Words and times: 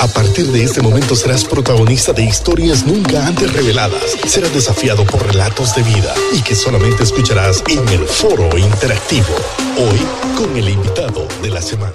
A 0.00 0.08
partir 0.08 0.46
de 0.46 0.64
este 0.64 0.82
momento 0.82 1.14
serás 1.14 1.44
protagonista 1.44 2.12
de 2.12 2.24
historias 2.24 2.84
nunca 2.84 3.26
antes 3.26 3.52
reveladas. 3.52 4.16
Serás 4.26 4.52
desafiado 4.52 5.04
por 5.06 5.24
relatos 5.24 5.74
de 5.76 5.82
vida 5.82 6.12
y 6.32 6.42
que 6.42 6.54
solamente 6.54 7.04
escucharás 7.04 7.62
en 7.68 7.88
el 7.88 8.04
foro 8.04 8.58
interactivo. 8.58 9.34
Hoy 9.78 9.98
con 10.36 10.56
el 10.56 10.68
invitado 10.68 11.28
de 11.42 11.50
la 11.50 11.62
semana. 11.62 11.92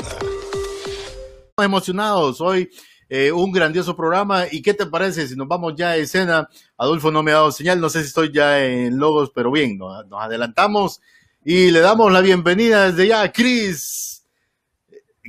Emocionados 1.57 2.39
hoy. 2.39 2.69
Eh, 3.09 3.31
un 3.31 3.51
grandioso 3.51 3.95
programa. 3.95 4.45
¿Y 4.49 4.61
qué 4.61 4.73
te 4.73 4.85
parece 4.85 5.27
si 5.27 5.35
nos 5.35 5.47
vamos 5.47 5.73
ya 5.75 5.89
a 5.89 5.97
escena? 5.97 6.47
Adolfo 6.77 7.11
no 7.11 7.21
me 7.21 7.31
ha 7.31 7.35
dado 7.35 7.51
señal, 7.51 7.81
no 7.81 7.89
sé 7.89 8.01
si 8.01 8.07
estoy 8.07 8.31
ya 8.31 8.63
en 8.63 8.97
logos, 8.97 9.31
pero 9.35 9.51
bien, 9.51 9.77
nos, 9.77 10.07
nos 10.07 10.21
adelantamos 10.21 11.01
y 11.43 11.69
le 11.69 11.79
damos 11.79 12.11
la 12.11 12.21
bienvenida 12.21 12.91
desde 12.91 13.07
ya 13.07 13.23
a 13.23 13.31
Chris, 13.31 14.23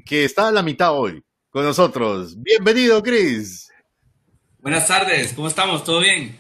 que 0.05 0.25
está 0.25 0.49
a 0.49 0.53
la 0.53 0.63
mitad 0.63 0.93
hoy 0.93 1.25
con 1.51 1.65
nosotros. 1.65 2.41
Bienvenido, 2.41 3.03
Chris. 3.03 3.71
Buenas 4.61 4.87
tardes, 4.87 5.33
¿cómo 5.33 5.49
estamos? 5.49 5.83
¿Todo 5.83 6.01
bien? 6.01 6.37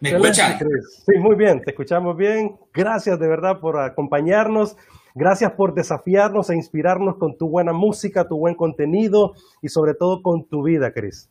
¿Me 0.00 0.10
escuchan? 0.10 0.58
Sí, 0.58 1.18
muy 1.18 1.36
bien, 1.36 1.62
te 1.62 1.70
escuchamos 1.70 2.16
bien. 2.16 2.56
Gracias 2.72 3.18
de 3.18 3.28
verdad 3.28 3.58
por 3.60 3.78
acompañarnos. 3.78 4.76
Gracias 5.14 5.52
por 5.52 5.74
desafiarnos 5.74 6.50
e 6.50 6.56
inspirarnos 6.56 7.16
con 7.16 7.36
tu 7.36 7.48
buena 7.48 7.72
música, 7.72 8.28
tu 8.28 8.38
buen 8.38 8.54
contenido 8.54 9.34
y 9.62 9.68
sobre 9.68 9.94
todo 9.94 10.22
con 10.22 10.46
tu 10.46 10.62
vida, 10.62 10.92
Chris. 10.92 11.28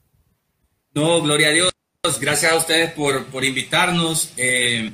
No, 0.93 1.21
gloria 1.21 1.48
a 1.48 1.51
Dios. 1.51 1.71
Gracias 2.20 2.51
a 2.51 2.57
ustedes 2.57 2.91
por, 2.93 3.26
por 3.26 3.45
invitarnos. 3.45 4.34
Eh, 4.38 4.91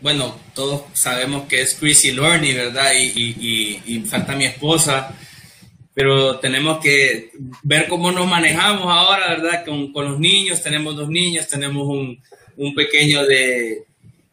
bueno, 0.00 0.34
todos 0.54 0.82
sabemos 0.92 1.46
que 1.46 1.62
es 1.62 1.74
Chris 1.74 2.04
y 2.04 2.12
Lorny, 2.12 2.54
¿verdad? 2.54 2.92
Y, 2.94 3.06
y, 3.06 3.82
y, 3.86 3.96
y 3.96 4.00
falta 4.00 4.34
mi 4.34 4.44
esposa 4.44 5.14
pero 5.94 6.38
tenemos 6.38 6.80
que 6.80 7.30
ver 7.62 7.88
cómo 7.88 8.12
nos 8.12 8.26
manejamos 8.26 8.86
ahora, 8.86 9.28
¿verdad? 9.30 9.64
Con, 9.64 9.92
con 9.92 10.04
los 10.06 10.20
niños, 10.20 10.62
tenemos 10.62 10.96
dos 10.96 11.08
niños, 11.08 11.48
tenemos 11.48 11.86
un, 11.88 12.20
un 12.56 12.74
pequeño 12.74 13.26
de, 13.26 13.84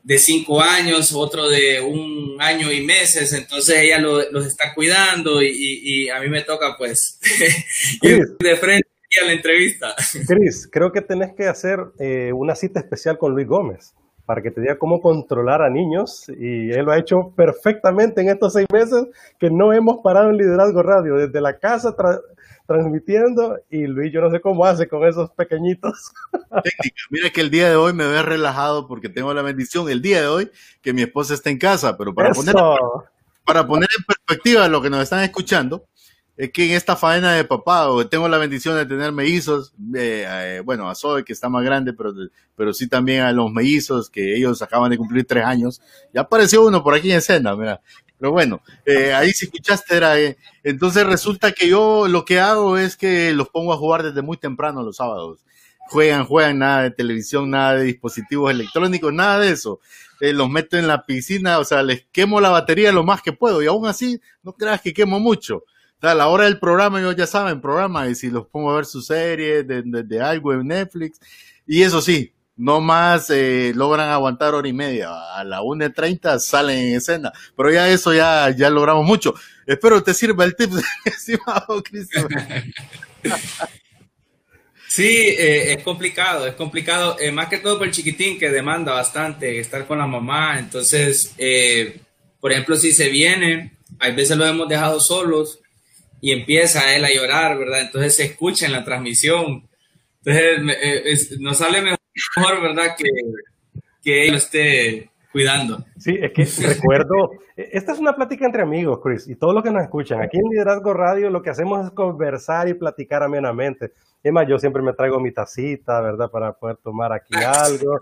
de, 0.04 0.18
cinco 0.20 0.62
años, 0.62 1.14
otro 1.14 1.50
de 1.50 1.82
un 1.82 2.38
año 2.40 2.72
y 2.72 2.84
meses, 2.84 3.34
entonces 3.34 3.78
ella 3.80 3.98
lo, 4.00 4.32
los 4.32 4.46
está 4.46 4.74
cuidando 4.74 5.42
y, 5.42 5.50
y, 5.52 6.10
a 6.10 6.20
mí 6.20 6.30
me 6.30 6.44
toca 6.44 6.76
pues 6.78 7.20
ir 8.02 8.20
de 8.40 8.56
frente 8.56 8.88
a 9.22 9.26
la 9.26 9.34
entrevista. 9.34 9.96
Cris, 10.28 10.70
creo 10.72 10.92
que 10.92 11.02
tenés 11.02 11.34
que 11.36 11.48
hacer 11.48 11.80
eh, 12.00 12.32
una 12.34 12.56
cita 12.56 12.80
especial 12.80 13.18
con 13.18 13.34
Luis 13.34 13.48
Gómez 13.48 13.94
para 14.28 14.42
que 14.42 14.52
te 14.52 14.60
diga 14.60 14.78
cómo 14.78 15.00
controlar 15.00 15.62
a 15.62 15.70
niños 15.70 16.28
y 16.28 16.70
él 16.70 16.86
lo 16.86 16.92
ha 16.92 17.00
hecho 17.00 17.32
perfectamente 17.34 18.20
en 18.20 18.28
estos 18.28 18.52
seis 18.52 18.68
meses 18.72 19.06
que 19.40 19.50
no 19.50 19.72
hemos 19.72 20.00
parado 20.04 20.30
en 20.30 20.38
Liderazgo 20.38 20.84
Radio, 20.84 21.16
desde 21.16 21.40
la 21.40 21.58
casa 21.58 21.96
transmitiendo 22.68 23.58
y 23.70 23.88
Luis 23.88 24.12
yo 24.12 24.20
no 24.20 24.30
sé 24.30 24.42
cómo 24.42 24.66
hace 24.66 24.86
con 24.90 25.08
esos 25.08 25.32
pequeñitos. 25.32 26.12
Técnica, 26.34 27.02
mira 27.10 27.30
que 27.30 27.40
el 27.40 27.50
día 27.50 27.70
de 27.70 27.78
hoy 27.78 27.94
me 27.94 28.06
veo 28.06 28.22
relajado 28.22 28.86
porque 28.86 29.08
tengo 29.08 29.34
la 29.34 29.42
bendición 29.42 29.90
el 29.90 30.02
día 30.02 30.20
de 30.20 30.28
hoy 30.28 30.52
que 30.82 30.92
mi 30.92 31.04
esposa 31.04 31.34
está 31.34 31.50
en 31.50 31.58
casa, 31.58 31.98
pero 31.98 32.14
para, 32.14 32.32
poner, 32.32 32.54
para 33.46 33.66
poner 33.66 33.88
en 33.98 34.04
perspectiva 34.04 34.68
lo 34.68 34.82
que 34.82 34.90
nos 34.90 35.04
están 35.04 35.24
escuchando, 35.24 35.86
es 36.38 36.52
que 36.52 36.66
en 36.66 36.72
esta 36.74 36.96
faena 36.96 37.34
de 37.34 37.44
papá, 37.44 37.88
tengo 38.12 38.30
la 38.30 38.38
bendición 38.38 38.76
de 38.76 38.86
tener 38.86 39.12
mellizos, 39.12 39.74
eh, 39.96 40.24
eh, 40.28 40.62
bueno, 40.64 40.88
a 40.88 40.94
Zoe 40.94 41.26
que 41.26 41.34
está 41.34 41.50
más 41.50 41.64
grande, 41.66 41.94
pero, 41.94 42.14
pero 42.56 42.74
sí 42.74 42.88
también 42.88 43.24
a 43.24 43.32
los 43.32 43.52
mellizos, 43.52 44.12
que 44.12 44.36
ellos 44.36 44.62
acaban 44.62 44.92
de 44.92 45.00
cumplir 45.00 45.26
tres 45.26 45.44
años. 45.44 45.82
Ya 46.14 46.22
apareció 46.22 46.64
uno 46.64 46.84
por 46.84 46.94
aquí 46.94 47.12
en 47.12 47.18
escena, 47.18 47.56
mira. 47.56 47.82
Pero 48.20 48.32
bueno, 48.32 48.62
eh, 48.86 49.14
ahí 49.14 49.32
si 49.32 49.46
escuchaste 49.46 49.98
era, 49.98 50.20
eh, 50.20 50.38
entonces 50.64 51.06
resulta 51.08 51.52
que 51.52 51.70
yo 51.70 52.08
lo 52.08 52.24
que 52.24 52.40
hago 52.40 52.78
es 52.78 52.98
que 52.98 53.34
los 53.34 53.50
pongo 53.50 53.74
a 53.74 53.78
jugar 53.78 54.04
desde 54.04 54.22
muy 54.22 54.38
temprano 54.38 54.84
los 54.84 54.98
sábados. 54.98 55.40
Juegan, 55.90 56.26
juegan, 56.26 56.60
nada 56.60 56.84
de 56.84 56.92
televisión, 56.92 57.50
nada 57.50 57.76
de 57.76 57.86
dispositivos 57.86 58.52
electrónicos, 58.52 59.12
nada 59.12 59.40
de 59.40 59.52
eso. 59.52 59.80
los 60.20 60.50
meto 60.50 60.78
en 60.78 60.88
la 60.88 61.06
piscina, 61.06 61.58
o 61.60 61.64
sea, 61.66 61.82
les 61.82 62.06
quemo 62.12 62.42
la 62.42 62.50
batería 62.50 62.92
lo 62.92 63.04
más 63.04 63.22
que 63.24 63.34
puedo 63.34 63.64
y 63.64 63.68
aún 63.68 63.88
así 63.88 64.20
no 64.44 64.54
creas 64.54 64.82
que 64.82 64.94
quemo 64.94 65.20
mucho 65.20 65.64
a 66.02 66.14
la 66.14 66.28
hora 66.28 66.46
del 66.46 66.60
programa, 66.60 67.00
ellos 67.00 67.16
ya 67.16 67.28
saben, 67.28 67.62
programa, 67.62 68.08
y 68.08 68.16
si 68.16 68.30
los 68.30 68.48
pongo 68.48 68.72
a 68.72 68.76
ver 68.76 68.86
su 68.86 69.02
serie 69.02 69.64
de, 69.64 69.82
de, 69.84 70.04
de 70.04 70.22
algo 70.22 70.54
en 70.54 70.68
Netflix, 70.68 71.20
y 71.66 71.84
eso 71.84 72.02
sí, 72.02 72.34
no 72.58 72.82
más 72.82 73.30
eh, 73.30 73.72
logran 73.76 74.10
aguantar 74.10 74.56
hora 74.56 74.68
y 74.68 74.74
media. 74.74 75.10
A 75.36 75.44
la 75.44 75.62
1.30 75.62 76.40
salen 76.40 76.78
en 76.80 76.96
escena. 76.96 77.32
Pero 77.56 77.72
ya 77.72 77.88
eso 77.88 78.14
ya, 78.14 78.50
ya 78.50 78.70
logramos 78.70 79.06
mucho. 79.06 79.36
Espero 79.66 80.04
te 80.04 80.14
sirva 80.14 80.44
el 80.44 80.56
tip, 80.56 80.72
estimado 81.06 81.82
Cristo. 81.84 82.28
Sí, 84.90 85.04
eh, 85.04 85.74
es 85.74 85.84
complicado, 85.84 86.48
es 86.48 86.56
complicado, 86.56 87.18
eh, 87.20 87.32
más 87.32 87.50
que 87.50 87.58
todo 87.58 87.78
por 87.78 87.88
el 87.88 87.94
chiquitín 87.94 88.40
que 88.40 88.50
demanda 88.50 88.94
bastante 88.94 89.60
estar 89.60 89.86
con 89.86 90.00
la 90.00 90.08
mamá. 90.08 90.58
Entonces, 90.58 91.36
eh, 91.38 92.00
por 92.40 92.54
ejemplo, 92.54 92.76
si 92.78 92.94
se 92.94 93.10
viene, 93.10 93.74
hay 94.00 94.16
veces 94.16 94.38
lo 94.38 94.46
hemos 94.48 94.68
dejado 94.68 95.02
solos 95.02 95.60
y 96.22 96.32
empieza 96.32 96.96
él 96.96 97.06
a 97.06 97.14
llorar, 97.14 97.58
¿verdad? 97.58 97.82
Entonces 97.82 98.16
se 98.16 98.26
escucha 98.26 98.66
en 98.66 98.72
la 98.72 98.84
transmisión. 98.84 99.68
Entonces 100.24 100.78
eh, 100.82 101.38
nos 101.40 101.58
sale 101.58 101.82
mejor, 101.82 102.62
¿verdad? 102.62 102.96
Que, 102.98 103.06
que 104.04 104.26
él 104.26 104.32
lo 104.32 104.38
esté 104.38 105.12
cuidando. 105.32 105.86
Sí, 105.98 106.18
es 106.20 106.32
que 106.34 106.68
recuerdo, 106.68 107.32
esta 107.56 107.94
es 107.94 108.00
una 108.00 108.14
plática 108.16 108.46
entre 108.46 108.64
amigos, 108.64 109.00
Chris, 109.04 109.28
y 109.28 109.36
todos 109.36 109.54
los 109.54 109.64
que 109.64 109.72
nos 109.72 109.84
escuchan. 109.84 110.22
Aquí 110.22 110.38
en 110.38 110.50
Liderazgo 110.50 110.94
Radio 110.94 111.30
lo 111.30 111.42
que 111.42 111.52
hacemos 111.52 111.86
es 111.86 111.92
conversar 111.92 112.68
y 112.68 112.74
platicar 112.74 113.24
amenamente. 113.24 113.92
Es 114.24 114.34
más, 114.34 114.48
yo 114.48 114.58
siempre 114.58 114.82
me 114.82 114.94
traigo 114.94 115.20
mi 115.20 115.32
tacita, 115.32 116.02
¿verdad? 116.02 116.30
Para 116.32 116.54
poder 116.54 116.78
tomar 116.78 117.14
aquí 117.14 117.36
algo. 117.36 118.00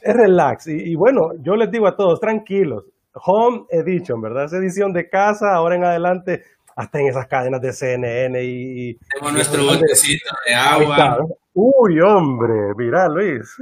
Es 0.00 0.14
relax. 0.14 0.68
Y, 0.68 0.92
y 0.92 0.94
bueno, 0.94 1.32
yo 1.42 1.56
les 1.56 1.70
digo 1.70 1.86
a 1.86 1.96
todos, 1.96 2.18
tranquilos. 2.20 2.84
Home 3.24 3.64
Edition, 3.70 4.20
¿verdad? 4.20 4.44
Es 4.44 4.52
edición 4.52 4.92
de 4.92 5.08
casa, 5.08 5.54
ahora 5.54 5.76
en 5.76 5.84
adelante 5.84 6.42
hasta 6.76 7.00
en 7.00 7.08
esas 7.08 7.26
cadenas 7.26 7.60
de 7.62 7.72
CNN 7.72 8.38
y... 8.44 8.94
Tenemos 8.94 9.32
nuestro 9.32 9.64
botecito 9.64 10.34
de 10.46 10.54
agua. 10.54 11.26
Uy, 11.54 12.00
hombre, 12.00 12.74
mira 12.76 13.08
Luis. 13.08 13.56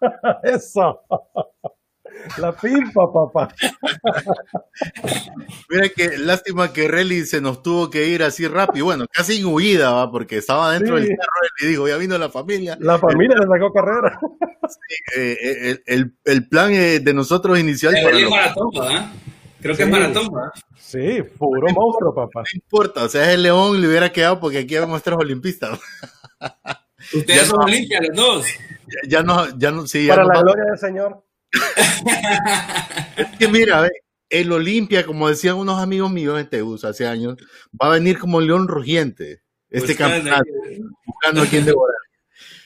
Eso. 0.42 1.02
La 2.38 2.52
pimpa, 2.52 3.12
papá. 3.12 3.54
Mira 5.68 5.88
que 5.90 6.16
lástima 6.18 6.72
que 6.72 6.88
Relly 6.88 7.26
se 7.26 7.40
nos 7.40 7.62
tuvo 7.62 7.90
que 7.90 8.08
ir 8.08 8.22
así 8.22 8.48
rápido. 8.48 8.86
Bueno, 8.86 9.04
casi 9.12 9.40
en 9.40 9.46
huida, 9.46 9.92
¿va? 9.92 10.10
porque 10.10 10.38
estaba 10.38 10.72
dentro 10.72 10.98
sí. 10.98 11.04
del 11.04 11.16
carro 11.16 11.48
y 11.60 11.66
dijo, 11.66 11.86
ya 11.86 11.96
vino 11.96 12.16
la 12.16 12.30
familia. 12.30 12.76
La 12.80 12.98
familia 12.98 13.36
le 13.36 13.46
sacó 13.46 13.72
carrera. 13.72 14.18
Sí, 14.68 15.20
eh, 15.20 15.38
el, 15.40 15.82
el, 15.86 16.14
el, 16.24 16.48
plan 16.48 16.72
eh, 16.72 17.00
de 17.00 17.14
nosotros 17.14 17.58
inicial 17.58 17.94
para... 18.02 18.18
Los... 18.18 18.30
Maratón, 18.30 18.70
¿eh? 18.90 19.08
Creo 19.60 19.76
que 19.76 19.82
sí. 19.82 19.88
es 19.88 19.88
maratón, 19.88 20.28
¿verdad? 20.32 20.50
Sí, 20.78 21.22
puro 21.36 21.68
no 21.68 21.74
monstruo, 21.74 22.14
papá. 22.14 22.40
No 22.40 22.46
importa, 22.54 23.04
o 23.04 23.08
sea, 23.08 23.24
es 23.24 23.34
el 23.34 23.42
León 23.42 23.80
le 23.80 23.88
hubiera 23.88 24.12
quedado 24.12 24.38
porque 24.40 24.58
aquí 24.58 24.74
vemos 24.74 25.02
tres 25.02 25.16
olimpistas. 25.18 25.78
Ustedes 27.14 27.46
son 27.46 27.58
no, 27.58 27.64
olimpias 27.64 28.00
los 28.08 28.16
dos. 28.16 28.46
Ya, 28.86 29.08
ya, 29.08 29.22
no, 29.22 29.58
ya 29.58 29.70
no, 29.70 29.86
sí, 29.86 30.06
ya 30.06 30.14
Para 30.14 30.26
no 30.26 30.34
la 30.34 30.40
gloria 30.40 30.64
del 30.64 30.78
Señor. 30.78 31.24
es 33.16 33.38
que 33.38 33.48
mira, 33.48 33.80
ve, 33.82 33.90
el 34.30 34.52
Olimpia, 34.52 35.04
como 35.04 35.28
decían 35.28 35.56
unos 35.56 35.80
amigos 35.80 36.10
míos 36.10 36.38
en 36.38 36.48
Teus 36.48 36.84
hace 36.84 37.06
años, 37.06 37.36
va 37.80 37.88
a 37.88 37.92
venir 37.92 38.18
como 38.18 38.40
león 38.40 38.68
rugiente 38.68 39.42
este 39.70 39.88
buscando 39.88 40.14
campeonato, 40.14 40.50
buscando 41.04 41.42
a 41.42 41.46
quien 41.46 41.64
devorar. 41.64 41.96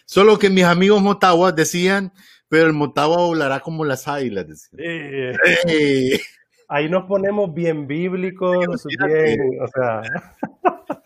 Solo 0.04 0.38
que 0.38 0.50
mis 0.50 0.64
amigos 0.64 1.00
Motagua 1.00 1.52
decían, 1.52 2.12
pero 2.48 2.66
el 2.66 2.72
Motagua 2.72 3.18
volará 3.18 3.60
como 3.60 3.84
las 3.84 4.08
águilas. 4.08 4.46
Decían. 4.48 5.38
Sí. 5.66 6.20
Ahí 6.68 6.88
nos 6.88 7.04
ponemos 7.04 7.52
bien 7.52 7.86
bíblicos, 7.86 8.86
bien, 9.06 9.40
o 9.60 9.66
sea. 9.68 10.02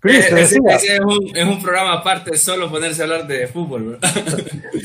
Chris, 0.00 0.32
eh, 0.32 0.40
es, 0.40 0.58
un, 0.58 1.36
es, 1.36 1.44
un, 1.44 1.62
programa 1.62 1.92
aparte, 1.92 2.34
solo 2.38 2.70
ponerse 2.70 3.02
a 3.02 3.04
hablar 3.04 3.26
de 3.26 3.46
fútbol. 3.46 3.98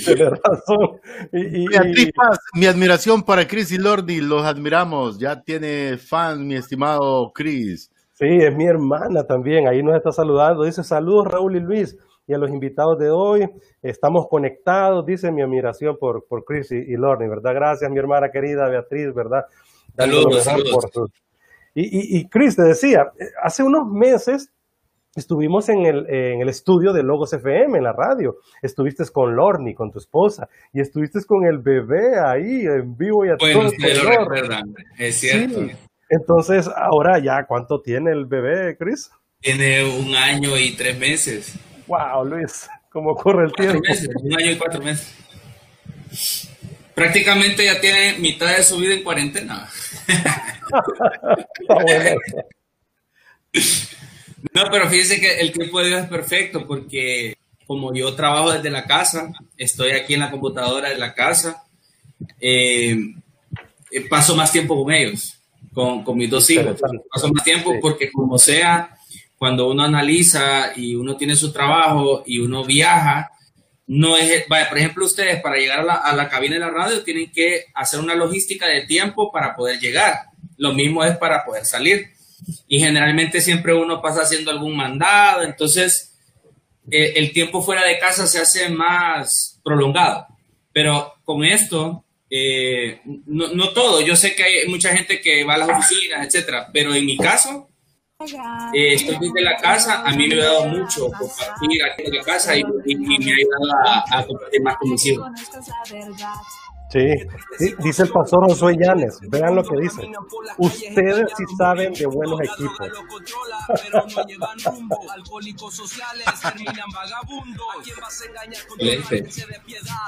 Tienes 0.04 0.30
razón. 0.44 1.00
Y, 1.32 1.62
y, 1.62 1.68
y... 1.96 2.12
Paz, 2.12 2.38
mi 2.54 2.66
admiración 2.66 3.24
para 3.24 3.48
Chris 3.48 3.72
y 3.72 3.78
Lordi, 3.78 4.20
los 4.20 4.44
admiramos. 4.44 5.18
Ya 5.18 5.42
tiene 5.42 5.98
fan, 5.98 6.46
mi 6.46 6.56
estimado 6.56 7.32
Chris. 7.34 7.90
Sí, 8.12 8.26
es 8.26 8.54
mi 8.54 8.66
hermana 8.66 9.24
también. 9.24 9.70
Ahí 9.70 9.82
nos 9.82 9.96
está 9.96 10.12
saludando. 10.12 10.64
Dice 10.64 10.84
saludos 10.84 11.28
Raúl 11.28 11.56
y 11.56 11.60
Luis. 11.62 11.98
Y 12.28 12.34
a 12.34 12.38
los 12.38 12.50
invitados 12.50 12.98
de 13.00 13.12
hoy, 13.12 13.48
estamos 13.84 14.28
conectados, 14.28 15.06
dice 15.06 15.32
mi 15.32 15.44
admiración 15.44 15.96
por, 16.00 16.26
por 16.26 16.44
Chris 16.44 16.72
y, 16.72 16.78
y 16.78 16.98
Lordi, 16.98 17.28
¿verdad? 17.28 17.54
Gracias, 17.54 17.92
mi 17.92 18.00
hermana 18.00 18.32
querida 18.32 18.68
Beatriz, 18.68 19.14
¿verdad? 19.14 19.46
Saludos, 19.98 20.44
saludos. 20.44 21.12
Y, 21.74 21.84
y, 21.84 22.20
y, 22.20 22.30
Chris, 22.30 22.56
te 22.56 22.64
decía, 22.64 23.12
hace 23.44 23.64
unos 23.64 23.88
meses 23.88 24.52
estuvimos 25.16 25.68
en 25.70 25.86
el, 25.86 26.10
en 26.10 26.42
el 26.42 26.50
estudio 26.50 26.94
de 26.94 27.04
Logos 27.04 27.34
FM, 27.34 27.78
en 27.78 27.84
la 27.84 27.94
radio. 27.94 28.38
Estuviste 28.62 29.04
con 29.12 29.36
Lorni, 29.36 29.74
con 29.74 29.92
tu 29.92 30.00
esposa, 30.00 30.48
y 30.74 30.82
estuviste 30.82 31.24
con 31.26 31.46
el 31.46 31.60
bebé 31.60 32.20
ahí 32.20 32.66
en 32.66 32.96
vivo 32.96 33.26
y 33.26 33.30
a 33.30 33.36
bueno, 33.38 33.70
todo 33.72 34.04
lo 34.04 34.10
recuerdan, 34.10 34.74
es 34.98 35.16
cierto. 35.16 35.62
Sí. 35.62 35.72
Entonces, 36.10 36.70
ahora 36.76 37.20
ya, 37.20 37.46
¿cuánto 37.46 37.82
tiene 37.82 38.12
el 38.12 38.26
bebé, 38.26 38.78
Chris? 38.78 39.12
tiene 39.46 39.84
un 39.84 40.16
año 40.16 40.58
y 40.58 40.72
tres 40.72 40.98
meses. 40.98 41.54
Wow, 41.86 42.26
Luis, 42.26 42.68
¿cómo 42.90 43.14
corre 43.14 43.46
el 43.46 43.54
tiempo? 43.54 43.80
un 44.24 44.34
año 44.34 44.52
y 44.52 44.58
cuatro 44.58 44.82
meses. 44.82 45.16
Prácticamente 46.96 47.66
ya 47.66 47.82
tiene 47.82 48.18
mitad 48.20 48.56
de 48.56 48.64
su 48.64 48.78
vida 48.78 48.94
en 48.94 49.04
cuarentena. 49.04 49.70
no, 54.54 54.64
pero 54.72 54.90
fíjense 54.90 55.20
que 55.20 55.42
el 55.42 55.52
tiempo 55.52 55.82
de 55.82 55.90
Dios 55.90 56.04
es 56.04 56.10
perfecto 56.10 56.66
porque 56.66 57.36
como 57.68 57.94
yo 57.94 58.16
trabajo 58.16 58.54
desde 58.54 58.70
la 58.70 58.86
casa, 58.86 59.34
estoy 59.58 59.92
aquí 59.92 60.14
en 60.14 60.22
la 60.22 60.32
computadora 60.32 60.90
de 60.90 60.98
la 60.98 61.14
casa, 61.14 61.64
eh, 62.40 62.98
paso 64.10 64.36
más 64.36 64.52
tiempo 64.52 64.82
con 64.82 64.94
ellos, 64.94 65.38
con, 65.74 66.04
con 66.04 66.18
mis 66.18 66.30
dos 66.30 66.50
hijos. 66.50 66.80
Paso 67.12 67.34
más 67.34 67.44
tiempo 67.44 67.74
porque 67.82 68.10
como 68.10 68.38
sea, 68.38 68.98
cuando 69.38 69.70
uno 69.70 69.84
analiza 69.84 70.72
y 70.78 70.96
uno 70.96 71.18
tiene 71.18 71.36
su 71.36 71.52
trabajo 71.52 72.24
y 72.26 72.40
uno 72.40 72.64
viaja, 72.64 73.32
no 73.88 74.18
es, 74.18 74.48
vaya, 74.48 74.68
por 74.68 74.78
ejemplo, 74.78 75.06
ustedes 75.06 75.42
para 75.42 75.58
llegar 75.58 75.88
a 75.88 76.14
la, 76.14 76.30
cabina 76.30 76.56
de 76.56 76.62
la 76.62 76.72
radio 76.72 77.04
tienen 77.04 77.32
que 77.32 77.66
hacer 77.74 78.00
una 78.00 78.16
logística 78.16 78.68
de 78.68 78.86
tiempo 78.86 79.32
para 79.32 79.56
poder 79.56 79.80
llegar. 79.80 80.22
Lo 80.58 80.74
mismo 80.74 81.04
es 81.04 81.18
para 81.18 81.46
poder 81.46 81.66
salir. 81.66 82.08
Y 82.68 82.80
generalmente 82.80 83.42
siempre 83.42 83.74
uno 83.74 84.02
pasa 84.02 84.22
haciendo 84.22 84.52
algún 84.52 84.76
mandado, 84.76 85.44
entonces 85.44 86.14
eh, 86.92 87.14
el 87.16 87.32
tiempo 87.32 87.62
fuera 87.62 87.86
de 87.86 87.98
casa 88.00 88.28
se 88.28 88.40
hace 88.40 88.70
más 88.70 89.60
prolongado. 89.64 90.28
Pero 90.74 91.14
con 91.24 91.44
esto, 91.44 92.04
eh, 92.30 93.02
no, 93.26 93.50
no, 93.54 93.70
todo, 93.70 94.02
yo 94.02 94.16
sé 94.16 94.36
que 94.36 94.44
hay 94.44 94.68
mucha 94.68 94.96
gente 94.96 95.22
que 95.22 95.44
va 95.44 95.56
a 95.56 95.58
las 95.58 95.70
oficinas, 95.70 96.26
etcétera, 96.26 96.70
pero 96.74 96.94
en 96.94 97.06
mi 97.06 97.18
caso, 97.18 97.70
eh, 98.74 98.94
estoy 98.94 99.18
desde 99.20 99.42
la 99.42 99.58
casa, 99.58 100.02
a 100.06 100.12
mí 100.12 100.28
me 100.28 100.42
ha 100.42 100.46
dado 100.46 100.66
mucho 100.68 101.06
compartir 101.12 101.84
aquí 101.84 102.04
en 102.06 102.16
la 102.16 102.24
casa 102.24 102.56
y, 102.56 102.62
y, 102.86 102.96
me 102.96 103.32
ha 103.32 103.36
ayudado 103.36 104.04
a, 104.12 104.20
a 104.20 104.26
compartir 104.26 104.62
más 104.62 104.78
con 104.78 104.90
mis 104.92 105.06
hijos. 105.06 105.30
Sí, 106.90 107.04
dice 107.80 108.04
el 108.04 108.10
pastor 108.10 108.48
Josué 108.48 108.78
Llanes, 108.80 109.20
vean 109.28 109.56
lo 109.56 109.64
que 109.64 109.76
dice. 109.82 110.04
Ustedes 110.58 111.32
sí 111.36 111.44
saben 111.58 111.94
de 111.94 112.06
buenos 112.06 112.40
equipos. 112.42 112.90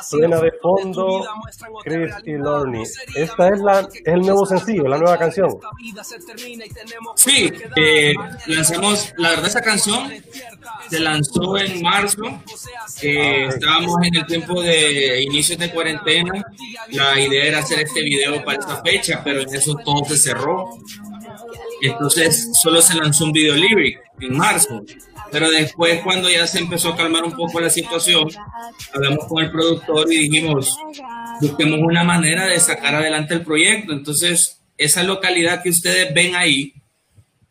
Suena 0.04 0.40
de 0.40 0.52
fondo 0.62 1.26
Chris 1.84 2.14
y 2.26 2.34
Lorne. 2.34 2.84
Esta 3.16 3.50
es, 3.50 3.60
la, 3.60 3.80
es 3.80 4.02
el 4.06 4.22
nuevo 4.22 4.46
sencillo, 4.46 4.84
la 4.84 4.98
nueva 4.98 5.18
canción. 5.18 5.50
Sí, 7.16 7.52
eh, 7.76 8.14
lanzamos, 8.46 9.14
la 9.18 9.30
verdad 9.30 9.48
esa 9.48 9.62
canción 9.62 10.12
se 10.90 11.00
lanzó 11.00 11.58
en 11.58 11.82
marzo, 11.82 12.24
eh, 13.02 13.48
estábamos 13.48 13.96
en 14.04 14.16
el 14.16 14.26
tiempo 14.26 14.62
de 14.62 15.24
inicios 15.24 15.58
de 15.58 15.72
cuarentena 15.72 16.46
la 16.90 17.20
idea 17.20 17.46
era 17.46 17.60
hacer 17.60 17.80
este 17.80 18.02
video 18.02 18.44
para 18.44 18.60
esta 18.60 18.82
fecha, 18.82 19.22
pero 19.24 19.42
en 19.42 19.54
eso 19.54 19.76
todo 19.84 20.06
se 20.06 20.18
cerró. 20.18 20.70
Entonces 21.82 22.50
solo 22.54 22.82
se 22.82 22.96
lanzó 22.96 23.26
un 23.26 23.32
video 23.32 23.56
libre 23.56 24.00
en 24.20 24.38
marzo. 24.38 24.84
Pero 25.32 25.50
después 25.52 26.02
cuando 26.04 26.30
ya 26.30 26.48
se 26.48 26.60
empezó 26.60 26.90
a 26.90 26.98
calmar 26.98 27.24
un 27.24 27.34
poco 27.36 27.60
la 27.60 27.70
situación, 27.70 28.28
hablamos 28.94 29.26
con 29.28 29.44
el 29.44 29.52
productor 29.52 30.12
y 30.12 30.30
dijimos, 30.30 30.78
busquemos 31.42 31.80
una 31.82 32.04
manera 32.04 32.48
de 32.48 32.60
sacar 32.60 32.96
adelante 32.96 33.34
el 33.34 33.44
proyecto. 33.44 33.92
Entonces, 33.92 34.62
esa 34.78 35.04
localidad 35.04 35.62
que 35.62 35.70
ustedes 35.70 36.14
ven 36.14 36.36
ahí 36.36 36.74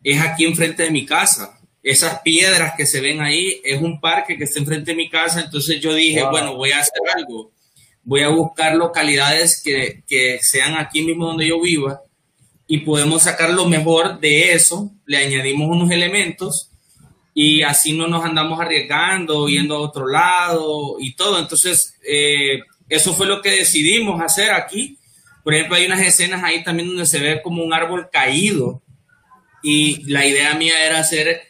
es 0.03 0.19
aquí 0.21 0.45
enfrente 0.45 0.83
de 0.83 0.91
mi 0.91 1.05
casa. 1.05 1.59
Esas 1.83 2.21
piedras 2.21 2.73
que 2.75 2.85
se 2.85 2.99
ven 2.99 3.21
ahí 3.21 3.61
es 3.63 3.81
un 3.81 4.01
parque 4.01 4.37
que 4.37 4.45
está 4.45 4.59
enfrente 4.59 4.91
de 4.91 4.97
mi 4.97 5.09
casa. 5.09 5.41
Entonces 5.41 5.79
yo 5.79 5.93
dije, 5.93 6.23
bueno, 6.23 6.55
voy 6.55 6.71
a 6.71 6.79
hacer 6.79 7.01
algo 7.15 7.51
voy 8.07 8.21
a 8.21 8.29
buscar 8.29 8.73
localidades 8.75 9.61
que, 9.61 10.01
que, 10.07 10.39
sean 10.41 10.77
aquí 10.77 11.01
mismo 11.01 11.27
donde 11.27 11.49
yo 11.49 11.59
viva 11.59 11.99
y 12.65 12.77
podemos 12.79 13.23
sacar 13.23 13.49
lo 13.49 13.65
mejor 13.65 14.21
de 14.21 14.53
eso, 14.53 14.89
le 15.05 15.17
añadimos 15.17 15.69
unos 15.69 15.91
elementos 15.91 16.71
y 17.33 17.63
así 17.63 17.91
no 17.91 18.07
nos 18.07 18.23
andamos 18.23 18.61
arriesgando, 18.61 19.49
yendo 19.49 19.75
a 19.75 19.81
otro 19.81 20.07
lado 20.07 20.95
y 20.99 21.15
todo. 21.15 21.37
Entonces, 21.37 21.95
eh, 22.07 22.61
eso 22.87 23.13
fue 23.13 23.27
lo 23.27 23.41
que 23.41 23.51
decidimos 23.51 24.21
hacer 24.21 24.51
aquí. 24.51 24.97
Por 25.43 25.53
ejemplo, 25.53 25.75
hay 25.75 25.85
unas 25.85 25.99
escenas 25.99 26.41
ahí 26.45 26.63
también 26.63 26.87
donde 26.87 27.05
se 27.05 27.19
ve 27.19 27.41
como 27.41 27.61
un 27.61 27.73
árbol 27.73 28.09
caído 28.09 28.81
y 29.61 30.09
la 30.09 30.25
idea 30.25 30.55
mía 30.55 30.85
era 30.85 30.99
hacer 30.99 31.41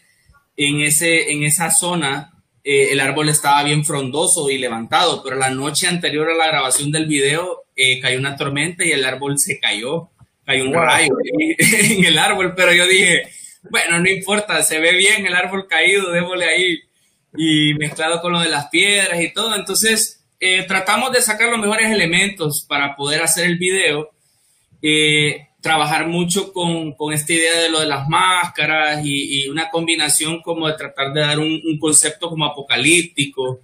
en, 0.56 0.82
ese, 0.82 1.32
en 1.32 1.44
esa 1.44 1.70
zona 1.70 2.34
eh, 2.70 2.92
el 2.92 3.00
árbol 3.00 3.30
estaba 3.30 3.64
bien 3.64 3.86
frondoso 3.86 4.50
y 4.50 4.58
levantado, 4.58 5.24
pero 5.24 5.38
la 5.38 5.50
noche 5.50 5.88
anterior 5.88 6.30
a 6.30 6.36
la 6.36 6.48
grabación 6.48 6.92
del 6.92 7.06
video 7.06 7.64
eh, 7.78 8.02
cayó 8.02 8.20
una 8.20 8.36
tormenta 8.36 8.84
y 8.84 8.92
el 8.92 9.06
árbol 9.06 9.40
se 9.40 9.58
cayó, 9.58 10.10
cayó 10.46 10.66
un 10.66 10.74
rayo 10.74 11.14
en 11.58 12.04
el 12.04 12.18
árbol, 12.18 12.54
pero 12.58 12.74
yo 12.74 12.86
dije, 12.86 13.24
bueno, 13.72 14.02
no 14.02 14.10
importa, 14.10 14.62
se 14.64 14.82
ve 14.82 14.92
bien 14.98 15.26
el 15.26 15.34
árbol 15.34 15.66
caído, 15.66 16.12
démosle 16.12 16.44
ahí, 16.44 16.80
y 17.38 17.74
mezclado 17.76 18.20
con 18.20 18.34
lo 18.34 18.42
de 18.42 18.50
las 18.50 18.68
piedras 18.68 19.22
y 19.22 19.32
todo, 19.32 19.56
entonces 19.56 20.26
eh, 20.42 20.64
tratamos 20.68 21.14
de 21.14 21.22
sacar 21.22 21.50
los 21.50 21.60
mejores 21.60 21.90
elementos 21.90 22.66
para 22.68 22.98
poder 22.98 23.22
hacer 23.22 23.46
el 23.46 23.58
video 23.58 24.10
trabajar 25.68 26.08
mucho 26.08 26.54
con, 26.54 26.94
con, 26.94 27.12
esta 27.12 27.34
idea 27.34 27.60
de 27.60 27.70
lo 27.70 27.82
de 27.82 27.88
las 27.88 28.08
máscaras 28.08 29.02
y, 29.04 29.50
una 29.50 29.70
combinación 29.70 30.42
como 30.42 30.66
de 30.66 30.76
tratar 30.76 31.12
de 31.12 31.20
dar 31.20 31.40
un, 31.40 31.78
concepto 31.78 32.30
como 32.30 32.46
apocalíptico. 32.46 33.60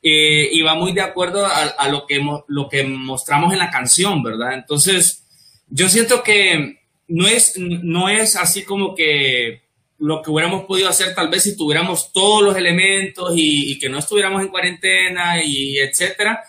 Eh, 0.00 0.48
y 0.52 0.62
va 0.62 0.76
muy 0.76 0.92
de 0.92 1.00
acuerdo 1.00 1.44
a, 1.44 1.88
lo, 1.88 2.06
que, 2.06 2.24
lo 2.46 2.68
que 2.68 2.84
mostramos 2.84 3.52
en 3.52 3.58
la 3.58 3.68
canción, 3.68 4.22
¿verdad? 4.22 4.54
Entonces, 4.54 5.26
yo 5.68 5.88
siento 5.88 6.22
que 6.22 6.78
no 7.08 7.26
es, 7.26 7.54
no 7.58 8.08
es 8.08 8.36
así 8.36 8.62
como 8.62 8.94
que 8.94 9.62
lo 9.98 10.22
que 10.22 10.30
hubiéramos 10.30 10.66
podido 10.66 10.88
hacer 10.88 11.14
tal 11.16 11.28
vez 11.28 11.42
si 11.42 11.56
tuviéramos 11.56 12.12
todos 12.12 12.44
los 12.44 12.56
elementos 12.56 13.32
y, 13.34 13.72
y 13.72 13.78
que 13.80 13.88
no 13.88 13.98
estuviéramos 13.98 14.40
en 14.40 14.48
cuarentena 14.48 15.42
y 15.44 15.78
etcétera, 15.78 16.44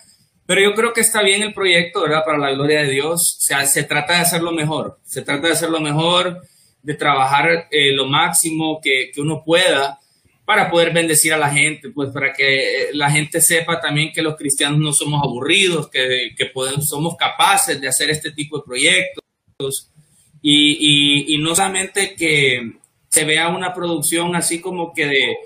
pero 0.51 0.63
yo 0.63 0.73
creo 0.75 0.91
que 0.91 0.99
está 0.99 1.23
bien 1.23 1.43
el 1.43 1.53
proyecto, 1.53 2.01
¿verdad? 2.01 2.25
Para 2.25 2.37
la 2.37 2.51
gloria 2.51 2.81
de 2.81 2.91
Dios. 2.91 3.37
O 3.37 3.41
sea, 3.41 3.65
se 3.65 3.83
trata 3.83 4.15
de 4.15 4.19
hacerlo 4.19 4.51
mejor. 4.51 4.99
Se 5.05 5.21
trata 5.21 5.47
de 5.47 5.53
hacerlo 5.53 5.79
mejor, 5.79 6.41
de 6.83 6.93
trabajar 6.93 7.69
eh, 7.71 7.93
lo 7.93 8.05
máximo 8.05 8.81
que, 8.83 9.11
que, 9.15 9.21
uno 9.21 9.43
pueda 9.45 9.97
para 10.43 10.69
poder 10.69 10.91
bendecir 10.91 11.31
a 11.31 11.37
la 11.37 11.49
gente, 11.49 11.91
pues 11.91 12.09
para 12.09 12.33
que 12.33 12.81
eh, 12.81 12.87
la 12.91 13.09
gente 13.09 13.39
sepa 13.39 13.79
también 13.79 14.11
que 14.11 14.21
los 14.21 14.35
cristianos 14.35 14.77
no 14.79 14.91
somos 14.91 15.23
aburridos, 15.23 15.89
que, 15.89 16.31
que 16.35 16.47
podemos, 16.47 16.85
somos 16.85 17.15
capaces 17.15 17.79
de 17.79 17.87
hacer 17.87 18.09
este 18.09 18.33
tipo 18.33 18.57
de 18.57 18.63
proyectos. 18.65 19.89
Y, 20.41 21.29
y, 21.31 21.33
y 21.33 21.37
no 21.37 21.55
solamente 21.55 22.13
que 22.13 22.73
se 23.07 23.23
vea 23.23 23.47
una 23.47 23.73
producción 23.73 24.35
así 24.35 24.59
como 24.59 24.93
que 24.93 25.05
de 25.05 25.37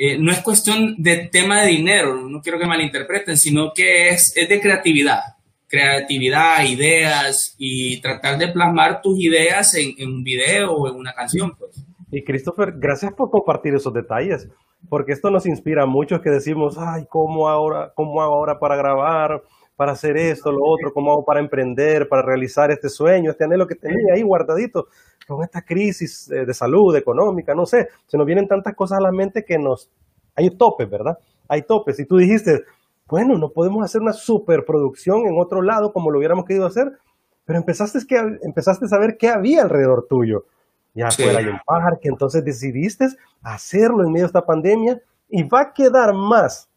eh, 0.00 0.16
no 0.16 0.30
es 0.30 0.38
cuestión 0.42 0.94
de 0.96 1.28
tema 1.30 1.62
de 1.62 1.70
dinero, 1.70 2.28
no 2.28 2.40
quiero 2.40 2.56
que 2.56 2.66
malinterpreten, 2.66 3.36
sino 3.36 3.72
que 3.74 4.10
es, 4.10 4.32
es 4.36 4.48
de 4.48 4.60
creatividad, 4.60 5.18
creatividad, 5.66 6.64
ideas 6.64 7.56
y 7.58 8.00
tratar 8.00 8.38
de 8.38 8.46
plasmar 8.46 9.02
tus 9.02 9.18
ideas 9.18 9.74
en, 9.74 9.96
un 10.08 10.22
video 10.22 10.70
o 10.70 10.88
en 10.88 10.94
una 10.94 11.12
canción. 11.14 11.52
Pues. 11.58 11.84
Y 12.12 12.22
Christopher, 12.22 12.74
gracias 12.76 13.12
por 13.12 13.32
compartir 13.32 13.74
esos 13.74 13.92
detalles, 13.92 14.48
porque 14.88 15.10
esto 15.10 15.30
nos 15.30 15.46
inspira 15.46 15.82
a 15.82 15.86
muchos 15.86 16.20
que 16.20 16.30
decimos, 16.30 16.76
ay, 16.78 17.06
¿cómo 17.10 17.48
ahora, 17.48 17.92
cómo 17.96 18.22
ahora 18.22 18.60
para 18.60 18.76
grabar? 18.76 19.42
Para 19.78 19.92
hacer 19.92 20.16
esto, 20.16 20.50
lo 20.50 20.58
otro, 20.64 20.92
cómo 20.92 21.12
hago 21.12 21.24
para 21.24 21.38
emprender, 21.38 22.08
para 22.08 22.22
realizar 22.22 22.72
este 22.72 22.88
sueño, 22.88 23.30
este 23.30 23.44
anhelo 23.44 23.64
que 23.64 23.76
tenía 23.76 24.12
ahí 24.12 24.22
guardadito 24.22 24.88
con 25.24 25.44
esta 25.44 25.62
crisis 25.62 26.28
eh, 26.32 26.44
de 26.44 26.52
salud, 26.52 26.96
económica, 26.96 27.54
no 27.54 27.64
sé, 27.64 27.88
se 28.08 28.18
nos 28.18 28.26
vienen 28.26 28.48
tantas 28.48 28.74
cosas 28.74 28.98
a 28.98 29.02
la 29.02 29.12
mente 29.12 29.44
que 29.44 29.56
nos... 29.56 29.88
Hay 30.34 30.50
topes, 30.50 30.90
¿verdad? 30.90 31.16
Hay 31.46 31.62
topes. 31.62 32.00
Y 32.00 32.06
tú 32.06 32.16
dijiste, 32.16 32.64
bueno, 33.06 33.38
no 33.38 33.50
podemos 33.50 33.84
hacer 33.84 34.00
una 34.00 34.12
superproducción 34.12 35.28
en 35.28 35.38
otro 35.38 35.62
lado 35.62 35.92
como 35.92 36.10
lo 36.10 36.18
hubiéramos 36.18 36.44
querido 36.44 36.66
hacer, 36.66 36.98
pero 37.44 37.60
empezaste, 37.60 38.00
que, 38.04 38.16
empezaste 38.42 38.86
a 38.86 38.88
saber 38.88 39.16
qué 39.16 39.28
había 39.28 39.62
alrededor 39.62 40.08
tuyo. 40.10 40.46
Ya 40.92 41.08
fuera 41.12 41.38
hay 41.38 41.46
un 41.46 41.60
parque, 41.64 42.08
entonces 42.08 42.44
decidiste 42.44 43.06
hacerlo 43.42 44.02
en 44.02 44.10
medio 44.10 44.24
de 44.24 44.30
esta 44.30 44.44
pandemia 44.44 45.00
y 45.28 45.44
va 45.44 45.60
a 45.60 45.72
quedar 45.72 46.14
más 46.14 46.68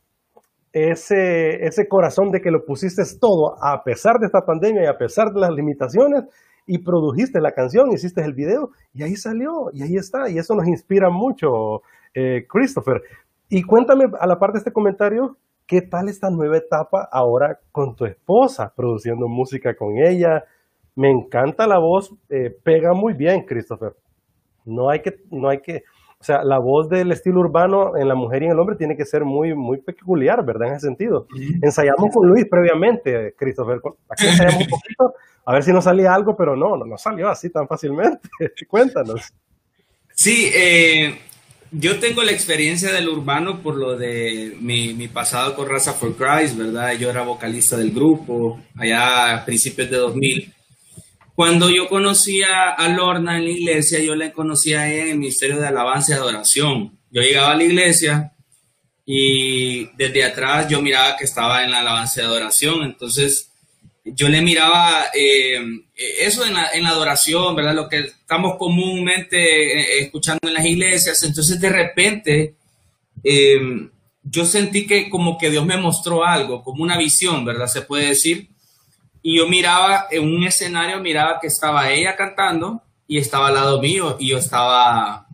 ese, 0.73 1.65
ese 1.65 1.87
corazón 1.87 2.31
de 2.31 2.41
que 2.41 2.51
lo 2.51 2.65
pusiste 2.65 3.03
todo 3.19 3.55
a 3.61 3.83
pesar 3.83 4.19
de 4.19 4.27
esta 4.27 4.45
pandemia 4.45 4.83
y 4.83 4.87
a 4.87 4.97
pesar 4.97 5.31
de 5.31 5.41
las 5.41 5.51
limitaciones 5.51 6.23
y 6.65 6.79
produjiste 6.79 7.41
la 7.41 7.51
canción, 7.51 7.91
hiciste 7.91 8.21
el 8.21 8.33
video 8.33 8.69
y 8.93 9.03
ahí 9.03 9.15
salió 9.15 9.71
y 9.73 9.83
ahí 9.83 9.95
está 9.95 10.29
y 10.29 10.37
eso 10.37 10.55
nos 10.55 10.67
inspira 10.67 11.09
mucho, 11.09 11.81
eh, 12.13 12.45
Christopher. 12.47 13.01
Y 13.49 13.63
cuéntame 13.63 14.05
a 14.19 14.27
la 14.27 14.39
parte 14.39 14.53
de 14.53 14.59
este 14.59 14.71
comentario, 14.71 15.37
¿qué 15.67 15.81
tal 15.81 16.07
esta 16.07 16.29
nueva 16.29 16.57
etapa 16.57 17.07
ahora 17.11 17.59
con 17.71 17.95
tu 17.95 18.05
esposa, 18.05 18.71
produciendo 18.75 19.27
música 19.27 19.75
con 19.75 19.97
ella? 19.97 20.43
Me 20.95 21.09
encanta 21.09 21.67
la 21.67 21.79
voz, 21.79 22.13
eh, 22.29 22.55
pega 22.63 22.93
muy 22.93 23.13
bien, 23.13 23.45
Christopher. 23.45 23.93
No 24.65 24.89
hay 24.89 25.01
que, 25.01 25.15
no 25.31 25.49
hay 25.49 25.59
que, 25.59 25.83
o 26.21 26.23
sea, 26.23 26.43
la 26.43 26.59
voz 26.59 26.87
del 26.87 27.11
estilo 27.11 27.39
urbano 27.39 27.97
en 27.97 28.07
la 28.07 28.13
mujer 28.13 28.43
y 28.43 28.45
en 28.45 28.51
el 28.51 28.59
hombre 28.59 28.75
tiene 28.75 28.95
que 28.95 29.05
ser 29.05 29.25
muy, 29.25 29.55
muy 29.55 29.81
peculiar, 29.81 30.45
¿verdad? 30.45 30.67
En 30.67 30.75
ese 30.75 30.85
sentido. 30.85 31.25
Ensayamos 31.63 32.13
con 32.13 32.29
Luis 32.29 32.45
previamente, 32.47 33.33
Christopher. 33.35 33.79
Aquí 34.07 34.27
ensayamos 34.27 34.61
un 34.61 34.69
poquito, 34.69 35.15
a 35.43 35.53
ver 35.53 35.63
si 35.63 35.73
nos 35.73 35.83
salía 35.83 36.13
algo, 36.13 36.35
pero 36.37 36.55
no, 36.55 36.77
no 36.77 36.85
nos 36.85 37.01
salió 37.01 37.27
así 37.27 37.49
tan 37.49 37.67
fácilmente. 37.67 38.19
Cuéntanos. 38.69 39.33
Sí, 40.13 40.51
eh, 40.53 41.17
yo 41.71 41.99
tengo 41.99 42.21
la 42.21 42.33
experiencia 42.33 42.93
del 42.93 43.09
urbano 43.09 43.59
por 43.63 43.75
lo 43.75 43.97
de 43.97 44.55
mi, 44.61 44.93
mi, 44.93 45.07
pasado 45.07 45.55
con 45.55 45.67
Raza 45.67 45.93
for 45.93 46.15
Christ, 46.15 46.55
¿verdad? 46.55 46.93
Yo 46.99 47.09
era 47.09 47.23
vocalista 47.23 47.77
del 47.77 47.89
grupo 47.89 48.59
allá 48.77 49.37
a 49.37 49.43
principios 49.43 49.89
de 49.89 49.97
2000. 49.97 50.53
Cuando 51.41 51.71
yo 51.71 51.89
conocía 51.89 52.69
a 52.69 52.87
Lorna 52.89 53.39
en 53.39 53.45
la 53.45 53.49
iglesia, 53.49 53.97
yo 53.97 54.13
la 54.13 54.31
conocía 54.31 54.87
en 54.93 55.07
el 55.07 55.17
Ministerio 55.17 55.59
de 55.59 55.65
Alabanza 55.65 56.11
y 56.11 56.15
Adoración. 56.15 56.99
Yo 57.09 57.23
llegaba 57.23 57.53
a 57.53 57.55
la 57.55 57.63
iglesia 57.63 58.33
y 59.07 59.85
desde 59.97 60.23
atrás 60.23 60.67
yo 60.69 60.83
miraba 60.83 61.17
que 61.17 61.23
estaba 61.23 61.63
en 61.63 61.71
la 61.71 61.79
alabanza 61.79 62.21
y 62.21 62.25
adoración. 62.25 62.83
Entonces 62.83 63.49
yo 64.05 64.29
le 64.29 64.43
miraba 64.43 65.05
eh, 65.15 65.59
eso 66.19 66.45
en 66.45 66.53
la, 66.53 66.91
adoración, 66.91 67.55
¿verdad? 67.55 67.73
Lo 67.73 67.89
que 67.89 68.01
estamos 68.01 68.57
comúnmente 68.59 69.39
eh, 69.39 70.03
escuchando 70.03 70.47
en 70.47 70.53
las 70.53 70.65
iglesias. 70.67 71.23
Entonces 71.23 71.59
de 71.59 71.69
repente 71.69 72.53
eh, 73.23 73.89
yo 74.21 74.45
sentí 74.45 74.85
que 74.85 75.09
como 75.09 75.39
que 75.39 75.49
Dios 75.49 75.65
me 75.65 75.77
mostró 75.77 76.23
algo, 76.23 76.63
como 76.63 76.83
una 76.83 76.99
visión, 76.99 77.43
¿verdad? 77.43 77.65
Se 77.65 77.81
puede 77.81 78.09
decir. 78.09 78.50
Y 79.21 79.37
yo 79.37 79.47
miraba 79.47 80.07
en 80.09 80.23
un 80.23 80.43
escenario, 80.43 80.99
miraba 80.99 81.39
que 81.39 81.47
estaba 81.47 81.91
ella 81.91 82.15
cantando 82.15 82.81
y 83.07 83.17
estaba 83.17 83.47
al 83.47 83.55
lado 83.55 83.81
mío 83.81 84.17
y 84.19 84.29
yo 84.29 84.37
estaba 84.37 85.27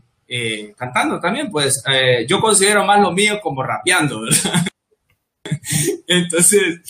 cantando 0.76 1.20
también. 1.20 1.50
Pues 1.50 1.84
yo 2.28 2.42
considero 2.42 2.84
más 2.86 3.00
lo 3.00 3.12
mío 3.12 3.40
como 3.42 3.64
rapeando. 3.64 4.22
Entonces 6.08 6.82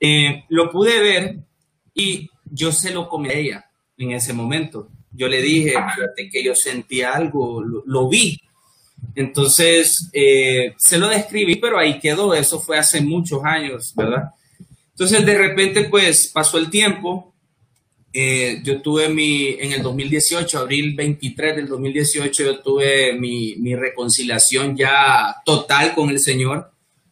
eh, 0.00 0.44
lo 0.48 0.70
pude 0.70 1.00
ver 1.00 1.36
y 1.94 2.28
yo 2.44 2.72
se 2.72 2.92
lo 2.92 3.08
comí 3.08 3.28
a 3.28 3.32
ella 3.32 3.70
en 3.96 4.12
ese 4.12 4.32
momento. 4.32 4.88
Yo 5.12 5.28
le 5.28 5.40
dije, 5.40 5.74
que 6.30 6.44
yo 6.44 6.54
sentí 6.54 7.02
algo, 7.02 7.62
lo, 7.62 8.08
vi. 8.08 8.38
Entonces, 9.14 10.10
eh, 10.12 10.74
se 10.76 10.98
lo 10.98 11.08
describí, 11.08 11.56
pero 11.56 11.78
ahí 11.78 11.98
quedó. 11.98 12.34
Eso 12.34 12.60
fue 12.60 12.76
hace 12.76 13.00
muchos 13.00 13.42
años, 13.42 13.94
¿verdad? 13.96 14.30
Entonces, 14.96 15.26
de 15.26 15.36
repente, 15.36 15.84
pues 15.84 16.28
pasó 16.32 16.56
el 16.56 16.70
tiempo. 16.70 17.34
Eh, 18.12 18.60
yo 18.64 18.80
tuve 18.80 19.10
mi, 19.10 19.48
en 19.60 19.72
el 19.72 19.82
2018, 19.82 20.58
abril 20.58 20.94
23 20.96 21.56
del 21.56 21.68
2018, 21.68 22.44
yo 22.44 22.60
tuve 22.60 23.12
mi, 23.12 23.56
mi 23.56 23.76
reconciliación 23.76 24.74
ya 24.74 25.36
total 25.44 25.94
con 25.94 26.08
el 26.08 26.18
Señor, 26.18 26.70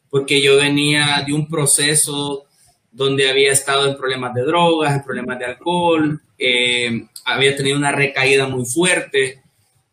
porque 0.08 0.40
yo 0.40 0.56
venía 0.56 1.22
de 1.26 1.34
un 1.34 1.46
proceso 1.46 2.46
donde 2.90 3.28
había 3.28 3.52
estado 3.52 3.86
en 3.86 3.96
problemas 3.96 4.32
de 4.32 4.42
drogas, 4.42 4.94
en 4.94 5.04
problemas 5.04 5.38
de 5.38 5.44
alcohol, 5.44 6.22
eh, 6.38 7.06
había 7.24 7.56
tenido 7.56 7.76
una 7.76 7.92
recaída 7.92 8.46
muy 8.46 8.64
fuerte, 8.64 9.42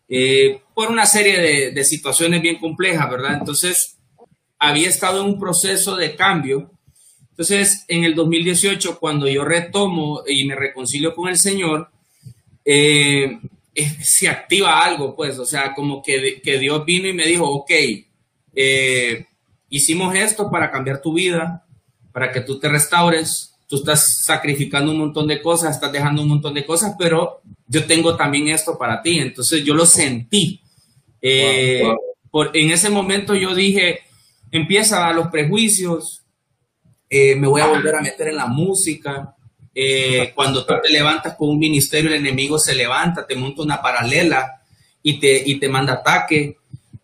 eh, 0.08 0.62
por 0.74 0.92
una 0.92 1.06
serie 1.06 1.72
de, 1.72 1.84
situaciones 1.84 2.42
bien 2.42 2.60
complejas, 2.60 3.10
¿verdad? 3.10 3.38
Entonces, 3.40 3.98
había 4.60 4.90
estado 4.90 5.22
en 5.22 5.28
un 5.28 5.40
proceso 5.40 5.96
de 5.96 6.16
cambio. 6.16 6.72
Entonces, 7.32 7.86
en 7.88 8.04
el 8.04 8.14
2018, 8.14 9.00
cuando 9.00 9.28
yo 9.28 9.44
retomo 9.44 10.22
y 10.28 10.46
me 10.46 10.56
reconcilio 10.56 11.16
con 11.16 11.30
el 11.30 11.38
Señor, 11.38 11.90
eh, 12.64 13.40
se 14.04 14.30
activa 14.30 14.84
algo, 14.84 15.16
pues, 15.16 15.40
o 15.40 15.46
sea, 15.46 15.74
como 15.74 16.04
que, 16.04 16.42
que 16.44 16.60
Dios 16.60 16.86
vino 16.86 17.08
y 17.08 17.14
me 17.14 17.26
dijo, 17.26 17.50
ok, 17.50 17.72
hicimos 19.70 20.14
esto 20.14 20.52
para 20.52 20.70
cambiar 20.70 21.02
tu 21.02 21.14
vida, 21.14 21.66
para 22.12 22.32
que 22.32 22.42
tú 22.42 22.60
te 22.60 22.70
restaures. 22.70 23.56
Tú 23.68 23.78
estás 23.78 24.22
sacrificando 24.22 24.92
un 24.92 25.00
montón 25.00 25.28
de 25.28 25.42
cosas, 25.42 25.76
estás 25.76 25.92
dejando 25.92 26.22
un 26.22 26.28
montón 26.28 26.54
de 26.54 26.66
cosas, 26.66 26.96
pero 27.00 27.42
yo 27.68 27.86
tengo 27.86 28.18
también 28.18 28.50
esto 28.50 28.78
para 28.78 29.02
ti. 29.02 29.20
Entonces 29.20 29.64
yo 29.64 29.74
lo 29.74 29.86
sentí. 29.86 30.62
Eh, 31.22 31.82
por, 32.30 32.56
en 32.56 32.72
ese 32.72 32.90
momento 32.90 33.34
yo 33.34 33.56
dije, 33.56 34.02
empieza 34.52 35.08
a 35.08 35.14
los 35.14 35.28
prejuicios, 35.28 36.21
eh, 37.12 37.36
me 37.36 37.48
voy 37.48 37.62
a 37.62 37.68
volver 37.68 37.96
a 37.96 38.02
meter 38.02 38.30
en 38.30 38.38
la 38.38 38.48
música. 38.48 39.36
Eh, 39.76 40.32
cuando 40.34 40.66
tú 40.66 40.74
te 40.82 40.90
levantas 40.90 41.36
con 41.36 41.50
un 41.50 41.60
ministerio, 41.60 42.10
el 42.10 42.16
enemigo 42.16 42.58
se 42.58 42.74
levanta, 42.74 43.28
te 43.28 43.36
monta 43.36 43.62
una 43.62 43.82
paralela 43.82 44.64
y 45.04 45.20
te, 45.20 45.44
y 45.46 45.60
te 45.60 45.70
manda 45.70 45.94
ataque. 45.94 46.58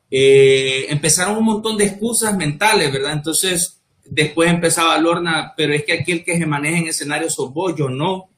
empezaron 0.10 1.38
un 1.38 1.46
montón 1.46 1.78
de 1.78 1.86
excusas 1.86 2.36
mentales, 2.36 2.92
¿verdad? 2.92 3.14
Entonces 3.14 3.78
Después 4.10 4.50
empezaba 4.50 4.98
Lorna, 4.98 5.54
pero 5.56 5.74
es 5.74 5.84
que 5.84 5.94
aquí 5.94 6.12
el 6.12 6.24
que 6.24 6.38
se 6.38 6.46
maneja 6.46 6.78
en 6.78 6.88
escenario 6.88 7.30
sos 7.30 7.54
vos, 7.54 7.76
yo 7.76 7.90
no. 7.90 8.30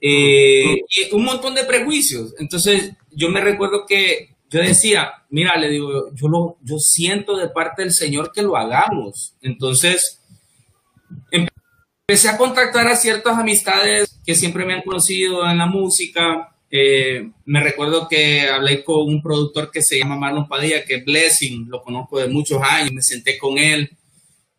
Eh, 0.00 0.82
y 0.88 1.14
un 1.14 1.24
montón 1.24 1.54
de 1.54 1.64
prejuicios. 1.64 2.34
Entonces, 2.38 2.92
yo 3.10 3.28
me 3.28 3.40
recuerdo 3.40 3.84
que 3.86 4.34
yo 4.50 4.60
decía, 4.60 5.12
mira, 5.30 5.56
le 5.56 5.68
digo, 5.68 6.14
yo, 6.14 6.28
lo, 6.28 6.56
yo 6.62 6.78
siento 6.78 7.36
de 7.36 7.48
parte 7.48 7.82
del 7.82 7.92
Señor 7.92 8.32
que 8.32 8.42
lo 8.42 8.56
hagamos. 8.56 9.34
Entonces, 9.42 10.20
empecé 11.30 12.28
a 12.28 12.36
contactar 12.36 12.86
a 12.88 12.96
ciertas 12.96 13.38
amistades 13.38 14.20
que 14.24 14.34
siempre 14.34 14.64
me 14.64 14.74
han 14.74 14.82
conocido 14.82 15.48
en 15.48 15.58
la 15.58 15.66
música. 15.66 16.54
Eh, 16.70 17.30
me 17.44 17.60
recuerdo 17.60 18.08
que 18.08 18.48
hablé 18.48 18.82
con 18.82 19.08
un 19.08 19.22
productor 19.22 19.70
que 19.70 19.82
se 19.82 19.98
llama 19.98 20.16
Marlon 20.16 20.48
Padilla, 20.48 20.84
que 20.84 20.96
es 20.96 21.04
Blessing, 21.04 21.68
lo 21.68 21.82
conozco 21.82 22.18
de 22.18 22.28
muchos 22.28 22.60
años, 22.62 22.92
me 22.92 23.02
senté 23.02 23.38
con 23.38 23.58
él 23.58 23.90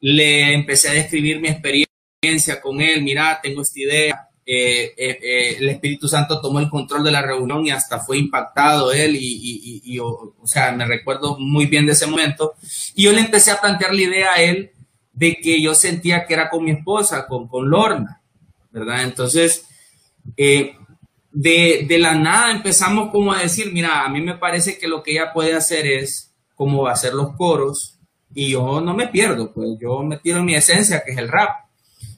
le 0.07 0.53
empecé 0.53 0.89
a 0.89 0.93
describir 0.93 1.39
mi 1.39 1.47
experiencia 1.47 2.61
con 2.61 2.79
él, 2.79 3.01
mira, 3.01 3.39
tengo 3.41 3.63
esta 3.63 3.79
idea, 3.79 4.29
eh, 4.45 4.93
eh, 4.95 5.19
eh, 5.19 5.57
el 5.59 5.69
Espíritu 5.69 6.07
Santo 6.07 6.39
tomó 6.39 6.59
el 6.59 6.69
control 6.69 7.03
de 7.03 7.11
la 7.11 7.23
reunión 7.23 7.65
y 7.65 7.71
hasta 7.71 7.99
fue 7.99 8.19
impactado 8.19 8.93
él 8.93 9.17
y, 9.19 9.97
o, 9.99 10.35
sea, 10.45 10.71
me 10.73 10.85
recuerdo 10.85 11.39
muy 11.39 11.65
bien 11.65 11.87
de 11.87 11.93
ese 11.93 12.05
momento. 12.05 12.53
Y 12.93 13.03
yo 13.03 13.13
le 13.13 13.21
empecé 13.21 13.49
a 13.49 13.59
plantear 13.59 13.95
la 13.95 14.01
idea 14.01 14.33
a 14.33 14.41
él 14.43 14.71
de 15.15 15.37
que 15.37 15.61
yo 15.61 15.73
sentía 15.73 16.25
que 16.25 16.33
era 16.35 16.49
con 16.49 16.63
mi 16.63 16.71
esposa, 16.71 17.25
con, 17.25 17.47
con 17.47 17.69
Lorna, 17.69 18.21
¿verdad? 18.71 19.03
Entonces, 19.03 19.65
de, 20.35 20.75
de 21.31 21.97
la 21.97 22.13
nada 22.13 22.51
empezamos 22.51 23.09
como 23.11 23.33
a 23.33 23.41
decir, 23.41 23.71
mira, 23.73 24.05
a 24.05 24.09
mí 24.09 24.21
me 24.21 24.37
parece 24.37 24.77
que 24.77 24.87
lo 24.87 25.01
que 25.01 25.11
ella 25.11 25.33
puede 25.33 25.53
hacer 25.53 25.87
es 25.87 26.33
como 26.53 26.87
hacer 26.87 27.13
los 27.13 27.35
coros, 27.35 27.95
y 28.35 28.49
yo 28.49 28.81
no 28.81 28.93
me 28.93 29.07
pierdo, 29.07 29.53
pues 29.53 29.69
yo 29.79 30.03
me 30.03 30.17
tiro 30.17 30.39
en 30.39 30.45
mi 30.45 30.55
esencia, 30.55 31.01
que 31.05 31.13
es 31.13 31.17
el 31.17 31.29
rap, 31.29 31.67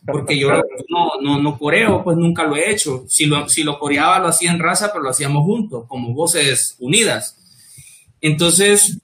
porque 0.04 0.38
yo 0.38 0.50
no, 0.90 1.12
no, 1.22 1.40
no 1.40 1.60
coreo, 1.60 2.04
pues 2.04 2.18
nunca 2.18 2.44
lo 2.44 2.56
he 2.56 2.72
hecho. 2.72 3.04
Si 3.08 3.26
lo, 3.26 3.48
si 3.48 3.64
lo 3.64 3.78
coreaba, 3.78 4.20
lo 4.20 4.30
hacía 4.30 4.52
en 4.52 4.60
raza, 4.60 4.90
pero 4.92 5.04
lo 5.04 5.12
hacíamos 5.12 5.44
juntos, 5.44 5.86
como 5.88 6.14
voces 6.14 6.76
unidas. 6.80 7.38
Entonces, 8.20 9.00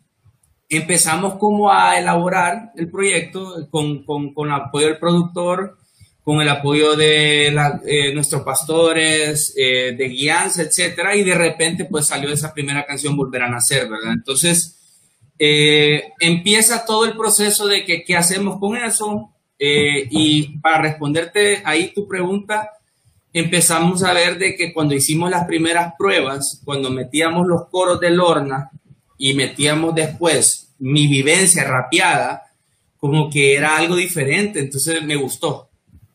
empezamos 0.69 1.35
como 1.35 1.71
a 1.71 1.97
elaborar 1.97 2.71
el 2.75 2.89
proyecto 2.89 3.67
con, 3.69 4.03
con, 4.03 4.33
con 4.33 4.47
el 4.47 4.55
apoyo 4.55 4.87
del 4.87 4.97
productor, 4.97 5.77
con 6.23 6.41
el 6.41 6.47
apoyo 6.49 6.95
de 6.95 7.47
eh, 7.47 8.13
nuestros 8.13 8.43
pastores, 8.43 9.53
eh, 9.57 9.93
de 9.97 10.07
guianza, 10.07 10.61
etcétera, 10.61 11.15
y 11.15 11.23
de 11.23 11.35
repente 11.35 11.85
pues 11.85 12.07
salió 12.07 12.31
esa 12.31 12.53
primera 12.53 12.85
canción 12.85 13.17
Volver 13.17 13.43
a 13.43 13.49
Nacer, 13.49 13.89
¿verdad? 13.89 14.13
Entonces, 14.13 14.79
eh, 15.37 16.13
empieza 16.19 16.85
todo 16.85 17.05
el 17.05 17.17
proceso 17.17 17.67
de 17.67 17.83
que 17.83 18.03
qué 18.03 18.15
hacemos 18.15 18.59
con 18.59 18.77
eso. 18.77 19.29
Y 19.65 20.57
para 20.59 20.81
responderte 20.81 21.61
ahí 21.63 21.93
tu 21.93 22.05
pregunta, 22.05 22.69
empezamos 23.31 24.03
a 24.03 24.11
ver 24.11 24.37
de 24.37 24.57
que 24.57 24.73
cuando 24.73 24.93
hicimos 24.93 25.31
las 25.31 25.45
primeras 25.45 25.93
pruebas, 25.97 26.61
cuando 26.65 26.89
metíamos 26.89 27.47
los 27.47 27.69
coros 27.69 27.97
de 28.01 28.09
Lorna 28.09 28.71
y 29.23 29.33
metíamos 29.35 29.95
después 29.95 30.73
mi 30.79 31.07
vivencia 31.07 31.63
rapeada, 31.63 32.43
como 32.97 33.29
que 33.29 33.55
era 33.55 33.77
algo 33.77 33.95
diferente, 33.95 34.59
entonces 34.59 35.01
me 35.03 35.15
gustó 35.15 35.69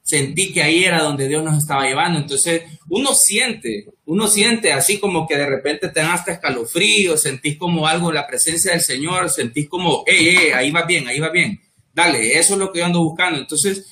sentí 0.09 0.55
que 0.55 0.63
ahí 0.63 0.85
era 0.85 1.03
donde 1.03 1.29
Dios 1.29 1.45
nos 1.45 1.59
estaba 1.59 1.85
llevando. 1.85 2.19
Entonces, 2.19 2.63
uno 2.89 3.15
siente, 3.15 3.89
uno 4.07 4.27
siente 4.27 4.73
así 4.73 4.99
como 4.99 5.27
que 5.29 5.37
de 5.37 5.45
repente 5.45 5.91
te 5.91 6.01
dan 6.01 6.13
hasta 6.13 6.33
escalofrío, 6.33 7.19
sentís 7.19 7.59
como 7.59 7.87
algo, 7.87 8.11
la 8.11 8.27
presencia 8.27 8.73
del 8.73 8.81
Señor, 8.81 9.29
sentís 9.29 9.69
como, 9.69 10.05
hey, 10.07 10.35
hey, 10.35 10.51
ahí 10.55 10.71
va 10.71 10.85
bien, 10.85 11.07
ahí 11.09 11.21
va 11.21 11.29
bien. 11.29 11.61
Dale, 11.93 12.39
eso 12.39 12.55
es 12.55 12.59
lo 12.59 12.73
que 12.73 12.79
yo 12.79 12.87
ando 12.87 13.03
buscando. 13.03 13.39
Entonces, 13.39 13.87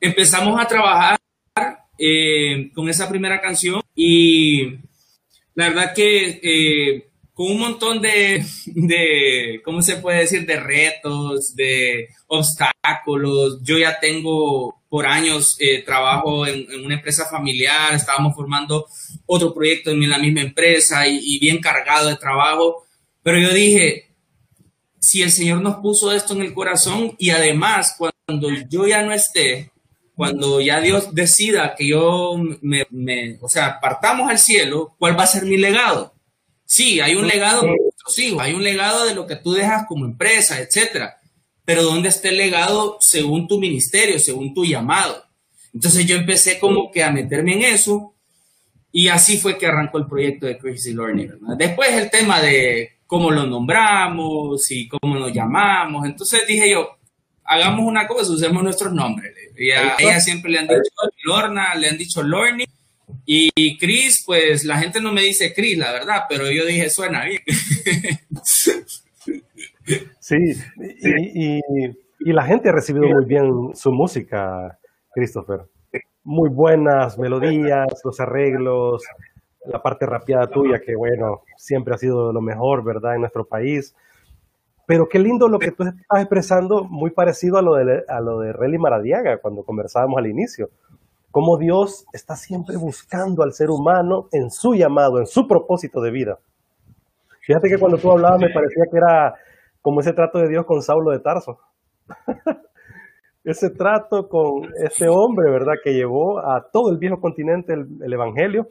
empezamos 0.00 0.60
a 0.60 0.66
trabajar 0.66 1.18
eh, 1.96 2.72
con 2.74 2.88
esa 2.88 3.08
primera 3.08 3.40
canción 3.40 3.80
y 3.94 4.70
la 5.54 5.68
verdad 5.68 5.94
que 5.94 6.40
eh, 6.42 7.08
con 7.38 7.52
un 7.52 7.60
montón 7.60 8.02
de, 8.02 8.44
de, 8.66 9.60
¿cómo 9.64 9.80
se 9.80 9.98
puede 9.98 10.22
decir?, 10.22 10.44
de 10.44 10.58
retos, 10.58 11.54
de 11.54 12.08
obstáculos. 12.26 13.62
Yo 13.62 13.78
ya 13.78 14.00
tengo 14.00 14.82
por 14.88 15.06
años 15.06 15.56
eh, 15.60 15.84
trabajo 15.84 16.48
en, 16.48 16.66
una 16.84 16.96
empresa 16.96 17.26
familiar, 17.26 17.94
estábamos 17.94 18.34
formando 18.34 18.86
otro 19.24 19.54
proyecto 19.54 19.92
en 19.92 20.10
la 20.10 20.18
misma 20.18 20.40
empresa 20.40 21.06
y, 21.06 21.38
bien 21.38 21.60
cargado 21.60 22.08
de 22.08 22.16
trabajo, 22.16 22.84
Pero 23.22 23.38
yo 23.38 23.54
dije, 23.54 24.10
si 24.98 25.22
el 25.22 25.30
Señor 25.30 25.60
nos 25.62 25.76
puso 25.76 26.10
esto 26.10 26.34
en 26.34 26.42
el 26.42 26.52
corazón 26.52 27.14
y 27.20 27.30
además 27.30 27.94
cuando 27.96 28.48
yo 28.68 28.88
ya 28.88 29.04
no 29.04 29.12
esté, 29.12 29.70
cuando 30.16 30.60
ya 30.60 30.80
Dios 30.80 31.14
decida 31.14 31.76
que 31.76 31.86
yo 31.86 32.34
me, 32.62 32.84
me, 32.90 33.38
o 33.40 33.48
sea, 33.48 33.78
partamos 33.80 34.28
al 34.28 34.40
cielo, 34.40 34.96
¿cuál 34.98 35.16
va 35.16 35.22
a 35.22 35.28
ser 35.28 35.44
mi 35.44 35.56
legado? 35.56 36.17
Sí, 36.70 37.00
hay 37.00 37.14
un 37.14 37.26
legado 37.26 37.62
para 37.62 37.72
nuestros 37.72 38.18
hijos, 38.18 38.42
hay 38.42 38.52
un 38.52 38.62
legado 38.62 39.06
de 39.06 39.14
lo 39.14 39.26
que 39.26 39.36
tú 39.36 39.54
dejas 39.54 39.86
como 39.88 40.04
empresa, 40.04 40.60
etcétera. 40.60 41.16
Pero 41.64 41.82
¿dónde 41.82 42.10
está 42.10 42.28
el 42.28 42.36
legado 42.36 42.98
según 43.00 43.48
tu 43.48 43.58
ministerio, 43.58 44.18
según 44.18 44.52
tu 44.52 44.66
llamado? 44.66 45.24
Entonces 45.72 46.04
yo 46.04 46.16
empecé 46.16 46.58
como 46.58 46.90
que 46.90 47.02
a 47.02 47.10
meterme 47.10 47.54
en 47.54 47.62
eso 47.62 48.12
y 48.92 49.08
así 49.08 49.38
fue 49.38 49.56
que 49.56 49.66
arrancó 49.66 49.96
el 49.96 50.06
proyecto 50.06 50.44
de 50.44 50.58
Crazy 50.58 50.92
Learning. 50.92 51.38
Después 51.56 51.90
el 51.94 52.10
tema 52.10 52.42
de 52.42 52.98
cómo 53.06 53.30
lo 53.30 53.46
nombramos 53.46 54.70
y 54.70 54.88
cómo 54.88 55.18
nos 55.18 55.32
llamamos. 55.32 56.04
Entonces 56.04 56.42
dije 56.46 56.70
yo, 56.70 56.98
hagamos 57.44 57.86
una 57.86 58.06
cosa, 58.06 58.30
usemos 58.30 58.62
nuestros 58.62 58.92
nombres. 58.92 59.34
Y 59.56 59.70
a 59.70 59.94
ella 59.98 60.20
siempre 60.20 60.50
le 60.50 60.58
han 60.58 60.68
dicho 60.68 60.82
Lorna, 61.24 61.74
le 61.76 61.88
han 61.88 61.96
dicho 61.96 62.22
Lorny. 62.22 62.66
Y 63.30 63.76
Chris, 63.76 64.22
pues 64.24 64.64
la 64.64 64.78
gente 64.78 65.02
no 65.02 65.12
me 65.12 65.20
dice 65.20 65.52
Chris, 65.52 65.76
la 65.76 65.92
verdad, 65.92 66.22
pero 66.28 66.50
yo 66.50 66.64
dije, 66.64 66.88
suena 66.88 67.26
bien. 67.26 67.42
Sí, 70.20 70.36
y, 71.34 72.32
la 72.32 72.44
gente 72.44 72.68
ha 72.68 72.72
recibido 72.72 73.06
muy 73.06 73.24
bien 73.24 73.70
su 73.74 73.90
música, 73.92 74.78
Christopher 75.14 75.62
muy 76.28 76.50
buenas 76.50 77.18
melodías, 77.18 77.86
los 78.04 78.20
arreglos, 78.20 79.02
la 79.64 79.80
parte 79.80 80.04
rapeada 80.04 80.46
tuya, 80.46 80.78
que 80.78 80.94
bueno, 80.94 81.40
siempre 81.56 81.94
ha 81.94 81.96
sido 81.96 82.34
lo 82.34 82.42
mejor, 82.42 82.84
¿verdad? 82.84 83.14
En 83.14 83.22
nuestro 83.22 83.46
país. 83.46 83.96
Pero 84.86 85.08
qué 85.08 85.18
lindo 85.18 85.48
lo 85.48 85.58
que 85.58 85.72
tú 85.72 85.84
estás 85.84 86.20
expresando, 86.20 86.84
muy 86.84 87.12
parecido 87.12 87.56
a 87.56 87.62
lo 87.62 87.76
de, 87.76 88.04
a 88.06 88.20
lo 88.20 88.40
de 88.40 88.52
Relly 88.52 88.76
Maradiaga, 88.76 89.38
cuando 89.38 89.62
conversábamos 89.62 90.18
al 90.18 90.26
inicio. 90.26 90.68
Cómo 91.38 91.56
Dios 91.56 92.04
está 92.12 92.34
siempre 92.34 92.76
buscando 92.76 93.44
al 93.44 93.52
ser 93.52 93.70
humano 93.70 94.26
en 94.32 94.50
su 94.50 94.74
llamado, 94.74 95.20
en 95.20 95.26
su 95.28 95.46
propósito 95.46 96.00
de 96.00 96.10
vida. 96.10 96.40
Fíjate 97.42 97.68
que 97.68 97.78
cuando 97.78 97.96
tú 97.96 98.10
hablabas 98.10 98.40
me 98.40 98.50
parecía 98.50 98.82
que 98.90 98.96
era 98.96 99.36
como 99.80 100.00
ese 100.00 100.12
trato 100.14 100.40
de 100.40 100.48
Dios 100.48 100.66
con 100.66 100.82
Saulo 100.82 101.12
de 101.12 101.20
Tarso. 101.20 101.60
ese 103.44 103.70
trato 103.70 104.28
con 104.28 104.68
ese 104.84 105.08
hombre, 105.08 105.48
¿verdad? 105.48 105.74
Que 105.84 105.94
llevó 105.94 106.40
a 106.40 106.68
todo 106.72 106.90
el 106.90 106.98
viejo 106.98 107.20
continente 107.20 107.72
el, 107.72 108.12
Evangelio 108.12 108.66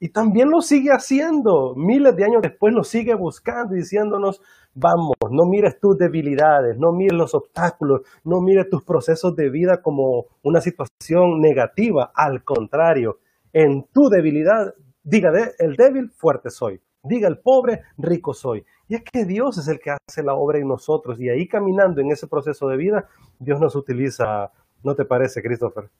y 0.00 0.10
también 0.10 0.50
lo 0.50 0.60
sigue 0.60 0.90
haciendo. 0.90 1.74
Miles 1.76 2.14
de 2.16 2.24
años 2.24 2.42
después 2.42 2.72
lo 2.72 2.84
sigue 2.84 3.14
buscando 3.14 3.74
diciéndonos, 3.74 4.40
vamos, 4.74 5.16
no 5.30 5.44
mires 5.44 5.80
tus 5.80 5.98
debilidades, 5.98 6.78
no 6.78 6.92
mires 6.92 7.16
los 7.16 7.34
obstáculos, 7.34 8.02
no 8.24 8.40
mires 8.40 8.68
tus 8.70 8.84
procesos 8.84 9.34
de 9.34 9.50
vida 9.50 9.82
como 9.82 10.26
una 10.42 10.60
situación 10.60 11.40
negativa. 11.40 12.12
Al 12.14 12.44
contrario, 12.44 13.18
en 13.52 13.86
tu 13.92 14.08
debilidad, 14.08 14.74
diga, 15.02 15.32
el 15.58 15.76
débil, 15.76 16.10
fuerte 16.10 16.50
soy. 16.50 16.80
Diga 17.02 17.28
el 17.28 17.38
pobre, 17.38 17.82
rico 17.96 18.34
soy. 18.34 18.64
Y 18.88 18.94
es 18.94 19.02
que 19.02 19.24
Dios 19.24 19.58
es 19.58 19.68
el 19.68 19.80
que 19.80 19.90
hace 19.90 20.22
la 20.22 20.34
obra 20.34 20.58
en 20.58 20.68
nosotros. 20.68 21.20
Y 21.20 21.28
ahí 21.28 21.48
caminando 21.48 22.00
en 22.00 22.10
ese 22.10 22.26
proceso 22.26 22.68
de 22.68 22.76
vida, 22.76 23.08
Dios 23.38 23.60
nos 23.60 23.74
utiliza. 23.76 24.52
¿No 24.82 24.94
te 24.94 25.04
parece, 25.04 25.42
Christopher? 25.42 25.90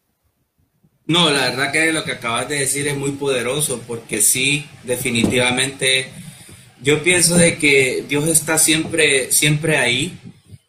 No, 1.08 1.30
la 1.30 1.48
verdad 1.48 1.72
que 1.72 1.90
lo 1.90 2.04
que 2.04 2.12
acabas 2.12 2.50
de 2.50 2.58
decir 2.58 2.86
es 2.86 2.94
muy 2.94 3.12
poderoso, 3.12 3.82
porque 3.86 4.20
sí, 4.20 4.66
definitivamente, 4.84 6.10
yo 6.82 7.02
pienso 7.02 7.36
de 7.36 7.56
que 7.56 8.04
Dios 8.06 8.28
está 8.28 8.58
siempre, 8.58 9.32
siempre 9.32 9.78
ahí, 9.78 10.18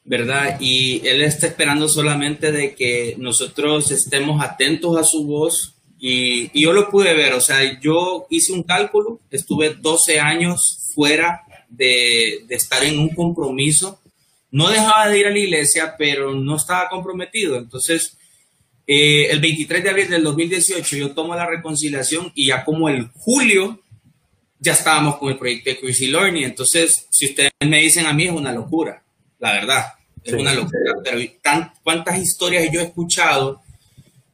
¿verdad? 0.06 0.58
Y 0.62 1.06
Él 1.06 1.22
está 1.24 1.48
esperando 1.48 1.90
solamente 1.90 2.54
de 2.54 2.74
que 2.74 3.16
nosotros 3.18 3.92
estemos 3.92 4.42
atentos 4.42 4.98
a 4.98 5.04
su 5.04 5.26
voz, 5.26 5.76
y, 6.00 6.58
yo 6.58 6.72
lo 6.72 6.90
pude 6.90 7.14
ver, 7.14 7.34
o 7.34 7.42
sea, 7.42 7.78
yo 7.82 8.26
hice 8.30 8.54
un 8.54 8.64
cálculo, 8.64 9.20
estuve 9.30 9.76
12 9.76 10.22
años 10.22 10.94
fuera 10.96 11.42
de, 11.68 12.46
estar 12.48 12.82
en 12.86 12.98
un 12.98 13.10
compromiso, 13.10 14.00
no 14.52 14.70
dejaba 14.70 15.10
de 15.10 15.20
ir 15.20 15.28
a 15.28 15.32
la 15.32 15.38
iglesia, 15.38 15.96
pero 15.98 16.34
no 16.34 16.56
estaba 16.56 16.88
comprometido. 16.88 17.58
Entonces, 17.58 18.18
eh, 18.92 19.30
el 19.30 19.40
23 19.40 19.84
de 19.84 19.90
abril 19.92 20.10
del 20.10 20.24
2018 20.24 20.98
yo 20.98 21.12
tomo 21.12 21.36
la 21.36 21.46
reconciliación 21.46 22.32
y 22.34 22.48
ya 22.48 22.66
como 22.66 22.90
el 22.90 23.08
julio 23.14 23.84
ya 24.58 24.74
estábamos 24.74 25.18
con 25.18 25.30
el 25.30 25.38
proyecto 25.38 25.70
de 25.70 25.80
Crazy 25.80 26.08
Learning. 26.08 26.44
Entonces, 26.44 27.06
si 27.12 27.28
ustedes 27.28 27.52
me 27.64 27.84
dicen 27.84 28.08
a 28.08 28.14
mí 28.14 28.24
es 28.24 28.32
una 28.32 28.52
locura, 28.52 29.04
la 29.38 29.54
verdad, 29.54 29.86
es 30.24 30.34
una 30.34 30.56
locura. 30.56 30.96
Pero 31.04 31.20
¿cuántas 31.84 32.18
historias 32.18 32.68
yo 32.74 32.80
he 32.82 32.86
escuchado 32.86 33.62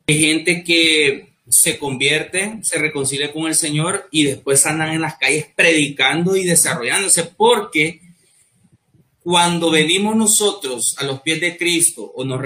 de 0.08 0.14
gente 0.14 0.64
que 0.64 1.34
se 1.50 1.78
convierte, 1.78 2.60
se 2.62 2.80
reconcilia 2.80 3.34
con 3.34 3.48
el 3.48 3.56
Señor 3.56 4.08
y 4.10 4.24
después 4.24 4.66
andan 4.66 4.94
en 4.94 5.02
las 5.02 5.18
calles 5.18 5.48
predicando 5.54 6.38
y 6.38 6.46
desarrollándose, 6.46 7.26
porque 7.26 8.00
cuando 9.26 9.72
venimos 9.72 10.16
nosotros 10.16 10.96
a 11.00 11.04
los 11.04 11.22
pies 11.22 11.42
de 11.42 11.58
Cristo 11.58 12.12
o 12.14 12.24
nos 12.24 12.40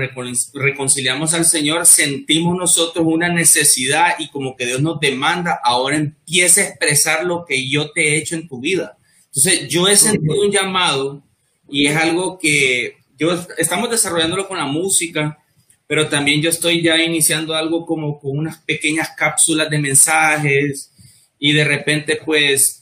reconciliamos 0.54 1.34
al 1.34 1.44
Señor, 1.44 1.86
sentimos 1.86 2.58
nosotros 2.58 3.06
una 3.06 3.28
necesidad 3.28 4.14
y 4.18 4.30
como 4.30 4.56
que 4.56 4.66
Dios 4.66 4.82
nos 4.82 4.98
demanda, 4.98 5.60
ahora 5.62 5.98
empieza 5.98 6.62
a 6.62 6.68
expresar 6.70 7.26
lo 7.26 7.44
que 7.46 7.70
yo 7.70 7.92
te 7.92 8.14
he 8.14 8.18
hecho 8.18 8.36
en 8.36 8.48
tu 8.48 8.62
vida. 8.62 8.98
Entonces, 9.26 9.68
yo 9.68 9.90
he 9.90 9.98
sentido 9.98 10.40
un 10.40 10.52
llamado 10.54 11.22
y 11.68 11.88
es 11.88 11.98
algo 11.98 12.40
que 12.40 12.96
yo 13.18 13.38
estamos 13.58 13.90
desarrollándolo 13.90 14.48
con 14.48 14.58
la 14.58 14.66
música, 14.66 15.38
pero 15.86 16.08
también 16.08 16.42
yo 16.42 16.50
estoy 16.50 16.82
ya 16.82 16.96
iniciando 16.96 17.56
algo 17.56 17.86
como 17.86 18.18
con 18.22 18.38
unas 18.38 18.58
pequeñas 18.60 19.10
cápsulas 19.18 19.70
de 19.70 19.80
mensajes 19.80 20.94
y 21.38 21.52
de 21.52 21.66
repente 21.66 22.22
pues 22.24 22.79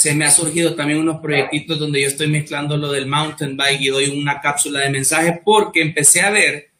se 0.00 0.14
me 0.14 0.24
ha 0.24 0.30
surgido 0.30 0.74
también 0.74 0.98
unos 0.98 1.20
proyectitos 1.20 1.78
donde 1.78 2.00
yo 2.00 2.08
estoy 2.08 2.26
mezclando 2.26 2.78
lo 2.78 2.90
del 2.90 3.04
mountain 3.04 3.54
bike 3.54 3.82
y 3.82 3.88
doy 3.88 4.08
una 4.08 4.40
cápsula 4.40 4.80
de 4.80 4.88
mensajes 4.88 5.34
porque 5.44 5.82
empecé 5.82 6.22
a 6.22 6.30
ver 6.30 6.70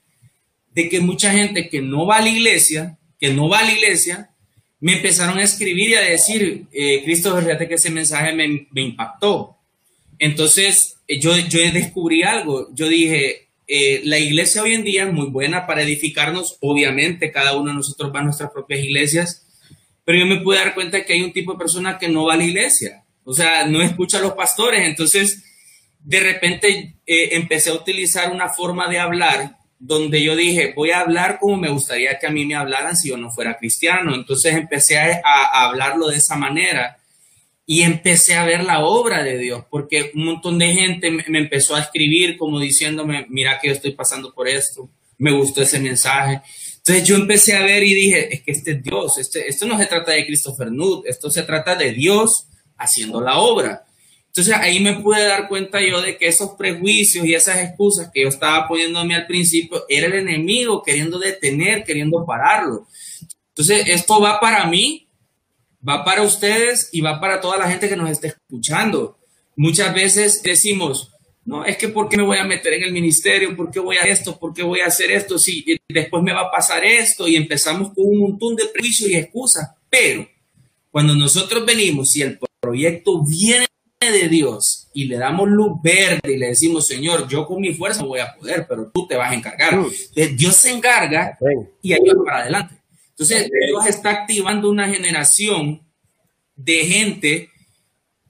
de 0.75 0.89
que 0.89 1.01
mucha 1.01 1.31
gente 1.31 1.69
que 1.69 1.83
no 1.83 2.07
va 2.07 2.17
a 2.17 2.23
la 2.23 2.31
iglesia, 2.31 2.97
que 3.21 3.31
no 3.31 3.51
va 3.51 3.59
a 3.59 3.65
la 3.65 3.73
iglesia, 3.73 4.31
me 4.81 4.95
empezaron 4.95 5.37
a 5.37 5.43
escribir 5.43 5.91
y 5.91 5.95
a 5.97 6.01
decir, 6.01 6.65
eh, 6.73 7.03
Cristo, 7.05 7.37
fíjate 7.37 7.69
que 7.69 7.75
ese 7.75 7.91
mensaje 7.91 8.33
me, 8.33 8.67
impactó. 8.81 9.59
Entonces, 10.19 10.97
eh, 11.07 11.21
yo, 11.21 11.37
yo 11.37 11.61
descubrí 11.75 12.23
algo, 12.23 12.71
yo 12.73 12.89
dije, 12.89 13.49
eh, 13.69 14.01
la 14.05 14.19
iglesia 14.19 14.63
hoy 14.63 14.73
en 14.73 14.83
día 14.83 15.05
es 15.05 15.13
muy 15.13 15.27
buena 15.27 15.67
para 15.67 15.83
edificarnos, 15.83 16.57
obviamente 16.63 17.31
cada 17.31 17.55
uno 17.55 17.69
de 17.69 17.77
nosotros 17.77 18.11
va 18.15 18.21
a 18.21 18.25
nuestras 18.25 18.51
propias 18.51 18.81
iglesias, 18.81 19.47
pero 20.07 20.21
yo 20.21 20.25
me 20.25 20.41
pude 20.41 20.57
dar 20.57 20.73
cuenta 20.73 21.05
que 21.05 21.13
hay 21.13 21.23
un 21.23 21.35
tipo 21.35 21.53
de 21.53 21.59
persona 21.59 21.99
que 21.99 22.09
no 22.09 22.25
va 22.25 22.33
a 22.33 22.39
la 22.39 22.45
iglesia, 22.45 23.05
o 23.31 23.35
sea, 23.35 23.65
no 23.67 23.81
escucha 23.81 24.19
a 24.19 24.23
los 24.23 24.33
pastores, 24.33 24.85
entonces 24.85 25.45
de 26.01 26.19
repente 26.19 26.97
eh, 27.07 27.29
empecé 27.37 27.71
a 27.71 27.75
utilizar 27.75 28.33
una 28.33 28.49
forma 28.49 28.89
de 28.89 28.99
hablar 28.99 29.57
donde 29.79 30.21
yo 30.23 30.35
dije, 30.35 30.73
voy 30.75 30.91
a 30.91 31.01
hablar 31.01 31.39
como 31.39 31.57
me 31.57 31.71
gustaría 31.71 32.19
que 32.19 32.27
a 32.27 32.31
mí 32.31 32.45
me 32.45 32.57
hablaran 32.57 32.97
si 32.97 33.11
yo 33.11 33.17
no 33.17 33.31
fuera 33.31 33.57
cristiano, 33.57 34.15
entonces 34.15 34.55
empecé 34.55 34.99
a 34.99 35.65
hablarlo 35.65 36.09
de 36.09 36.17
esa 36.17 36.35
manera 36.35 36.99
y 37.65 37.83
empecé 37.83 38.35
a 38.35 38.45
ver 38.45 38.65
la 38.65 38.81
obra 38.81 39.23
de 39.23 39.39
Dios, 39.39 39.65
porque 39.71 40.11
un 40.17 40.25
montón 40.25 40.59
de 40.59 40.73
gente 40.73 41.09
me 41.09 41.39
empezó 41.39 41.77
a 41.77 41.81
escribir 41.81 42.37
como 42.37 42.59
diciéndome, 42.59 43.27
mira 43.29 43.61
que 43.61 43.69
yo 43.69 43.75
estoy 43.75 43.93
pasando 43.93 44.35
por 44.35 44.49
esto, 44.49 44.91
me 45.19 45.31
gustó 45.31 45.63
ese 45.63 45.79
mensaje. 45.79 46.41
Entonces 46.79 47.05
yo 47.05 47.15
empecé 47.15 47.57
a 47.57 47.63
ver 47.63 47.85
y 47.85 47.95
dije, 47.95 48.35
es 48.35 48.43
que 48.43 48.51
este 48.51 48.73
es 48.73 48.83
Dios, 48.83 49.19
este, 49.19 49.47
esto 49.47 49.67
no 49.67 49.79
se 49.79 49.87
trata 49.87 50.11
de 50.11 50.27
Christopher 50.27 50.73
Nutt, 50.73 51.07
esto 51.07 51.31
se 51.31 51.45
trata 51.45 51.77
de 51.77 51.93
Dios 51.93 52.49
haciendo 52.81 53.21
la 53.21 53.39
obra. 53.39 53.85
Entonces 54.27 54.55
ahí 54.55 54.81
me 54.81 54.95
pude 54.95 55.25
dar 55.25 55.49
cuenta 55.49 55.81
yo 55.81 56.01
de 56.01 56.17
que 56.17 56.27
esos 56.27 56.51
prejuicios 56.51 57.25
y 57.27 57.35
esas 57.35 57.59
excusas 57.59 58.11
que 58.13 58.23
yo 58.23 58.29
estaba 58.29 58.67
poniéndome 58.67 59.15
al 59.15 59.27
principio 59.27 59.85
era 59.89 60.07
el 60.07 60.15
enemigo 60.15 60.83
queriendo 60.83 61.19
detener, 61.19 61.85
queriendo 61.85 62.25
pararlo. 62.25 62.87
Entonces 63.49 63.85
esto 63.89 64.21
va 64.21 64.41
para 64.41 64.67
mí 64.67 65.07
va 65.87 66.05
para 66.05 66.23
ustedes 66.23 66.89
y 66.93 67.01
va 67.01 67.21
para 67.21 67.41
toda 67.41 67.59
la 67.59 67.69
gente 67.69 67.89
que 67.89 67.97
nos 67.97 68.11
esté 68.11 68.29
escuchando. 68.29 69.19
Muchas 69.57 69.93
veces 69.95 70.43
decimos, 70.43 71.13
no, 71.45 71.65
es 71.65 71.77
que 71.77 71.89
¿por 71.89 72.09
qué 72.09 72.17
me 72.17 72.23
voy 72.23 72.39
a 72.39 72.45
meter 72.45 72.75
en 72.75 72.85
el 72.85 72.93
ministerio? 72.93 73.57
¿Por 73.57 73.71
qué 73.71 73.81
voy 73.81 73.97
a 73.97 74.03
esto? 74.03 74.39
¿Por 74.39 74.55
qué 74.55 74.63
voy 74.63 74.81
a 74.81 74.87
hacer 74.87 75.11
esto? 75.11 75.39
Si 75.39 75.65
después 75.89 76.23
me 76.23 76.33
va 76.33 76.43
a 76.43 76.51
pasar 76.51 76.85
esto 76.85 77.27
y 77.27 77.37
empezamos 77.37 77.89
con 77.95 78.05
un 78.07 78.19
montón 78.21 78.57
de 78.57 78.67
prejuicios 78.67 79.09
y 79.09 79.17
excusas. 79.17 79.71
Pero 79.89 80.29
cuando 80.91 81.15
nosotros 81.15 81.65
venimos 81.65 82.15
y 82.17 82.23
el 82.23 82.39
proyecto 82.61 83.25
viene 83.25 83.67
de 84.01 84.29
Dios 84.29 84.89
y 84.95 85.05
le 85.05 85.19
damos 85.19 85.49
luz 85.49 85.73
verde 85.83 86.33
y 86.33 86.37
le 86.37 86.49
decimos, 86.49 86.87
Señor, 86.87 87.29
yo 87.29 87.47
con 87.47 87.61
mi 87.61 87.75
fuerza 87.75 88.03
voy 88.03 88.21
a 88.21 88.35
poder, 88.35 88.67
pero 88.69 88.91
tú 88.93 89.07
te 89.07 89.17
vas 89.17 89.31
a 89.31 89.35
encargar. 89.35 89.79
Dios 90.37 90.57
se 90.57 90.71
encarga 90.71 91.39
y 91.83 91.93
va 91.93 92.25
para 92.25 92.39
adelante. 92.43 92.75
Entonces, 93.11 93.51
Dios 93.67 93.87
está 93.87 94.11
activando 94.11 94.71
una 94.71 94.89
generación 94.89 95.83
de 96.57 96.87
gente 96.87 97.51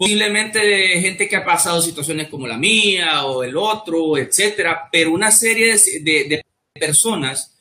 posiblemente 0.01 0.59
de 0.59 1.01
gente 1.03 1.29
que 1.29 1.37
ha 1.37 1.45
pasado 1.45 1.83
situaciones 1.83 2.29
como 2.29 2.47
la 2.47 2.57
mía 2.57 3.27
o 3.27 3.45
el 3.45 3.55
otro, 3.55 4.17
etcétera, 4.17 4.89
pero 4.91 5.13
una 5.13 5.31
serie 5.31 5.77
de, 6.01 6.43
personas 6.73 7.55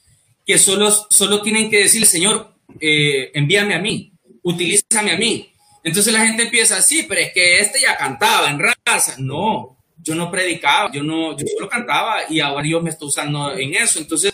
que 0.45 0.57
solo, 0.57 0.89
solo 1.09 1.41
tienen 1.41 1.69
que 1.69 1.79
decir, 1.79 2.05
Señor, 2.05 2.53
eh, 2.79 3.31
envíame 3.33 3.73
a 3.75 3.79
mí, 3.79 4.13
utilízame 4.41 5.11
a 5.11 5.17
mí. 5.17 5.51
Entonces 5.83 6.13
la 6.13 6.25
gente 6.25 6.43
empieza, 6.43 6.81
sí, 6.81 7.05
pero 7.07 7.21
es 7.21 7.33
que 7.33 7.59
este 7.59 7.79
ya 7.81 7.97
cantaba 7.97 8.49
en 8.49 8.59
raza. 8.59 9.15
No, 9.17 9.77
yo 9.97 10.15
no 10.15 10.29
predicaba, 10.29 10.91
yo 10.91 11.03
no, 11.03 11.37
yo 11.37 11.45
solo 11.47 11.69
cantaba 11.69 12.21
y 12.29 12.39
ahora 12.39 12.63
Dios 12.63 12.83
me 12.83 12.89
está 12.89 13.05
usando 13.05 13.55
en 13.57 13.75
eso. 13.75 13.99
Entonces, 13.99 14.33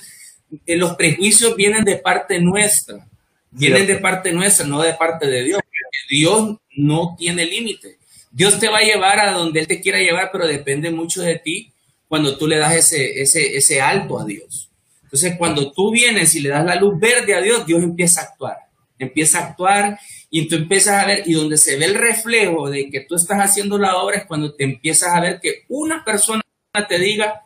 eh, 0.65 0.75
los 0.75 0.95
prejuicios 0.95 1.55
vienen 1.55 1.83
de 1.83 1.97
parte 1.97 2.39
nuestra, 2.39 3.07
vienen 3.51 3.85
de 3.87 3.97
parte 3.97 4.31
nuestra, 4.31 4.65
no 4.65 4.81
de 4.81 4.93
parte 4.93 5.27
de 5.27 5.43
Dios. 5.43 5.61
Dios 6.09 6.57
no 6.77 7.15
tiene 7.17 7.45
límite. 7.45 7.97
Dios 8.31 8.59
te 8.59 8.69
va 8.69 8.79
a 8.79 8.83
llevar 8.83 9.19
a 9.19 9.31
donde 9.31 9.61
Él 9.61 9.67
te 9.67 9.81
quiera 9.81 9.99
llevar, 9.99 10.29
pero 10.31 10.45
depende 10.47 10.91
mucho 10.91 11.21
de 11.21 11.39
ti 11.39 11.71
cuando 12.07 12.37
tú 12.37 12.47
le 12.47 12.57
das 12.57 12.75
ese, 12.75 13.21
ese, 13.21 13.55
ese 13.57 13.81
alto 13.81 14.19
a 14.19 14.25
Dios. 14.25 14.69
Entonces, 15.03 15.35
cuando 15.37 15.71
tú 15.71 15.91
vienes 15.91 16.35
y 16.35 16.41
le 16.41 16.49
das 16.49 16.65
la 16.65 16.75
luz 16.75 16.99
verde 16.99 17.33
a 17.33 17.41
Dios, 17.41 17.65
Dios 17.65 17.81
empieza 17.81 18.21
a 18.21 18.23
actuar. 18.25 18.57
Empieza 18.97 19.39
a 19.39 19.47
actuar 19.47 19.99
y 20.29 20.47
tú 20.47 20.55
empiezas 20.55 21.03
a 21.03 21.05
ver, 21.05 21.23
y 21.25 21.33
donde 21.33 21.57
se 21.57 21.77
ve 21.77 21.85
el 21.85 21.95
reflejo 21.95 22.69
de 22.69 22.89
que 22.89 23.01
tú 23.01 23.15
estás 23.15 23.39
haciendo 23.39 23.77
la 23.77 23.97
obra 23.97 24.17
es 24.17 24.25
cuando 24.25 24.53
te 24.53 24.63
empiezas 24.63 25.13
a 25.13 25.21
ver 25.21 25.39
que 25.41 25.65
una 25.69 26.03
persona 26.03 26.41
te 26.87 26.99
diga, 26.99 27.43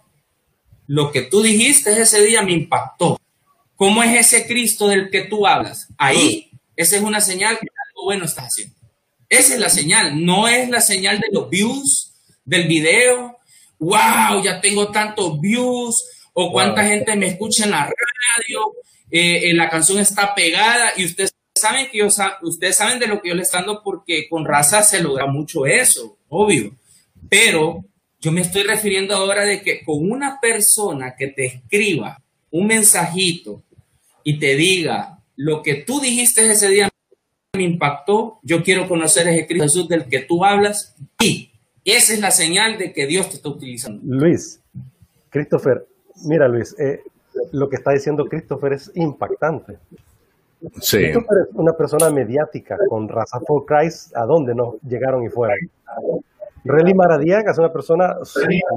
lo 0.88 1.12
que 1.12 1.22
tú 1.24 1.42
dijiste 1.42 2.00
ese 2.02 2.24
día 2.24 2.42
me 2.42 2.54
impactó. 2.54 3.20
¿Cómo 3.76 4.04
es 4.04 4.16
ese 4.16 4.48
Cristo 4.48 4.88
del 4.88 5.10
que 5.10 5.22
tú 5.22 5.46
hablas? 5.46 5.88
Ahí, 5.98 6.52
esa 6.76 6.98
es 6.98 7.04
una 7.04 7.22
señal 7.22 7.60
que 7.60 7.68
algo 7.90 8.06
bueno 8.06 8.26
estás 8.26 8.46
haciendo. 8.46 8.76
Esa 9.30 9.54
es 9.54 9.60
la 9.60 9.70
señal, 9.70 10.26
no 10.26 10.48
es 10.48 10.70
la 10.70 10.82
señal 10.82 11.20
de 11.20 11.28
los 11.32 11.50
views 11.50 12.14
del 12.44 12.68
video. 12.68 13.38
Wow, 13.78 14.44
ya 14.44 14.60
tengo 14.60 14.92
tantos 14.92 15.40
views, 15.40 16.04
o 16.34 16.52
cuánta 16.52 16.84
gente 16.84 17.16
me 17.16 17.28
escucha 17.28 17.66
en 17.66 17.72
la 17.72 17.86
radio, 17.86 18.74
eh, 19.12 19.50
eh, 19.50 19.54
la 19.54 19.70
canción 19.70 20.00
está 20.00 20.34
pegada 20.34 20.94
y 20.96 21.06
ustedes 21.06 21.34
saben 21.60 21.88
que 21.91 22.00
yo, 22.00 22.08
ustedes 22.41 22.76
saben 22.76 23.00
de 23.00 23.08
lo 23.08 23.22
que 23.22 23.30
yo 23.30 23.36
le 23.36 23.43
estoy 23.43 23.60
dando 23.60 23.82
porque 23.84 24.28
con 24.30 24.45
raza 24.45 24.82
se 24.84 25.02
logra 25.02 25.26
mucho 25.28 25.65
eso, 25.65 26.17
obvio. 26.30 26.76
Pero 27.30 27.86
yo 28.19 28.32
me 28.32 28.41
estoy 28.41 28.63
refiriendo 28.63 29.15
ahora 29.15 29.45
de 29.45 29.62
que 29.62 29.84
con 29.84 30.12
una 30.12 30.39
persona 30.39 31.15
que 31.15 31.28
te 31.28 31.45
escriba 31.45 32.22
un 32.52 32.67
mensajito 32.67 33.63
y 34.24 34.39
te 34.39 34.56
diga 34.56 35.19
lo 35.36 35.63
que 35.63 35.76
tú 35.76 36.02
dijiste 36.02 36.50
ese 36.52 36.67
día 36.69 36.89
me 37.56 37.63
impactó, 37.63 38.39
yo 38.43 38.63
quiero 38.63 38.88
conocer 38.88 39.28
ese 39.28 39.48
Cristo 39.48 39.63
Jesús 39.63 39.88
del 39.88 40.06
que 40.06 40.19
tú 40.19 40.43
hablas 40.43 40.95
y 41.19 41.50
esa 41.86 42.13
es 42.13 42.19
la 42.19 42.32
señal 42.32 42.78
de 42.78 42.93
que 42.93 43.08
Dios 43.08 43.30
te 43.30 43.38
está 43.38 43.50
utilizando. 43.50 44.02
Luis, 44.04 44.60
Christopher, 45.30 45.88
mira 46.26 46.48
Luis, 46.48 46.76
eh, 46.78 47.02
lo 47.52 47.69
que 47.69 47.78
está 47.78 47.91
diciendo 47.91 48.26
Christopher 48.26 48.74
es 48.74 48.91
impactante. 48.95 49.78
Sí. 50.82 50.98
Christopher 50.98 51.48
es 51.50 51.56
una 51.56 51.74
persona 51.74 52.10
mediática 52.10 52.78
con 52.89 53.08
Raza 53.08 53.39
for 53.48 53.65
Christ, 53.65 54.15
¿a 54.15 54.26
dónde 54.26 54.54
nos 54.54 54.76
llegaron 54.82 55.24
y 55.24 55.30
fueron? 55.30 55.58
Relly 56.65 56.93
Maradiaga 56.93 57.52
es 57.52 57.58
una 57.58 57.72
persona 57.72 58.17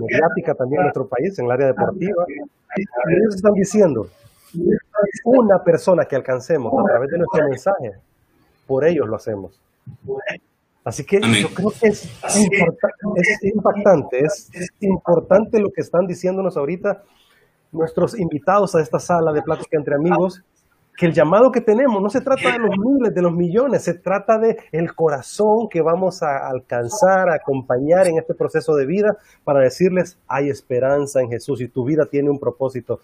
mediática 0.01 0.55
también 0.55 0.81
en 0.81 0.85
nuestro 0.85 1.07
país, 1.09 1.39
en 1.39 1.47
el 1.47 1.51
área 1.51 1.67
deportiva. 1.69 2.25
Y 2.29 3.15
ellos 3.15 3.35
están 3.35 3.55
diciendo, 3.55 4.09
una 5.25 5.63
persona 5.63 6.05
que 6.05 6.17
alcancemos 6.17 6.73
a 6.73 6.85
través 6.85 7.11
de 7.11 7.19
nuestro 7.19 7.49
mensaje, 7.49 7.93
por 8.67 8.85
ellos 8.85 9.09
lo 9.09 9.17
hacemos. 9.17 9.61
Así 10.85 11.05
que 11.05 11.21
yo 11.21 11.49
creo 11.55 11.73
que 11.81 11.89
es, 11.89 12.05
es 12.25 13.45
impactante, 13.45 14.21
es 14.21 14.51
importante 14.81 15.61
lo 15.61 15.71
que 15.71 15.81
están 15.81 16.07
diciéndonos 16.07 16.57
ahorita 16.57 17.03
nuestros 17.73 18.19
invitados 18.19 18.75
a 18.75 18.81
esta 18.81 18.99
sala 18.99 19.33
de 19.33 19.43
plática 19.43 19.77
entre 19.77 19.95
amigos, 19.95 20.43
que 20.97 21.07
el 21.07 21.13
llamado 21.13 21.51
que 21.51 21.61
tenemos 21.61 22.03
no 22.03 22.11
se 22.11 22.21
trata 22.21 22.53
de 22.53 22.59
los 22.59 22.71
miles, 22.79 23.15
de 23.15 23.23
los 23.23 23.33
millones, 23.33 23.83
se 23.83 23.95
trata 23.95 24.39
de 24.39 24.57
el 24.73 24.95
corazón 24.95 25.69
que 25.71 25.81
vamos 25.81 26.23
a 26.23 26.49
alcanzar, 26.49 27.31
a 27.31 27.37
acompañar 27.37 28.07
en 28.07 28.19
este 28.19 28.35
proceso 28.35 28.75
de 28.75 28.87
vida 28.87 29.17
para 29.45 29.61
decirles 29.61 30.19
hay 30.29 30.51
esperanza 30.51 31.21
en 31.21 31.31
Jesús 31.31 31.61
y 31.61 31.69
tu 31.69 31.85
vida 31.85 32.07
tiene 32.07 32.31
un 32.31 32.39
propósito. 32.39 33.01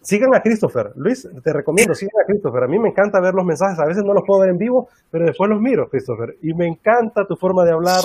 Sigan 0.00 0.34
a 0.34 0.40
Christopher. 0.40 0.92
Luis, 0.94 1.28
te 1.42 1.52
recomiendo, 1.52 1.94
sigan 1.94 2.22
a 2.22 2.26
Christopher. 2.26 2.64
A 2.64 2.68
mí 2.68 2.78
me 2.78 2.90
encanta 2.90 3.20
ver 3.20 3.34
los 3.34 3.44
mensajes. 3.44 3.78
A 3.78 3.84
veces 3.84 4.04
no 4.04 4.14
los 4.14 4.22
puedo 4.24 4.40
ver 4.40 4.50
en 4.50 4.58
vivo, 4.58 4.88
pero 5.10 5.26
después 5.26 5.50
los 5.50 5.60
miro, 5.60 5.88
Christopher. 5.88 6.36
Y 6.40 6.54
me 6.54 6.66
encanta 6.66 7.26
tu 7.26 7.36
forma 7.36 7.64
de 7.64 7.72
hablar, 7.72 8.00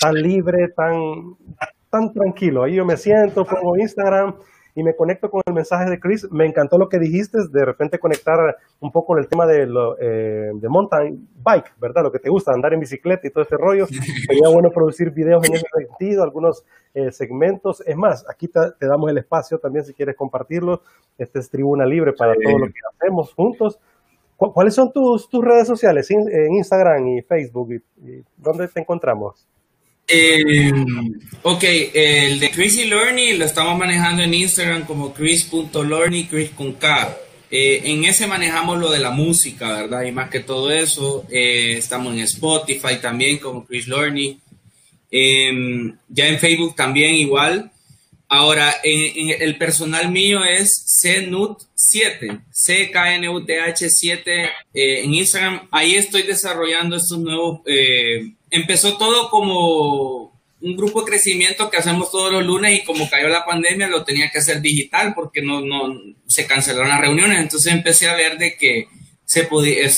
tan, 0.00 0.14
libre, 0.14 0.68
tan, 0.68 0.94
tan 1.90 2.12
tranquilo. 2.12 2.62
Ahí 2.62 2.76
yo 2.76 2.84
me 2.84 2.96
siento, 2.96 3.44
pongo 3.44 3.76
Instagram 3.76 4.36
y 4.76 4.82
me 4.82 4.94
conecto 4.94 5.30
con 5.30 5.40
el 5.46 5.54
mensaje 5.54 5.88
de 5.88 5.98
Chris. 5.98 6.30
Me 6.30 6.44
encantó 6.44 6.76
lo 6.76 6.90
que 6.90 6.98
dijiste, 6.98 7.38
de 7.50 7.64
repente 7.64 7.98
conectar 7.98 8.58
un 8.78 8.92
poco 8.92 9.16
el 9.16 9.26
tema 9.26 9.46
de, 9.46 9.66
lo, 9.66 9.98
eh, 9.98 10.50
de 10.54 10.68
mountain 10.68 11.26
bike, 11.42 11.72
¿verdad? 11.80 12.02
Lo 12.02 12.12
que 12.12 12.18
te 12.18 12.28
gusta, 12.28 12.52
andar 12.52 12.74
en 12.74 12.80
bicicleta 12.80 13.26
y 13.26 13.30
todo 13.30 13.42
ese 13.42 13.56
rollo. 13.56 13.86
Sería 14.26 14.50
bueno 14.50 14.70
producir 14.70 15.10
videos 15.12 15.48
en 15.48 15.54
ese 15.54 15.66
sentido, 15.74 16.22
algunos 16.22 16.62
eh, 16.92 17.10
segmentos. 17.10 17.82
Es 17.86 17.96
más, 17.96 18.26
aquí 18.28 18.48
te, 18.48 18.60
damos 18.86 19.10
el 19.10 19.16
espacio 19.16 19.58
también 19.58 19.86
si 19.86 19.94
quieres 19.94 20.14
compartirlo. 20.14 20.82
Esta 21.16 21.38
es 21.38 21.48
tribuna 21.48 21.86
libre 21.86 22.12
para 22.12 22.34
todo 22.34 22.58
lo 22.58 22.66
que 22.66 22.80
hacemos 22.94 23.32
juntos. 23.32 23.80
¿Cuáles 24.36 24.74
son 24.74 24.92
tus, 24.92 25.30
tus 25.30 25.42
redes 25.42 25.66
sociales 25.66 26.10
en 26.10 26.52
Instagram 26.52 27.08
y 27.08 27.22
Facebook? 27.22 27.72
y 27.72 28.22
¿Dónde 28.36 28.68
te 28.68 28.80
encontramos? 28.80 29.48
Eh, 30.08 30.72
ok, 31.42 31.64
el 31.94 32.38
de 32.38 32.50
Chris 32.50 32.76
y 32.78 32.84
Learning 32.84 33.38
lo 33.38 33.44
estamos 33.44 33.76
manejando 33.76 34.22
en 34.22 34.34
Instagram 34.34 34.84
como 34.84 35.12
chris.learning, 35.12 36.26
Chris 36.28 36.50
con 36.50 36.74
K. 36.74 37.16
Eh, 37.50 37.82
en 37.84 38.04
ese 38.04 38.26
manejamos 38.26 38.78
lo 38.78 38.90
de 38.90 39.00
la 39.00 39.10
música, 39.10 39.72
¿verdad? 39.72 40.02
Y 40.04 40.12
más 40.12 40.30
que 40.30 40.40
todo 40.40 40.70
eso, 40.70 41.24
eh, 41.30 41.74
estamos 41.78 42.12
en 42.12 42.20
Spotify 42.20 42.98
también 43.00 43.38
como 43.38 43.64
Chris 43.64 43.88
Learning. 43.88 44.40
Em, 45.10 45.96
ya 46.08 46.26
en 46.28 46.38
Facebook 46.38 46.74
también 46.76 47.14
igual. 47.14 47.70
Ahora, 48.28 48.74
en, 48.82 49.30
el 49.40 49.56
personal 49.56 50.10
mío 50.10 50.44
es 50.44 50.84
CNUT7, 51.02 52.44
CKNUTH7 52.52 54.50
en 54.74 55.14
Instagram. 55.14 55.68
Ahí 55.70 55.94
estoy 55.94 56.22
desarrollando 56.22 56.96
estos 56.96 57.18
nuevos 57.18 57.60
empezó 58.50 58.96
todo 58.96 59.28
como 59.30 60.36
un 60.60 60.76
grupo 60.76 61.02
de 61.02 61.10
crecimiento 61.10 61.70
que 61.70 61.76
hacemos 61.76 62.10
todos 62.10 62.32
los 62.32 62.44
lunes 62.44 62.80
y 62.80 62.84
como 62.84 63.08
cayó 63.08 63.28
la 63.28 63.44
pandemia 63.44 63.88
lo 63.88 64.04
tenía 64.04 64.30
que 64.30 64.38
hacer 64.38 64.60
digital 64.60 65.12
porque 65.14 65.42
no, 65.42 65.60
no 65.60 65.94
se 66.26 66.46
cancelaron 66.46 66.88
las 66.88 67.00
reuniones. 67.00 67.38
Entonces 67.38 67.72
empecé 67.72 68.08
a 68.08 68.14
ver 68.14 68.38
de 68.38 68.56
que 68.56 68.88
se 69.24 69.44
podía, 69.44 69.88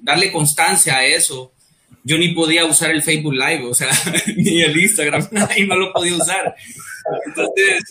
darle 0.00 0.32
constancia 0.32 0.98
a 0.98 1.04
eso. 1.04 1.52
Yo 2.02 2.16
ni 2.16 2.32
podía 2.32 2.64
usar 2.64 2.90
el 2.90 3.02
Facebook 3.02 3.34
Live, 3.34 3.64
o 3.64 3.74
sea, 3.74 3.90
ni 4.36 4.62
el 4.62 4.78
Instagram, 4.78 5.28
y 5.56 5.64
no 5.64 5.76
lo 5.76 5.92
podía 5.92 6.16
usar. 6.16 6.54
Entonces, 7.26 7.84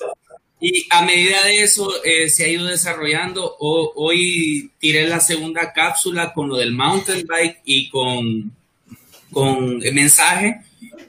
y 0.62 0.86
a 0.90 1.04
medida 1.04 1.44
de 1.46 1.64
eso 1.64 2.04
eh, 2.04 2.30
se 2.30 2.46
ha 2.46 2.48
ido 2.48 2.66
desarrollando. 2.66 3.56
hoy 3.60 4.72
tiré 4.80 5.08
la 5.08 5.20
segunda 5.20 5.72
cápsula 5.72 6.34
con 6.34 6.50
lo 6.50 6.58
del 6.58 6.74
mountain 6.74 7.26
bike 7.26 7.62
y 7.64 7.90
con 7.90 8.52
con 9.32 9.78
mensaje, 9.78 10.62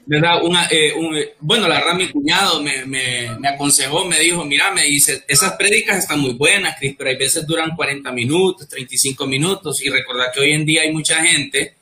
¿verdad? 0.05 0.43
Una, 0.43 0.67
eh, 0.69 0.93
bueno, 1.39 1.67
la 1.67 1.79
verdad 1.79 1.95
mi 1.95 2.09
cuñado 2.09 2.61
me, 2.61 2.85
me, 2.85 3.35
me, 3.39 3.47
aconsejó, 3.47 4.05
me 4.05 4.19
dijo, 4.19 4.45
mira, 4.45 4.71
me 4.71 4.83
dice, 4.83 5.23
esas 5.27 5.53
prédicas 5.53 5.97
están 5.97 6.19
muy 6.19 6.33
buenas, 6.33 6.77
Cris, 6.77 6.95
pero 6.97 7.09
hay 7.09 7.15
veces 7.17 7.45
duran 7.47 7.75
40 7.75 8.11
minutos, 8.11 8.67
35 8.67 9.25
minutos, 9.25 9.81
y 9.83 9.89
recordar 9.89 10.31
que 10.31 10.41
hoy 10.41 10.51
en 10.51 10.65
día 10.65 10.83
hay 10.83 10.91
mucha 10.91 11.23
gente 11.23 11.75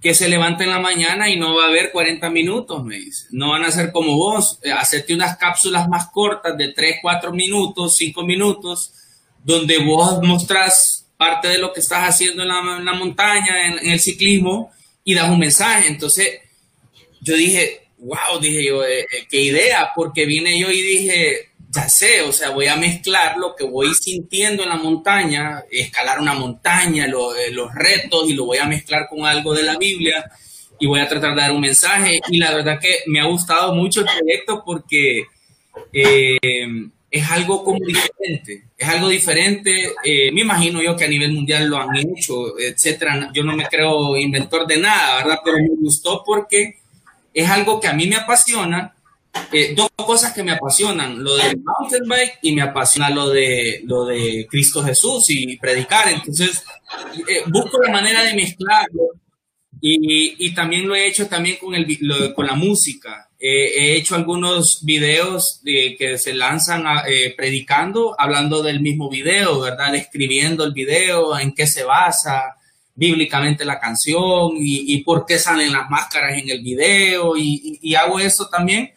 que 0.00 0.14
se 0.14 0.28
levanta 0.28 0.64
en 0.64 0.70
la 0.70 0.78
mañana 0.78 1.28
y 1.28 1.36
no 1.36 1.54
va 1.54 1.66
a 1.66 1.70
ver 1.70 1.92
40 1.92 2.30
minutos, 2.30 2.84
me 2.84 2.96
dice. 2.96 3.26
No 3.30 3.50
van 3.50 3.64
a 3.64 3.70
ser 3.70 3.92
como 3.92 4.16
vos, 4.16 4.58
eh, 4.62 4.72
hacerte 4.72 5.14
unas 5.14 5.36
cápsulas 5.36 5.88
más 5.88 6.08
cortas 6.10 6.56
de 6.56 6.72
3, 6.72 6.96
4 7.02 7.32
minutos, 7.32 7.96
5 7.96 8.22
minutos, 8.24 8.92
donde 9.44 9.78
vos 9.78 10.22
mostrás 10.22 11.06
parte 11.16 11.48
de 11.48 11.58
lo 11.58 11.72
que 11.72 11.80
estás 11.80 12.08
haciendo 12.08 12.42
en 12.42 12.48
la, 12.48 12.76
en 12.78 12.84
la 12.84 12.94
montaña, 12.94 13.66
en, 13.66 13.78
en 13.78 13.92
el 13.92 14.00
ciclismo, 14.00 14.70
y 15.04 15.14
das 15.14 15.30
un 15.30 15.38
mensaje. 15.38 15.88
Entonces, 15.88 16.28
yo 17.20 17.36
dije, 17.36 17.88
wow, 17.98 18.40
dije 18.40 18.64
yo, 18.64 18.84
eh, 18.84 19.00
eh, 19.00 19.26
qué 19.28 19.42
idea, 19.42 19.90
porque 19.94 20.24
vine 20.24 20.58
yo 20.58 20.70
y 20.70 20.80
dije, 20.80 21.49
ya 21.72 21.88
sé, 21.88 22.22
o 22.22 22.32
sea, 22.32 22.50
voy 22.50 22.66
a 22.66 22.76
mezclar 22.76 23.36
lo 23.36 23.54
que 23.54 23.64
voy 23.64 23.94
sintiendo 23.94 24.64
en 24.64 24.70
la 24.70 24.76
montaña, 24.76 25.62
escalar 25.70 26.20
una 26.20 26.34
montaña, 26.34 27.06
eh, 27.06 27.52
los 27.52 27.74
retos, 27.74 28.28
y 28.28 28.34
lo 28.34 28.46
voy 28.46 28.58
a 28.58 28.66
mezclar 28.66 29.06
con 29.08 29.24
algo 29.24 29.54
de 29.54 29.62
la 29.62 29.76
Biblia, 29.76 30.24
y 30.80 30.86
voy 30.86 31.00
a 31.00 31.08
tratar 31.08 31.34
de 31.34 31.42
dar 31.42 31.52
un 31.52 31.60
mensaje. 31.60 32.20
Y 32.28 32.38
la 32.38 32.54
verdad 32.54 32.80
que 32.80 33.00
me 33.06 33.20
ha 33.20 33.24
gustado 33.26 33.74
mucho 33.74 34.00
el 34.00 34.06
proyecto 34.06 34.62
porque 34.64 35.24
es 37.10 37.30
algo 37.30 37.64
como 37.64 37.78
diferente, 37.84 38.64
es 38.76 38.88
algo 38.88 39.08
diferente, 39.08 39.92
eh, 40.04 40.30
me 40.32 40.42
imagino 40.42 40.80
yo 40.82 40.96
que 40.96 41.04
a 41.04 41.08
nivel 41.08 41.32
mundial 41.32 41.66
lo 41.66 41.78
han 41.78 41.96
hecho, 41.96 42.58
etcétera, 42.58 43.30
yo 43.32 43.42
no 43.42 43.56
me 43.56 43.66
creo 43.66 44.16
inventor 44.16 44.66
de 44.66 44.78
nada, 44.78 45.16
¿verdad? 45.16 45.40
Pero 45.44 45.58
me 45.58 45.76
gustó 45.80 46.22
porque 46.24 46.78
es 47.34 47.48
algo 47.48 47.80
que 47.80 47.88
a 47.88 47.92
mí 47.92 48.06
me 48.06 48.16
apasiona, 48.16 48.94
eh, 49.52 49.74
dos 49.76 49.88
cosas 49.96 50.32
que 50.32 50.42
me 50.42 50.52
apasionan, 50.52 51.22
lo 51.22 51.36
del 51.36 51.58
mountain 51.58 52.08
bike 52.08 52.38
y 52.42 52.52
me 52.52 52.62
apasiona 52.62 53.10
lo 53.10 53.28
de, 53.28 53.82
lo 53.84 54.04
de 54.04 54.46
Cristo 54.48 54.82
Jesús 54.82 55.30
y 55.30 55.56
predicar, 55.56 56.08
entonces 56.08 56.64
eh, 57.28 57.42
busco 57.46 57.80
la 57.82 57.92
manera 57.92 58.22
de 58.24 58.34
mezclarlo 58.34 59.08
y, 59.80 60.46
y, 60.46 60.54
también 60.54 60.86
lo 60.86 60.94
he 60.94 61.06
hecho 61.06 61.26
también 61.26 61.56
con, 61.56 61.74
el, 61.74 61.86
con 62.34 62.46
la 62.46 62.54
música. 62.54 63.30
he 63.38 63.96
hecho 63.96 64.14
algunos 64.14 64.84
videos 64.84 65.60
de, 65.62 65.96
que 65.98 66.18
se 66.18 66.34
lanzan 66.34 66.84
eh, 67.08 67.32
predicando, 67.34 68.14
hablando 68.18 68.62
del 68.62 68.80
mismo 68.80 69.08
video, 69.08 69.60
¿verdad? 69.60 69.94
Escribiendo 69.94 70.64
el 70.64 70.72
video, 70.72 71.38
en 71.38 71.54
qué 71.54 71.66
se 71.66 71.84
basa 71.84 72.56
bíblicamente 72.94 73.64
la 73.64 73.80
canción 73.80 74.52
y, 74.58 74.92
y 74.92 75.02
por 75.02 75.24
qué 75.24 75.38
salen 75.38 75.72
las 75.72 75.88
máscaras 75.88 76.36
en 76.36 76.50
el 76.50 76.60
video. 76.62 77.36
Y, 77.38 77.78
y, 77.80 77.94
hago 77.94 78.20
eso 78.20 78.48
también 78.48 78.92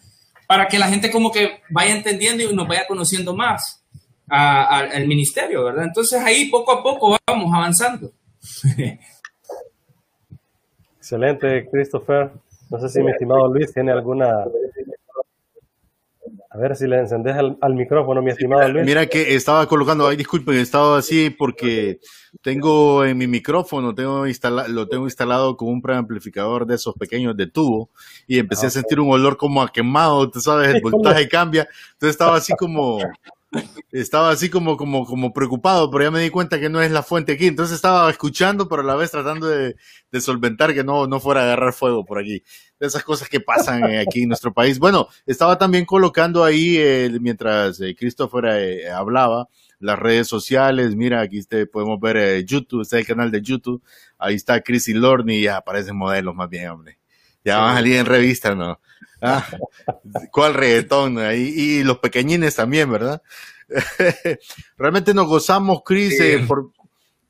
para 0.53 0.67
que 0.67 0.77
la 0.77 0.87
gente 0.87 1.09
como 1.09 1.31
que 1.31 1.61
vaya 1.71 1.95
entendiendo 1.95 2.43
y 2.43 2.55
nos 2.55 2.67
vaya 2.67 2.85
conociendo 2.87 3.35
más 3.35 3.83
al 4.27 5.07
ministerio, 5.07 5.63
¿verdad? 5.63 5.85
Entonces 5.85 6.21
ahí 6.21 6.47
poco 6.51 6.71
a 6.73 6.83
poco 6.83 7.17
vamos 7.27 7.51
avanzando. 7.51 8.11
Excelente, 10.97 11.67
Christopher. 11.71 12.29
No 12.69 12.79
sé 12.79 12.87
si 12.87 13.01
mi 13.01 13.09
estimado 13.09 13.51
Luis 13.51 13.73
tiene 13.73 13.93
alguna... 13.93 14.45
A 16.53 16.57
ver 16.59 16.75
si 16.75 16.85
le 16.85 16.99
encendés 16.99 17.35
al, 17.35 17.73
micrófono, 17.73 18.21
mi 18.21 18.29
estimado 18.29 18.67
Luis. 18.67 18.85
Mira 18.85 19.07
que 19.07 19.33
estaba 19.33 19.65
colocando, 19.65 20.07
ay, 20.07 20.15
disculpen, 20.15 20.55
he 20.55 20.61
estado 20.61 20.93
así 20.93 21.31
porque 21.31 21.99
tengo 22.43 23.03
en 23.03 23.17
mi 23.17 23.25
micrófono, 23.25 23.95
tengo 23.95 24.27
instalado, 24.27 24.69
lo 24.69 24.87
tengo 24.87 25.05
instalado 25.05 25.57
con 25.57 25.69
un 25.69 25.81
preamplificador 25.81 26.67
de 26.67 26.75
esos 26.75 26.93
pequeños 26.93 27.35
de 27.35 27.47
tubo 27.47 27.89
y 28.27 28.37
empecé 28.37 28.67
a 28.67 28.69
sentir 28.69 28.99
un 28.99 29.11
olor 29.11 29.35
como 29.35 29.63
a 29.63 29.71
quemado, 29.71 30.29
tú 30.29 30.41
sabes, 30.41 30.75
el 30.75 30.81
voltaje 30.81 31.27
cambia. 31.27 31.67
Entonces 31.93 32.11
estaba 32.11 32.37
así 32.37 32.53
como, 32.53 32.99
estaba 33.91 34.29
así 34.29 34.51
como, 34.51 34.77
como, 34.77 35.05
como 35.05 35.33
preocupado, 35.33 35.89
pero 35.89 36.03
ya 36.03 36.11
me 36.11 36.21
di 36.21 36.29
cuenta 36.29 36.59
que 36.59 36.69
no 36.69 36.83
es 36.83 36.91
la 36.91 37.01
fuente 37.01 37.31
aquí. 37.31 37.47
Entonces 37.47 37.75
estaba 37.75 38.07
escuchando, 38.11 38.69
pero 38.69 38.83
a 38.83 38.85
la 38.85 38.95
vez 38.95 39.09
tratando 39.09 39.47
de, 39.47 39.75
de 40.11 40.21
solventar 40.21 40.75
que 40.75 40.83
no, 40.83 41.07
no 41.07 41.19
fuera 41.19 41.41
a 41.41 41.43
agarrar 41.45 41.73
fuego 41.73 42.05
por 42.05 42.19
aquí. 42.19 42.43
De 42.83 42.87
esas 42.87 43.05
cosas 43.05 43.29
que 43.29 43.39
pasan 43.39 43.85
eh, 43.85 44.01
aquí 44.01 44.23
en 44.23 44.27
nuestro 44.27 44.53
país. 44.53 44.77
Bueno, 44.77 45.07
estaba 45.25 45.57
también 45.57 45.85
colocando 45.85 46.43
ahí, 46.43 46.75
eh, 46.77 47.09
mientras 47.21 47.79
eh, 47.79 47.95
Christopher 47.97 48.43
eh, 48.43 48.91
hablaba, 48.91 49.47
las 49.79 49.97
redes 49.97 50.27
sociales. 50.27 50.93
Mira, 50.93 51.21
aquí 51.21 51.37
este, 51.37 51.65
podemos 51.65 51.97
ver 52.01 52.43
YouTube, 52.43 52.81
está 52.81 52.99
el 52.99 53.07
canal 53.07 53.31
de 53.31 53.41
YouTube. 53.41 53.81
Ahí 54.17 54.35
está 54.35 54.59
Chris 54.59 54.89
y 54.89 54.93
Lorne 54.93 55.35
y 55.35 55.43
ya 55.43 55.55
aparecen 55.55 55.95
modelos 55.95 56.35
más 56.35 56.49
bien, 56.49 56.67
hombre. 56.67 56.99
Ya 57.45 57.59
van 57.59 57.71
a 57.71 57.75
salir 57.75 57.95
en 57.95 58.05
revista, 58.05 58.53
¿no? 58.53 58.81
Ah, 59.21 59.47
¿Cuál 60.29 60.53
reggaetón? 60.53 61.17
Y 61.33 61.85
los 61.85 61.99
pequeñines 61.99 62.53
también, 62.53 62.91
¿verdad? 62.91 63.21
Realmente 64.77 65.13
nos 65.13 65.27
gozamos, 65.27 65.83
Cris, 65.85 66.19
eh, 66.19 66.43
por, 66.45 66.71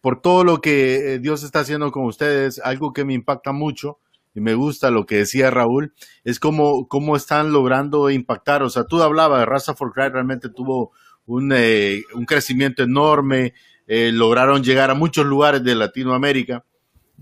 por 0.02 0.20
todo 0.20 0.44
lo 0.44 0.62
que 0.62 1.20
Dios 1.22 1.44
está 1.44 1.60
haciendo 1.60 1.92
con 1.92 2.06
ustedes. 2.06 2.58
Algo 2.58 2.92
que 2.92 3.06
me 3.06 3.14
impacta 3.14 3.52
mucho 3.52 4.00
y 4.34 4.42
me 4.42 4.56
gusta 4.56 4.92
lo 4.92 5.06
que 5.06 5.18
decía 5.18 5.52
Raúl, 5.52 5.94
es 6.24 6.40
cómo, 6.40 6.88
cómo 6.88 7.16
están 7.16 7.52
logrando 7.52 8.10
impactar. 8.10 8.64
O 8.64 8.70
sea, 8.70 8.86
tú 8.86 9.02
hablabas 9.02 9.40
de 9.40 9.46
Raza 9.46 9.76
for 9.76 9.94
Cry, 9.94 10.10
realmente 10.10 10.50
tuvo 10.50 10.92
un, 11.26 11.52
eh, 11.56 12.04
un 12.14 12.26
crecimiento 12.26 12.84
enorme, 12.84 13.54
lograron 13.88 14.64
llegar 14.64 14.90
a 14.90 14.96
muchos 14.96 15.26
lugares 15.26 15.64
de 15.64 15.76
Latinoamérica, 15.76 16.66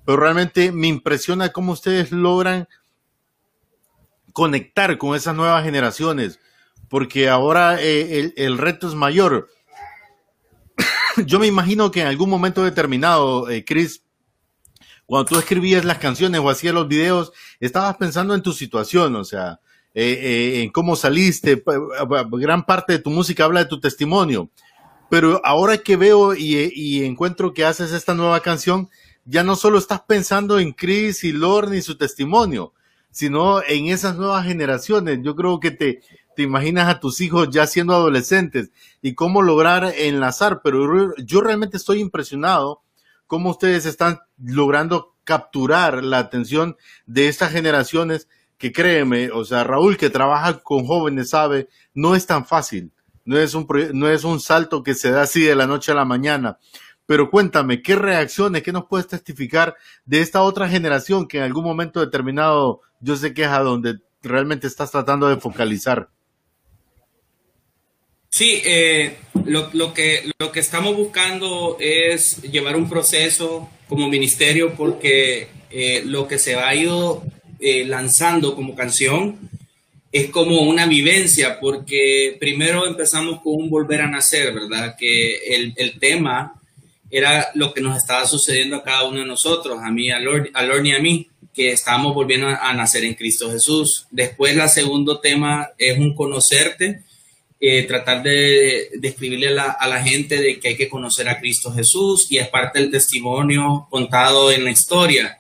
pero 0.06 0.18
realmente 0.18 0.72
me 0.72 0.88
impresiona 0.88 1.50
cómo 1.50 1.74
ustedes 1.74 2.12
logran 2.12 2.68
conectar 4.34 4.98
con 4.98 5.16
esas 5.16 5.36
nuevas 5.36 5.64
generaciones, 5.64 6.40
porque 6.90 7.30
ahora 7.30 7.82
eh, 7.82 8.34
el, 8.36 8.58
reto 8.58 8.88
es 8.88 8.96
mayor. 8.96 9.50
Yo 11.26 11.40
me 11.40 11.48
imagino 11.48 11.92
que 11.92 12.02
en 12.02 12.08
algún 12.08 12.30
momento 12.30 12.64
determinado, 12.64 13.50
eh, 13.50 13.64
Chris, 13.66 14.04
cuando 15.12 15.26
tú 15.26 15.38
escribías 15.38 15.84
las 15.84 15.98
canciones 15.98 16.40
o 16.40 16.50
hacías 16.50 16.74
los 16.74 16.88
videos, 16.88 17.34
estabas 17.60 17.98
pensando 17.98 18.34
en 18.34 18.42
tu 18.42 18.54
situación, 18.54 19.14
o 19.18 19.26
sea, 19.26 19.60
eh, 19.94 20.62
en 20.64 20.70
cómo 20.70 20.96
saliste, 20.96 21.62
gran 22.32 22.66
parte 22.66 22.94
de 22.94 23.00
tu 23.00 23.10
música 23.10 23.44
habla 23.44 23.60
de 23.60 23.70
tu 23.70 23.82
testimonio. 23.82 24.50
Pero 25.10 25.42
ahora 25.44 25.80
que 25.80 25.98
veo 25.98 26.34
y, 26.34 26.72
y 26.74 27.04
encuentro 27.04 27.54
que 27.54 27.66
haces 27.66 27.92
esta 27.92 28.14
nueva 28.14 28.40
canción, 28.40 28.88
ya 29.26 29.44
no 29.44 29.58
solo 29.58 29.80
estás 29.80 30.00
pensando 30.00 30.60
en 30.60 30.72
Chris 30.72 31.26
y 31.26 31.34
Lorne 31.34 31.80
y 31.80 31.82
su 31.82 31.98
testimonio, 31.98 32.72
sino 33.10 33.62
en 33.64 33.88
esas 33.88 34.16
nuevas 34.16 34.46
generaciones. 34.46 35.20
Yo 35.24 35.36
creo 35.36 35.60
que 35.60 35.72
te, 35.72 36.00
te 36.38 36.44
imaginas 36.44 36.88
a 36.88 37.02
tus 37.02 37.20
hijos 37.20 37.50
ya 37.50 37.68
siendo 37.68 37.94
adolescentes 37.94 38.72
y 39.02 39.14
cómo 39.14 39.42
lograr 39.42 39.94
enlazar, 39.94 40.62
pero 40.64 41.14
yo 41.18 41.42
realmente 41.42 41.76
estoy 41.76 42.00
impresionado 42.00 42.82
cómo 43.32 43.52
ustedes 43.52 43.86
están 43.86 44.20
logrando 44.44 45.16
capturar 45.24 46.04
la 46.04 46.18
atención 46.18 46.76
de 47.06 47.30
estas 47.30 47.54
generaciones 47.54 48.28
que 48.58 48.74
créeme, 48.74 49.32
o 49.32 49.46
sea, 49.46 49.64
Raúl 49.64 49.96
que 49.96 50.10
trabaja 50.10 50.60
con 50.60 50.86
jóvenes 50.86 51.30
sabe, 51.30 51.70
no 51.94 52.14
es 52.14 52.26
tan 52.26 52.46
fácil, 52.46 52.92
no 53.24 53.38
es 53.38 53.54
un, 53.54 53.66
no 53.94 54.10
es 54.10 54.26
un 54.26 54.42
salto 54.42 54.84
que 54.84 54.96
se 54.96 55.12
da 55.12 55.22
así 55.22 55.44
de 55.44 55.56
la 55.56 55.66
noche 55.66 55.94
a 55.94 55.96
la 55.96 56.04
mañana. 56.04 56.58
Pero 57.06 57.30
cuéntame, 57.30 57.82
¿qué 57.82 57.96
reacciones, 57.96 58.64
qué 58.64 58.74
nos 58.74 58.88
puedes 58.88 59.08
testificar 59.08 59.78
de 60.04 60.20
esta 60.20 60.42
otra 60.42 60.68
generación 60.68 61.26
que 61.26 61.38
en 61.38 61.44
algún 61.44 61.64
momento 61.64 62.02
determinado 62.02 62.82
yo 63.00 63.16
sé 63.16 63.34
que 63.34 63.44
es 63.44 63.50
a 63.50 63.60
donde 63.60 64.00
realmente 64.22 64.68
estás 64.68 64.92
tratando 64.92 65.30
de 65.30 65.38
focalizar? 65.38 66.10
Sí, 68.34 68.62
eh, 68.64 69.18
lo, 69.46 69.94
que, 69.94 70.32
lo 70.40 70.54
que 70.54 70.62
estamos 70.62 70.96
buscando 70.96 71.76
es 71.82 72.42
llevar 72.44 72.78
un 72.78 72.90
proceso 72.90 73.70
como 73.90 74.08
ministerio 74.08 74.74
porque 74.76 75.50
eh, 75.70 76.02
lo 76.06 76.30
que 76.30 76.40
se 76.40 76.56
ha 76.56 76.74
ido 76.74 77.24
eh, 77.60 77.84
lanzando 77.86 78.56
como 78.56 78.74
canción 78.74 79.38
es 80.14 80.30
como 80.30 80.62
una 80.62 80.86
vivencia, 80.86 81.60
porque 81.60 82.38
primero 82.40 82.88
empezamos 82.88 83.42
con 83.42 83.56
un 83.56 83.70
volver 83.70 84.02
a 84.02 84.08
nacer, 84.08 84.54
¿verdad? 84.54 84.96
Que 84.98 85.56
el, 85.56 85.74
el 85.76 86.00
tema 86.00 86.54
era 87.10 87.50
lo 87.54 87.74
que 87.74 87.82
nos 87.82 87.98
estaba 87.98 88.26
sucediendo 88.26 88.78
a 88.78 88.84
cada 88.84 89.04
uno 89.04 89.20
de 89.20 89.26
nosotros, 89.26 89.80
a 89.84 89.92
mí, 89.92 90.10
a 90.10 90.20
Lord, 90.20 90.50
a 90.54 90.64
Lord 90.64 90.86
y 90.86 90.92
a 90.94 91.00
mí, 91.00 91.28
que 91.54 91.72
estábamos 91.74 92.14
volviendo 92.14 92.48
a, 92.48 92.74
nacer 92.74 93.04
en 93.04 93.16
Cristo 93.16 93.52
Jesús. 93.52 94.08
Después, 94.10 94.56
el 94.56 94.70
segundo 94.70 95.20
tema 95.20 95.70
es 95.78 95.98
un 95.98 96.16
conocerte, 96.16 97.04
eh, 97.64 97.84
tratar 97.84 98.24
de, 98.24 98.90
describirle 98.98 99.50
a 99.50 99.88
la, 99.88 100.04
gente 100.04 100.42
de 100.42 100.60
que 100.60 100.70
hay 100.70 100.76
que 100.76 100.90
conocer 100.90 101.30
a 101.30 101.40
Cristo 101.40 101.72
Jesús 101.72 102.26
y 102.32 102.40
es 102.40 102.48
parte 102.48 102.80
del 102.80 102.90
testimonio 102.90 103.88
contado 103.92 104.52
en 104.52 104.64
la 104.64 104.72
historia. 104.72 105.38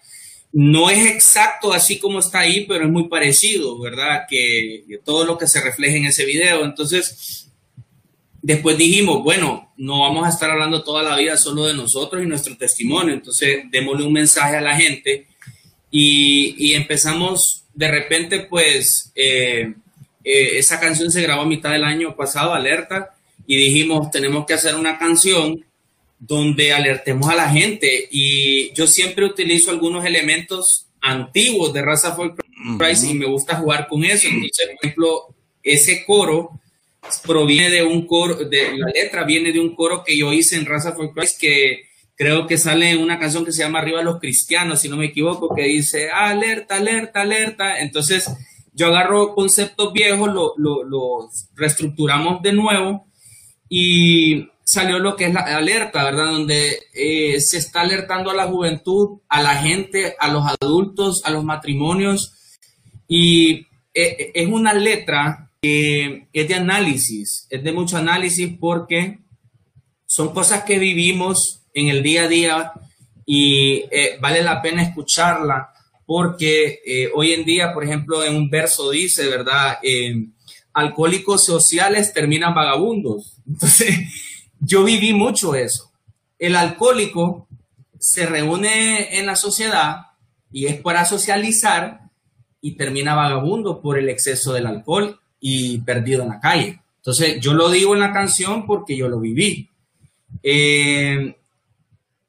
No 0.53 0.91
es 0.91 1.07
exacto 1.07 1.73
así 1.73 1.97
como 1.97 2.19
está 2.19 2.41
ahí, 2.41 2.65
pero 2.67 2.85
es 2.85 2.91
muy 2.91 3.07
parecido, 3.07 3.79
¿verdad? 3.79 4.25
Que, 4.29 4.83
todo 5.03 5.25
lo 5.25 5.35
que 5.35 5.47
se 5.47 5.61
refleja 5.61 5.97
en 5.97 6.05
ese 6.05 6.25
video. 6.25 6.63
Entonces, 6.63 7.47
Después 8.43 8.75
dijimos, 8.75 9.23
bueno, 9.23 9.71
no 9.77 9.99
vamos 9.99 10.25
a 10.25 10.29
estar 10.29 10.49
hablando 10.49 10.83
toda 10.83 11.03
la 11.03 11.15
vida 11.15 11.37
solo 11.37 11.65
de 11.65 11.75
nosotros 11.75 12.23
y 12.23 12.25
nuestro 12.25 12.57
testimonio, 12.57 13.13
entonces 13.13 13.65
démosle 13.69 14.03
un 14.03 14.13
mensaje 14.13 14.57
a 14.57 14.61
la 14.61 14.75
gente 14.75 15.27
y, 15.91 16.73
empezamos 16.73 17.65
de 17.75 17.87
repente, 17.87 18.39
pues, 18.39 19.11
eh, 19.13 19.75
eh, 20.23 20.57
esa 20.57 20.79
canción 20.79 21.11
se 21.11 21.21
grabó 21.21 21.43
a 21.43 21.47
mitad 21.47 21.71
del 21.71 21.83
año 21.83 22.15
pasado, 22.15 22.53
Alerta, 22.53 23.15
y 23.47 23.57
dijimos, 23.57 24.11
tenemos 24.11 24.45
que 24.45 24.53
hacer 24.53 24.75
una 24.75 24.97
canción 24.97 25.65
donde 26.19 26.71
alertemos 26.71 27.29
a 27.29 27.35
la 27.35 27.49
gente 27.49 28.07
y 28.11 28.71
yo 28.73 28.85
siempre 28.85 29.25
utilizo 29.25 29.71
algunos 29.71 30.05
elementos 30.05 30.87
antiguos 31.01 31.73
de 31.73 31.81
Raza 31.81 32.15
for 32.15 32.35
Christ 32.77 33.05
y 33.05 33.15
me 33.15 33.25
gusta 33.25 33.55
jugar 33.55 33.87
con 33.87 34.05
eso. 34.05 34.27
Entonces, 34.27 34.67
por 34.67 34.85
ejemplo, 34.85 35.35
ese 35.63 36.05
coro 36.05 36.61
proviene 37.25 37.71
de 37.71 37.83
un 37.83 38.05
coro, 38.05 38.35
de 38.35 38.77
la 38.77 38.91
letra 38.91 39.23
viene 39.23 39.51
de 39.51 39.59
un 39.59 39.75
coro 39.75 40.03
que 40.03 40.15
yo 40.15 40.31
hice 40.31 40.55
en 40.57 40.67
Raza 40.67 40.93
for 40.93 41.11
Christ 41.11 41.39
que 41.39 41.89
creo 42.15 42.45
que 42.45 42.59
sale 42.59 42.91
en 42.91 42.99
una 42.99 43.17
canción 43.17 43.43
que 43.43 43.51
se 43.51 43.63
llama 43.63 43.79
Arriba 43.79 44.03
los 44.03 44.19
Cristianos, 44.19 44.79
si 44.79 44.89
no 44.89 44.97
me 44.97 45.07
equivoco, 45.07 45.55
que 45.55 45.63
dice 45.63 46.11
alerta, 46.11 46.75
alerta, 46.75 47.21
alerta. 47.21 47.79
Entonces 47.79 48.29
yo 48.73 48.87
agarro 48.87 49.35
conceptos 49.35 49.93
viejos, 49.93 50.29
los 50.33 50.53
lo, 50.57 51.29
reestructuramos 51.55 52.41
de 52.41 52.53
nuevo 52.53 53.07
y 53.67 54.47
salió 54.63 54.99
lo 54.99 55.15
que 55.15 55.25
es 55.25 55.33
la 55.33 55.41
alerta, 55.41 56.03
¿verdad? 56.03 56.31
Donde 56.31 56.79
eh, 56.93 57.39
se 57.41 57.57
está 57.57 57.81
alertando 57.81 58.31
a 58.31 58.35
la 58.35 58.47
juventud, 58.47 59.19
a 59.27 59.41
la 59.41 59.55
gente, 59.55 60.15
a 60.19 60.29
los 60.29 60.43
adultos, 60.61 61.23
a 61.25 61.31
los 61.31 61.43
matrimonios 61.43 62.33
y 63.07 63.67
eh, 63.93 64.31
es 64.33 64.47
una 64.47 64.73
letra 64.73 65.51
eh, 65.63 66.27
es 66.33 66.47
de 66.47 66.55
análisis, 66.55 67.45
es 67.51 67.63
de 67.63 67.71
mucho 67.71 67.95
análisis 67.95 68.51
porque 68.59 69.19
son 70.07 70.33
cosas 70.33 70.63
que 70.63 70.79
vivimos 70.79 71.61
en 71.75 71.89
el 71.89 72.01
día 72.01 72.23
a 72.23 72.27
día 72.27 72.71
y 73.27 73.83
eh, 73.91 74.17
vale 74.19 74.41
la 74.41 74.59
pena 74.59 74.81
escucharla 74.81 75.70
porque 76.11 76.81
eh, 76.85 77.09
hoy 77.15 77.31
en 77.31 77.45
día, 77.45 77.73
por 77.73 77.85
ejemplo, 77.85 78.21
en 78.21 78.35
un 78.35 78.49
verso 78.49 78.91
dice, 78.91 79.29
¿verdad? 79.29 79.77
alcohólicos 80.73 81.45
sociales 81.45 82.11
terminan 82.11 82.53
vagabundos. 82.53 83.37
Entonces, 83.47 83.97
yo 84.59 84.83
viví 84.83 85.13
mucho 85.13 85.55
eso. 85.55 85.89
El 86.37 86.57
alcohólico 86.57 87.47
se 87.97 88.25
reúne 88.25 89.19
en 89.19 89.25
la 89.25 89.37
sociedad 89.37 90.07
y 90.51 90.65
es 90.65 90.81
para 90.81 91.05
socializar 91.05 92.01
y 92.59 92.73
termina 92.73 93.15
vagabundo 93.15 93.79
por 93.79 93.97
el 93.97 94.09
exceso 94.09 94.51
del 94.51 94.67
alcohol 94.67 95.17
y 95.39 95.77
perdido 95.77 96.23
en 96.23 96.27
la 96.27 96.41
calle. 96.41 96.81
Entonces, 96.97 97.39
yo 97.39 97.53
lo 97.53 97.69
digo 97.69 97.93
en 97.93 98.01
la 98.01 98.11
canción 98.11 98.65
porque 98.65 98.97
yo 98.97 99.07
lo 99.07 99.21
viví. 99.21 99.69
Eh, 100.43 101.37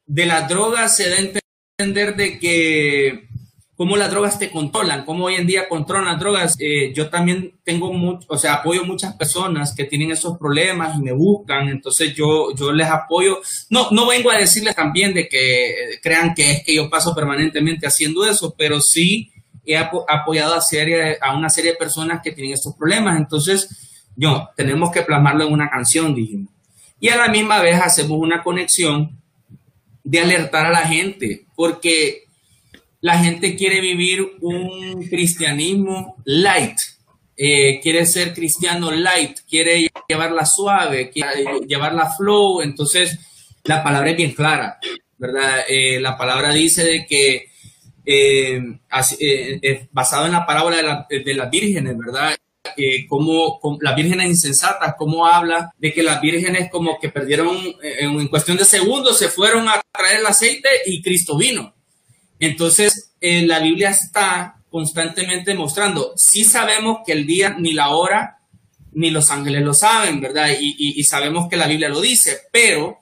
de 0.07 0.25
las 0.25 0.47
drogas 0.47 0.95
se 0.95 1.09
da 1.09 1.17
a 1.17 1.41
entender 1.77 2.15
de 2.15 2.39
que 2.39 3.32
cómo 3.75 3.97
las 3.97 4.11
drogas 4.11 4.37
te 4.37 4.51
controlan, 4.51 5.03
cómo 5.03 5.25
hoy 5.25 5.35
en 5.35 5.47
día 5.47 5.67
controlan 5.67 6.05
las 6.05 6.19
drogas. 6.19 6.55
Eh, 6.59 6.93
yo 6.93 7.09
también 7.09 7.53
tengo 7.63 7.91
mucho, 7.91 8.25
o 8.29 8.37
sea, 8.37 8.55
apoyo 8.55 8.85
muchas 8.85 9.15
personas 9.15 9.73
que 9.75 9.85
tienen 9.85 10.11
esos 10.11 10.37
problemas 10.37 10.97
y 10.97 11.01
me 11.01 11.11
buscan, 11.11 11.69
entonces 11.69 12.13
yo, 12.13 12.53
yo 12.55 12.71
les 12.71 12.87
apoyo. 12.87 13.39
No, 13.69 13.89
no 13.91 14.07
vengo 14.07 14.31
a 14.31 14.37
decirles 14.37 14.75
también 14.75 15.13
de 15.13 15.27
que 15.27 15.99
crean 16.01 16.33
que 16.33 16.51
es 16.51 16.63
que 16.63 16.75
yo 16.75 16.89
paso 16.89 17.15
permanentemente 17.15 17.87
haciendo 17.87 18.25
eso, 18.25 18.53
pero 18.57 18.79
sí 18.79 19.31
he 19.65 19.77
apoyado 19.77 20.55
a, 20.55 20.61
serie, 20.61 21.17
a 21.21 21.35
una 21.35 21.49
serie 21.49 21.71
de 21.71 21.77
personas 21.77 22.21
que 22.21 22.31
tienen 22.31 22.53
estos 22.53 22.75
problemas. 22.75 23.17
Entonces, 23.17 24.03
yo, 24.15 24.49
tenemos 24.55 24.91
que 24.91 25.01
plasmarlo 25.01 25.45
en 25.45 25.53
una 25.53 25.69
canción, 25.69 26.13
dijimos. 26.13 26.53
Y 26.99 27.09
a 27.09 27.17
la 27.17 27.27
misma 27.27 27.61
vez 27.61 27.81
hacemos 27.81 28.17
una 28.19 28.43
conexión 28.43 29.19
de 30.03 30.19
alertar 30.19 30.65
a 30.65 30.71
la 30.71 30.85
gente, 30.87 31.45
porque 31.55 32.25
la 33.03 33.17
gente 33.17 33.57
quiere 33.57 33.81
vivir 33.81 34.37
un 34.39 35.05
cristianismo 35.09 36.15
light, 36.23 36.77
eh, 37.35 37.81
quiere 37.81 38.05
ser 38.05 38.33
cristiano 38.33 38.91
light, 38.91 39.39
quiere 39.49 39.89
llevarla 40.07 40.45
suave, 40.45 41.09
quiere 41.09 41.43
llevarla 41.67 42.15
flow, 42.15 42.61
entonces 42.61 43.19
la 43.65 43.83
palabra 43.83 44.11
es 44.11 44.15
bien 44.15 44.31
clara, 44.31 44.79
¿verdad? 45.17 45.65
Eh, 45.67 45.99
la 45.99 46.17
palabra 46.17 46.53
dice 46.53 46.85
de 46.85 47.05
que, 47.05 47.47
eh, 48.05 48.61
basado 49.91 50.25
en 50.25 50.31
la 50.31 50.45
parábola 50.45 50.77
de, 50.77 50.83
la, 50.83 51.05
de 51.09 51.33
las 51.33 51.49
vírgenes, 51.49 51.97
¿verdad? 51.97 52.33
como, 53.09 53.59
las 53.81 53.95
vírgenes 53.97 54.27
insensatas, 54.27 54.95
cómo 54.97 55.27
habla 55.27 55.73
de 55.77 55.91
que 55.91 56.03
las 56.03 56.21
vírgenes 56.21 56.69
como 56.71 56.97
que 57.01 57.09
perdieron 57.09 57.57
en, 57.81 58.17
en, 58.17 58.27
cuestión 58.29 58.55
de 58.55 58.63
segundos, 58.63 59.19
se 59.19 59.27
fueron 59.27 59.67
a 59.67 59.81
traer 59.91 60.21
el 60.21 60.25
aceite 60.25 60.69
y 60.85 61.01
Cristo 61.01 61.37
vino. 61.37 61.73
Entonces, 62.45 63.13
en 63.21 63.47
la 63.47 63.59
Biblia 63.59 63.91
está 63.91 64.57
constantemente 64.69 65.53
mostrando, 65.53 66.11
sí 66.17 66.43
sabemos 66.43 66.97
que 67.05 67.13
el 67.13 67.25
día 67.25 67.55
ni 67.57 67.71
la 67.71 67.91
hora 67.91 68.39
ni 68.91 69.11
los 69.11 69.31
ángeles 69.31 69.61
lo 69.61 69.73
saben, 69.73 70.19
¿verdad? 70.19 70.49
Y, 70.59 71.01
sabemos 71.05 71.47
que 71.49 71.55
la 71.55 71.67
Biblia 71.67 71.87
lo 71.87 72.01
dice, 72.01 72.39
pero 72.51 72.99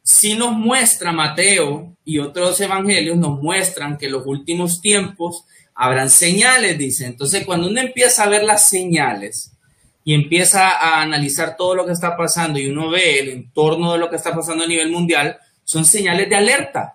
sí 0.00 0.36
nos 0.36 0.52
muestra 0.52 1.10
Mateo 1.10 1.96
y 2.04 2.20
otros 2.20 2.60
evangelios 2.60 3.16
nos 3.16 3.42
muestran 3.42 3.98
que 3.98 4.06
en 4.06 4.12
los 4.12 4.24
últimos 4.26 4.80
tiempos 4.80 5.44
habrán 5.74 6.08
señales, 6.08 6.78
dice. 6.78 7.06
Entonces, 7.06 7.44
cuando 7.44 7.66
uno 7.66 7.80
empieza 7.80 8.22
a 8.22 8.28
ver 8.28 8.44
las 8.44 8.68
señales 8.68 9.56
y 10.04 10.14
empieza 10.14 10.70
a 10.70 11.02
analizar 11.02 11.56
todo 11.56 11.74
lo 11.74 11.84
que 11.84 11.92
está 11.92 12.16
pasando 12.16 12.60
y 12.60 12.68
uno 12.68 12.90
ve 12.90 13.18
el 13.18 13.28
entorno 13.30 13.92
de 13.92 13.98
lo 13.98 14.08
que 14.08 14.16
está 14.16 14.32
pasando 14.32 14.62
a 14.62 14.68
nivel 14.68 14.92
mundial, 14.92 15.36
son 15.64 15.84
señales 15.84 16.28
de 16.28 16.36
alerta. 16.36 16.94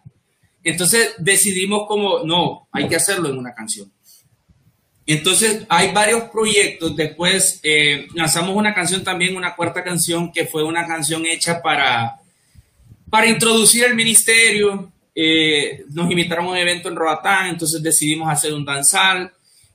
Entonces 0.63 1.13
decidimos 1.17 1.87
como, 1.87 2.19
no, 2.23 2.67
hay 2.71 2.87
que 2.87 2.95
hacerlo 2.95 3.29
en 3.29 3.37
una 3.37 3.53
canción. 3.53 3.91
Entonces 5.05 5.65
hay 5.67 5.91
varios 5.91 6.23
proyectos. 6.23 6.95
Después 6.95 7.59
eh, 7.63 8.07
lanzamos 8.13 8.55
una 8.55 8.73
canción 8.73 9.03
también, 9.03 9.35
una 9.35 9.55
cuarta 9.55 9.83
canción, 9.83 10.31
que 10.31 10.45
fue 10.45 10.63
una 10.63 10.87
canción 10.87 11.25
hecha 11.25 11.61
para, 11.61 12.15
para 13.09 13.27
introducir 13.27 13.83
el 13.83 13.95
ministerio. 13.95 14.91
Eh, 15.13 15.83
nos 15.89 16.09
invitaron 16.09 16.45
a 16.45 16.49
un 16.51 16.57
evento 16.57 16.89
en 16.89 16.95
Roatán, 16.95 17.47
entonces 17.47 17.83
decidimos 17.83 18.31
hacer 18.31 18.53
un 18.53 18.63
danzal. 18.63 19.33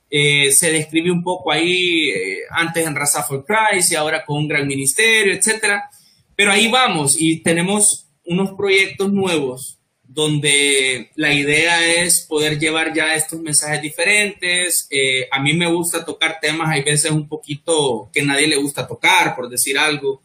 Eh, 0.09 0.51
se 0.51 0.71
describe 0.71 1.11
un 1.11 1.23
poco 1.23 1.51
ahí, 1.51 2.11
antes 2.49 2.87
en 2.87 2.95
Raza 2.95 3.21
for 3.21 3.45
Christ 3.45 3.91
y 3.91 3.95
ahora 3.95 4.25
con 4.25 4.37
un 4.37 4.47
gran 4.47 4.65
ministerio, 4.65 5.33
etcétera. 5.35 5.87
Pero 6.35 6.51
ahí 6.51 6.67
vamos 6.67 7.15
y 7.19 7.41
tenemos 7.41 8.07
unos 8.25 8.53
proyectos 8.53 9.11
nuevos 9.11 9.78
donde 10.11 11.11
la 11.15 11.31
idea 11.31 11.85
es 11.85 12.21
poder 12.21 12.57
llevar 12.57 12.91
ya 12.93 13.13
estos 13.13 13.39
mensajes 13.39 13.79
diferentes. 13.79 14.87
Eh, 14.89 15.27
a 15.31 15.39
mí 15.39 15.53
me 15.53 15.71
gusta 15.71 16.03
tocar 16.03 16.39
temas, 16.41 16.67
hay 16.67 16.83
veces 16.83 17.11
un 17.11 17.29
poquito 17.29 18.09
que 18.11 18.23
nadie 18.23 18.47
le 18.47 18.55
gusta 18.55 18.87
tocar, 18.87 19.35
por 19.35 19.47
decir 19.47 19.77
algo. 19.77 20.23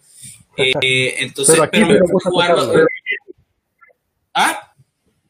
Eh, 0.56 1.16
entonces, 1.18 1.54
pero 1.54 1.64
aquí 1.64 1.80
pero 1.80 1.88
me 1.88 2.00
gusta 2.00 2.30
tocarlo. 2.30 2.86
¿Ah? 4.32 4.72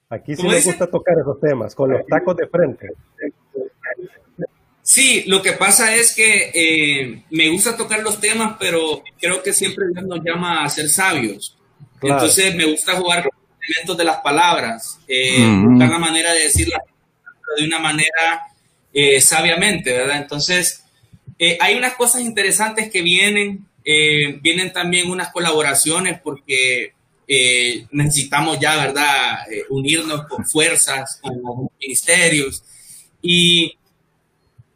Aquí 0.09 0.37
sí 0.37 0.47
me 0.47 0.61
gusta 0.61 0.87
tocar 0.87 1.19
esos 1.19 1.40
temas, 1.40 1.75
con 1.75 1.90
los 1.90 2.07
tacos 2.07 2.37
de 2.37 2.47
frente. 2.47 2.88
Sí, 4.83 5.25
lo 5.27 5.43
que 5.43 5.53
pasa 5.55 5.97
es 5.97 6.14
que 6.14 6.53
eh, 6.55 7.25
me 7.31 7.49
gusta 7.49 7.77
tocar 7.77 8.05
los 8.05 8.21
temas, 8.21 8.57
pero 8.61 9.03
creo 9.19 9.43
que 9.43 9.53
siempre 9.53 9.87
Dios 9.93 10.05
nos 10.05 10.21
llama 10.23 10.62
a 10.62 10.69
ser 10.69 10.88
sabios. 10.88 11.59
Entonces 12.01 12.55
me 12.55 12.67
gusta 12.67 12.95
jugar 12.95 13.29
elementos 13.68 13.96
de 13.96 14.05
las 14.05 14.18
palabras, 14.18 14.98
eh, 15.09 15.46
buscar 15.64 15.90
la 15.90 15.98
manera 15.98 16.33
de 16.33 16.44
decirla 16.44 16.83
de 17.57 17.64
una 17.64 17.79
manera 17.79 18.48
eh, 18.92 19.20
sabiamente, 19.20 19.92
¿verdad? 19.92 20.16
Entonces, 20.16 20.85
eh, 21.38 21.57
hay 21.61 21.77
unas 21.77 21.94
cosas 21.94 22.22
interesantes 22.22 22.90
que 22.90 23.03
vienen, 23.03 23.66
vienen 24.40 24.72
también 24.72 25.11
unas 25.11 25.31
colaboraciones 25.31 26.18
porque 26.20 26.92
necesitamos 27.90 28.59
ya, 28.59 28.77
¿verdad?, 28.77 29.40
unirnos 29.68 30.27
con 30.27 30.46
fuerzas, 30.46 31.18
con 31.20 31.40
los 31.42 31.70
ministerios. 31.79 32.62
Y 33.20 33.77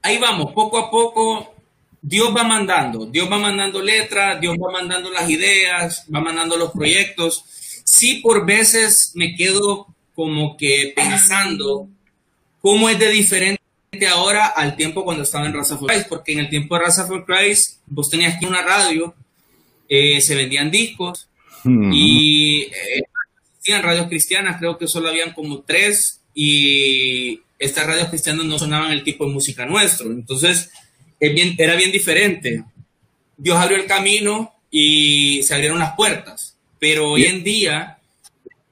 ahí 0.02 0.18
vamos, 0.18 0.52
poco 0.52 0.78
a 0.78 0.90
poco 0.90 1.54
Dios 2.00 2.34
va 2.34 2.44
mandando, 2.44 3.06
Dios 3.06 3.30
va 3.30 3.38
mandando 3.38 3.82
letras, 3.82 4.40
Dios 4.40 4.56
va 4.56 4.72
mandando 4.72 5.10
las 5.10 5.28
ideas, 5.28 6.06
va 6.14 6.20
mandando 6.20 6.56
los 6.56 6.70
proyectos 6.70 7.44
sí 7.88 8.16
por 8.16 8.44
veces 8.44 9.12
me 9.14 9.34
quedo 9.34 9.86
como 10.14 10.58
que 10.58 10.92
pensando 10.94 11.88
cómo 12.60 12.90
es 12.90 12.98
de 12.98 13.08
diferente 13.08 13.58
ahora 14.10 14.46
al 14.46 14.76
tiempo 14.76 15.04
cuando 15.04 15.22
estaba 15.22 15.46
en 15.46 15.54
Raza 15.54 15.78
for 15.78 15.88
Christ, 15.88 16.08
porque 16.08 16.32
en 16.32 16.40
el 16.40 16.50
tiempo 16.50 16.74
de 16.74 16.82
Raza 16.82 17.06
for 17.06 17.24
Christ 17.24 17.78
vos 17.86 18.10
tenías 18.10 18.36
aquí 18.36 18.44
una 18.44 18.60
radio, 18.60 19.14
eh, 19.88 20.20
se 20.20 20.34
vendían 20.34 20.70
discos 20.70 21.28
y 21.64 22.64
eh, 22.64 23.04
existían 23.52 23.82
radios 23.82 24.08
cristianas, 24.08 24.58
creo 24.58 24.76
que 24.76 24.86
solo 24.86 25.08
habían 25.08 25.32
como 25.32 25.60
tres 25.62 26.20
y 26.34 27.40
estas 27.58 27.86
radios 27.86 28.10
cristianas 28.10 28.44
no 28.44 28.58
sonaban 28.58 28.92
el 28.92 29.02
tipo 29.02 29.24
de 29.24 29.32
música 29.32 29.64
nuestro, 29.64 30.10
entonces 30.10 30.70
bien, 31.18 31.54
era 31.56 31.74
bien 31.74 31.90
diferente. 31.90 32.64
Dios 33.38 33.56
abrió 33.56 33.78
el 33.78 33.86
camino 33.86 34.52
y 34.70 35.42
se 35.42 35.54
abrieron 35.54 35.78
las 35.78 35.94
puertas 35.94 36.47
pero 36.78 37.10
hoy 37.10 37.24
en 37.24 37.42
día 37.42 37.98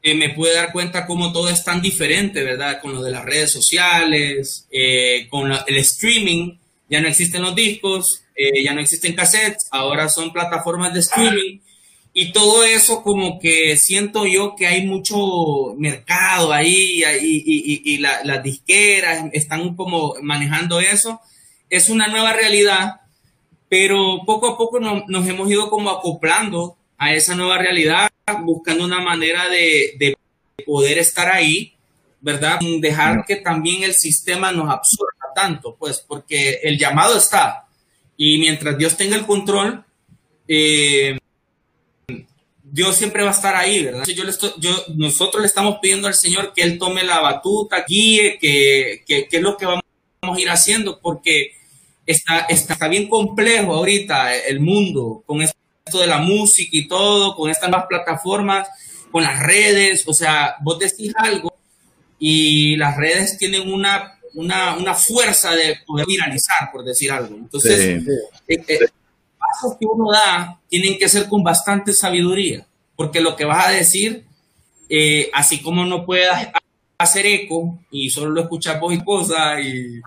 eh, 0.03 0.14
me 0.14 0.31
pude 0.31 0.55
dar 0.55 0.73
cuenta 0.73 1.05
cómo 1.05 1.33
todo 1.33 1.49
es 1.49 1.64
tan 1.64 1.83
diferente, 1.83 2.45
¿verdad? 2.45 2.81
Con 2.81 2.95
lo 2.95 3.03
de 3.03 3.11
las 3.11 3.25
redes 3.25 3.51
sociales, 3.51 4.69
eh, 4.71 5.27
con 5.29 5.51
el 5.51 5.77
streaming, 5.79 6.57
ya 6.88 7.01
no 7.01 7.09
existen 7.09 7.42
los 7.42 7.57
discos, 7.57 8.23
eh, 8.37 8.62
ya 8.62 8.73
no 8.73 8.81
existen 8.81 9.16
cassettes, 9.16 9.66
ahora 9.73 10.09
son 10.09 10.33
plataformas 10.33 10.95
de 10.95 11.01
streaming. 11.01 11.59
Y 12.12 12.31
todo 12.33 12.62
eso 12.62 13.03
como 13.03 13.40
que 13.40 13.77
siento 13.77 14.27
yo 14.27 14.55
que 14.57 14.69
hay 14.69 14.87
mucho 14.87 15.75
mercado 15.77 16.53
ahí 16.53 17.03
y, 17.21 17.83
y, 17.85 17.98
las 17.98 18.42
disqueras 18.44 19.25
están 19.33 19.75
como 19.75 20.15
manejando 20.23 20.79
eso. 20.79 21.21
Es 21.69 21.88
una 21.88 22.07
nueva 22.07 22.33
realidad, 22.33 23.00
pero 23.69 24.21
poco 24.25 24.48
a 24.48 24.57
poco 24.57 24.79
nos 24.81 25.29
hemos 25.29 25.50
ido 25.50 25.69
como 25.69 25.90
acoplando 25.90 26.77
a 26.99 27.15
esa 27.15 27.35
nueva 27.35 27.59
realidad, 27.59 28.11
buscando 28.42 28.85
una 28.85 29.01
manera 29.01 29.49
de, 29.49 30.17
poder 30.65 30.99
estar 30.99 31.31
ahí, 31.31 31.75
¿verdad? 32.21 32.59
Dejar 32.81 33.25
que 33.27 33.37
también 33.37 33.83
el 33.83 33.94
sistema 33.94 34.51
nos 34.53 34.71
absorba 34.71 35.33
tanto, 35.35 35.77
pues, 35.79 36.05
porque 36.07 36.61
el 36.63 36.79
llamado 36.79 37.17
está. 37.17 37.67
Y 38.17 38.38
mientras 38.38 38.77
Dios 38.79 38.97
tenga 38.97 39.17
el 39.17 39.27
control, 39.27 39.85
eh, 40.49 41.19
Dios 42.63 42.97
siempre 42.97 43.23
va 43.23 43.29
a 43.31 43.33
estar 43.33 43.55
ahí, 43.55 43.85
¿verdad? 43.85 44.05
Yo 44.07 44.25
le 44.25 44.31
estoy, 44.31 44.51
yo, 44.59 44.71
nosotros 44.97 45.42
le 45.42 45.47
estamos 45.47 45.79
pidiendo 45.81 46.09
al 46.09 46.15
Señor 46.15 46.53
que 46.55 46.63
Él 46.63 46.79
tome 46.79 47.05
la 47.05 47.21
batuta, 47.21 47.85
guíe, 47.87 48.38
que, 48.40 49.05
que, 49.07 49.29
que 49.29 49.37
es 49.37 49.42
lo 49.42 49.57
que 49.57 49.67
vamos 49.67 49.83
a 50.23 50.40
ir 50.40 50.51
haciendo, 50.51 51.01
porque 51.01 51.53
está, 52.07 52.40
está, 52.49 52.88
bien 52.88 53.09
complejo 53.09 53.75
ahorita 53.75 54.35
el 54.35 54.61
mundo 54.61 55.23
con 55.27 55.42
esto 55.42 55.57
de 55.93 56.07
la 56.07 56.19
música 56.19 56.71
y 56.73 56.89
todo, 56.89 57.37
con 57.37 57.49
estas 57.49 57.71
nuevas 57.71 57.87
plataformas, 57.87 58.69
con 59.13 59.23
las 59.23 59.41
redes, 59.41 60.03
o 60.07 60.13
sea, 60.13 60.57
vos 60.61 60.79
decís 60.79 61.13
algo 61.17 61.53
y 62.19 62.77
las 62.77 62.97
redes 62.97 63.39
tienen 63.39 63.73
una, 63.73 64.19
una, 64.35 64.95
fuerza 64.95 65.55
de 65.55 65.79
poder 65.87 66.07
viralizar, 66.07 66.71
por 66.73 66.85
decir 66.85 67.13
algo. 67.13 67.37
Entonces, 67.37 68.03
eh, 68.49 68.65
eh, 68.69 68.79
pasos 69.39 69.77
que 69.79 69.87
uno 69.87 70.11
da 70.11 70.61
tienen 70.69 70.99
que 70.99 71.09
ser 71.09 71.29
con 71.29 71.45
bastante 71.45 71.93
sabiduría, 71.93 72.67
porque 72.97 73.21
lo 73.21 73.37
que 73.37 73.45
vas 73.45 73.69
a 73.69 73.71
decir, 73.71 74.25
eh, 74.89 75.31
así 75.33 75.63
como 75.63 75.85
no 75.85 76.05
puedas 76.05 76.49
hacer 76.99 77.27
eco 77.27 77.79
y 77.91 78.11
solo 78.11 78.31
lo 78.31 78.41
escuchas 78.41 78.81
vos 78.81 78.93
y 78.93 78.97
esposa 78.97 79.61
y, 79.61 80.01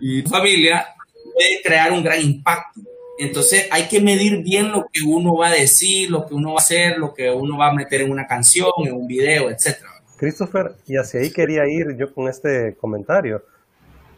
y 0.00 0.22
familia, 0.22 0.94
puede 1.34 1.60
crear 1.62 1.90
un 1.90 2.04
gran 2.04 2.20
impacto. 2.20 2.80
Entonces 3.18 3.68
hay 3.70 3.88
que 3.88 4.00
medir 4.00 4.42
bien 4.42 4.72
lo 4.72 4.86
que 4.92 5.02
uno 5.06 5.36
va 5.36 5.48
a 5.48 5.52
decir, 5.52 6.10
lo 6.10 6.26
que 6.26 6.34
uno 6.34 6.50
va 6.50 6.56
a 6.56 6.62
hacer, 6.62 6.98
lo 6.98 7.14
que 7.14 7.30
uno 7.30 7.56
va 7.56 7.68
a 7.68 7.74
meter 7.74 8.00
en 8.02 8.10
una 8.10 8.26
canción, 8.26 8.70
en 8.84 8.94
un 8.94 9.06
video, 9.06 9.50
etcétera. 9.50 9.90
Christopher, 10.16 10.72
y 10.86 10.96
hacia 10.96 11.20
ahí 11.20 11.30
quería 11.30 11.68
ir 11.68 11.96
yo 11.96 12.12
con 12.12 12.28
este 12.28 12.74
comentario. 12.80 13.42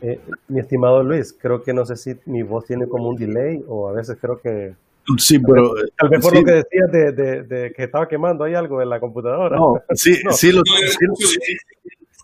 Eh, 0.01 0.21
mi 0.49 0.61
estimado 0.61 1.03
Luis, 1.03 1.35
creo 1.39 1.63
que 1.63 1.73
no 1.73 1.85
sé 1.87 1.97
si 1.97 2.17
mi 2.27 2.43
voz 2.43 2.67
tiene 2.67 2.87
como 2.87 3.09
un 3.09 3.17
delay 3.17 3.63
o 3.67 3.89
a 3.89 3.93
veces 3.93 4.17
creo 4.21 4.41
que... 4.41 4.75
Sí, 5.19 5.39
pero... 5.39 5.73
Tal 5.97 6.09
vez, 6.09 6.21
por 6.21 6.35
lo 6.35 6.45
que 6.45 6.53
decías 6.53 6.91
de, 6.93 7.73
que 7.75 7.85
estaba 7.85 8.09
quemando 8.09 8.45
hay 8.45 8.55
algo 8.55 8.83
en 8.83 8.91
la 8.91 9.01
computadora. 9.01 9.57
No, 9.57 9.81
sí, 9.95 10.17
sí, 10.33 10.53
lo, 10.53 10.63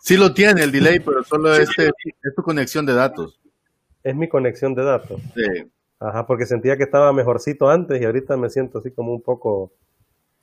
sí, 0.02 0.16
lo 0.16 0.34
tiene 0.34 0.64
el 0.64 0.72
delay, 0.72 1.00
pero 1.00 1.22
solo 1.22 1.54
este, 1.54 1.86
es 1.86 2.34
tu 2.34 2.42
conexión 2.42 2.84
de 2.84 2.94
datos. 2.94 3.40
Es 4.02 4.14
mi 4.14 4.28
conexión 4.28 4.74
de 4.74 4.84
datos. 4.84 5.20
Sí. 5.34 5.70
Ajá, 6.03 6.26
porque 6.26 6.46
sentía 6.46 6.76
que 6.76 6.82
estaba 6.82 7.12
mejorcito 7.12 7.68
antes 7.68 8.00
y 8.00 8.05
ahorita 8.05 8.36
me 8.36 8.50
siento 8.50 8.78
así 8.78 8.90
como 8.90 9.12
un 9.12 9.22
poco 9.22 9.70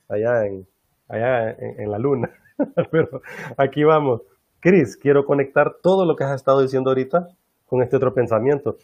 allá 0.08 0.46
en, 0.46 0.66
allá 1.06 1.50
en, 1.50 1.90
la 1.90 1.98
luna. 1.98 2.30
Pero 2.90 3.20
aquí 3.58 3.84
vamos. 3.84 4.22
Cris, 4.60 4.96
quiero 4.96 5.26
conectar 5.26 5.76
todo 5.82 6.06
lo 6.06 6.16
que 6.16 6.24
has 6.24 6.34
estado 6.34 6.62
diciendo 6.62 6.90
ahorita 6.90 7.28
con 7.66 7.82
este 7.82 7.96
otro 7.96 8.14
pensamiento. 8.14 8.78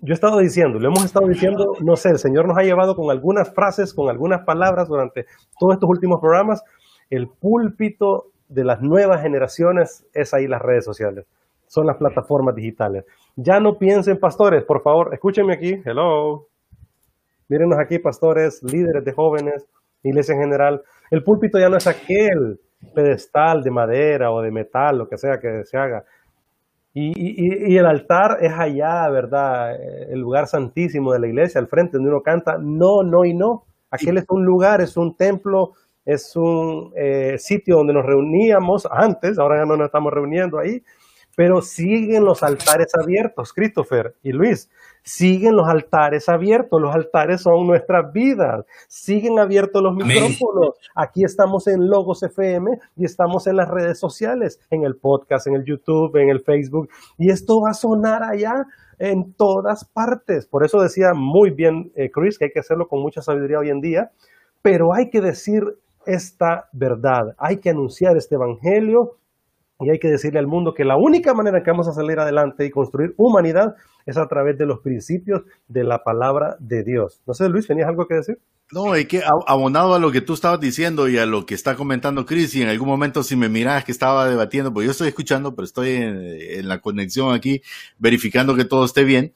Yo 0.00 0.12
he 0.12 0.14
estado 0.14 0.38
diciendo, 0.38 0.80
lo 0.80 0.88
hemos 0.88 1.04
estado 1.04 1.28
diciendo, 1.28 1.74
no 1.80 1.94
sé, 1.94 2.10
el 2.10 2.18
Señor 2.18 2.48
nos 2.48 2.58
ha 2.58 2.62
llevado 2.62 2.96
con 2.96 3.10
algunas 3.12 3.54
frases, 3.54 3.94
con 3.94 4.10
algunas 4.10 4.42
palabras 4.44 4.88
durante 4.88 5.26
todos 5.60 5.74
estos 5.74 5.88
últimos 5.88 6.20
programas. 6.20 6.62
El 7.08 7.28
púlpito 7.28 8.32
de 8.48 8.64
las 8.64 8.82
nuevas 8.82 9.22
generaciones 9.22 10.06
es 10.12 10.34
ahí 10.34 10.48
las 10.48 10.60
redes 10.60 10.84
sociales, 10.84 11.26
son 11.68 11.86
las 11.86 11.96
plataformas 11.96 12.56
digitales. 12.56 13.04
Ya 13.36 13.58
no 13.58 13.78
piensen, 13.78 14.18
pastores, 14.18 14.64
por 14.64 14.82
favor, 14.82 15.12
escúchenme 15.12 15.54
aquí. 15.54 15.80
Hello. 15.84 16.46
Mírenos 17.48 17.78
aquí, 17.78 17.98
pastores, 17.98 18.62
líderes 18.62 19.04
de 19.04 19.12
jóvenes, 19.12 19.66
iglesia 20.02 20.34
en 20.34 20.40
general. 20.40 20.82
El 21.10 21.24
púlpito 21.24 21.58
ya 21.58 21.68
no 21.68 21.76
es 21.76 21.86
aquel 21.86 22.60
pedestal 22.94 23.62
de 23.62 23.70
madera 23.70 24.30
o 24.30 24.40
de 24.40 24.50
metal, 24.50 24.98
lo 24.98 25.08
que 25.08 25.18
sea 25.18 25.38
que 25.40 25.64
se 25.64 25.76
haga. 25.76 26.04
Y, 26.96 27.76
el 27.76 27.86
altar 27.86 28.38
es 28.40 28.52
allá, 28.52 29.08
¿verdad? 29.10 29.74
El 30.08 30.20
lugar 30.20 30.46
santísimo 30.46 31.12
de 31.12 31.18
la 31.18 31.26
iglesia, 31.26 31.60
al 31.60 31.66
frente 31.66 31.96
donde 31.96 32.10
uno 32.10 32.22
canta. 32.22 32.56
No, 32.60 33.02
no 33.02 33.24
y 33.24 33.34
no. 33.34 33.64
Aquel 33.90 34.18
es 34.18 34.26
un 34.28 34.44
lugar, 34.44 34.80
es 34.80 34.96
un 34.96 35.16
templo, 35.16 35.72
es 36.04 36.36
un 36.36 36.92
eh, 36.96 37.36
sitio 37.38 37.76
donde 37.76 37.94
nos 37.94 38.04
reuníamos 38.04 38.86
antes, 38.90 39.38
ahora 39.38 39.60
ya 39.60 39.66
no 39.66 39.76
nos 39.76 39.86
estamos 39.86 40.12
reuniendo 40.12 40.58
ahí, 40.58 40.82
pero 41.36 41.62
siguen 41.62 42.24
los 42.24 42.42
altares 42.42 42.94
abiertos, 42.94 43.52
Christopher 43.52 44.14
y 44.22 44.32
Luis, 44.32 44.70
siguen 45.02 45.56
los 45.56 45.68
altares 45.68 46.28
abiertos, 46.28 46.80
los 46.80 46.94
altares 46.94 47.42
son 47.42 47.66
nuestras 47.66 48.12
vidas, 48.12 48.64
siguen 48.88 49.38
abiertos 49.38 49.82
los 49.82 49.94
micrófonos. 49.94 50.78
Aquí 50.94 51.24
estamos 51.24 51.66
en 51.66 51.88
Logos 51.88 52.22
FM 52.22 52.78
y 52.96 53.04
estamos 53.04 53.46
en 53.46 53.56
las 53.56 53.68
redes 53.68 53.98
sociales, 53.98 54.60
en 54.70 54.84
el 54.84 54.96
podcast, 54.96 55.46
en 55.46 55.54
el 55.54 55.64
YouTube, 55.64 56.16
en 56.16 56.30
el 56.30 56.40
Facebook, 56.40 56.88
y 57.18 57.30
esto 57.30 57.60
va 57.60 57.70
a 57.70 57.74
sonar 57.74 58.22
allá 58.22 58.66
en 58.98 59.32
todas 59.34 59.84
partes. 59.84 60.46
Por 60.46 60.64
eso 60.64 60.80
decía 60.80 61.12
muy 61.14 61.50
bien 61.50 61.92
eh, 61.96 62.10
Chris 62.10 62.38
que 62.38 62.46
hay 62.46 62.50
que 62.52 62.60
hacerlo 62.60 62.88
con 62.88 63.00
mucha 63.00 63.22
sabiduría 63.22 63.58
hoy 63.58 63.70
en 63.70 63.80
día, 63.80 64.12
pero 64.62 64.94
hay 64.94 65.10
que 65.10 65.20
decir 65.20 65.62
esta 66.06 66.68
verdad, 66.72 67.34
hay 67.38 67.58
que 67.58 67.70
anunciar 67.70 68.16
este 68.16 68.34
evangelio 68.34 69.16
y 69.80 69.90
hay 69.90 69.98
que 69.98 70.08
decirle 70.08 70.38
al 70.38 70.46
mundo 70.46 70.72
que 70.74 70.84
la 70.84 70.96
única 70.96 71.34
manera 71.34 71.62
que 71.62 71.70
vamos 71.70 71.88
a 71.88 71.92
salir 71.92 72.18
adelante 72.18 72.64
y 72.64 72.70
construir 72.70 73.14
humanidad 73.16 73.74
es 74.06 74.16
a 74.16 74.28
través 74.28 74.56
de 74.56 74.66
los 74.66 74.80
principios 74.80 75.42
de 75.66 75.84
la 75.84 76.04
palabra 76.04 76.56
de 76.60 76.84
Dios. 76.84 77.22
No 77.26 77.34
sé, 77.34 77.48
Luis, 77.48 77.66
¿tenías 77.66 77.88
algo 77.88 78.06
que 78.06 78.14
decir? 78.14 78.38
No, 78.70 78.94
es 78.94 79.06
que 79.06 79.22
abonado 79.46 79.94
a 79.94 79.98
lo 79.98 80.10
que 80.10 80.20
tú 80.20 80.34
estabas 80.34 80.60
diciendo 80.60 81.08
y 81.08 81.18
a 81.18 81.26
lo 81.26 81.44
que 81.44 81.54
está 81.54 81.76
comentando 81.76 82.24
Chris, 82.24 82.54
y 82.54 82.62
en 82.62 82.68
algún 82.68 82.88
momento 82.88 83.22
si 83.22 83.36
me 83.36 83.48
miras 83.48 83.84
que 83.84 83.92
estaba 83.92 84.28
debatiendo, 84.28 84.72
pues 84.72 84.86
yo 84.86 84.92
estoy 84.92 85.08
escuchando, 85.08 85.54
pero 85.54 85.64
estoy 85.64 85.90
en, 85.90 86.68
la 86.68 86.80
conexión 86.80 87.34
aquí, 87.34 87.62
verificando 87.98 88.54
que 88.54 88.64
todo 88.64 88.84
esté 88.84 89.04
bien. 89.04 89.32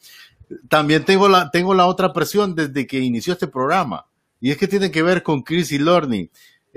También 0.69 1.05
tengo 1.05 1.29
la, 1.29 1.51
tengo 1.51 1.75
la 1.75 1.87
otra 1.87 2.13
presión 2.13 2.55
desde 2.55 2.87
que 2.87 3.01
inició 3.01 3.35
este 3.35 3.49
programa, 3.49 4.07
y 4.41 4.51
es 4.51 4.57
que 4.57 4.69
tiene 4.69 4.91
que 4.91 5.03
ver 5.03 5.23
con 5.23 5.43
Chris 5.43 5.73
y 5.73 5.79
Learning. 5.79 6.31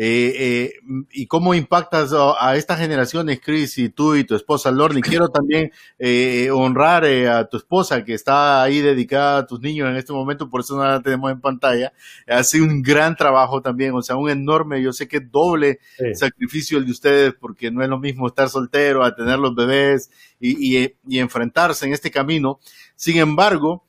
Eh, 0.04 0.34
eh, 0.36 0.74
¿Y 1.12 1.28
cómo 1.28 1.54
impactas 1.54 2.12
a, 2.12 2.56
estas 2.56 2.80
generaciones, 2.80 3.40
Chris, 3.40 3.78
y 3.78 3.90
tú 3.90 4.16
y 4.16 4.24
tu 4.24 4.34
esposa 4.34 4.72
Lorny? 4.72 5.00
Quiero 5.00 5.30
también 5.30 5.72
eh, 6.00 6.50
honrar 6.50 7.06
a 7.06 7.48
tu 7.48 7.58
esposa 7.58 8.04
que 8.04 8.16
está 8.16 8.64
ahí 8.64 8.82
dedicada 8.82 9.38
a 9.38 9.46
tus 9.46 9.62
niños 9.62 9.88
en 9.88 9.98
este 9.98 10.12
momento, 10.12 10.50
por 10.50 10.62
eso 10.62 10.76
no 10.76 10.84
la 10.84 11.04
tenemos 11.04 11.32
en 11.32 11.40
pantalla. 11.40 11.94
Hace 12.28 12.60
un 12.62 12.82
gran 12.82 13.16
trabajo 13.16 13.62
también, 13.62 13.94
o 13.94 14.02
sea, 14.02 14.16
un 14.16 14.28
enorme, 14.32 14.82
yo 14.82 14.92
sé 14.92 15.08
que 15.08 15.20
doble 15.20 15.80
sacrificio 16.16 16.80
el 16.80 16.86
de 16.88 16.92
ustedes, 16.94 17.34
porque 17.40 17.70
no 17.70 17.84
es 17.84 17.90
lo 17.90 18.00
mismo 18.00 18.26
estar 18.26 18.50
soltero 18.50 19.04
a 19.04 19.14
tener 19.14 19.38
los 19.38 19.54
bebés 19.54 20.10
y, 20.40 20.80
y, 20.80 20.96
y 21.08 21.20
enfrentarse 21.20 21.86
en 21.86 21.94
este 21.94 22.10
camino. 22.10 22.60
Sin 22.96 23.18
embargo, 23.18 23.86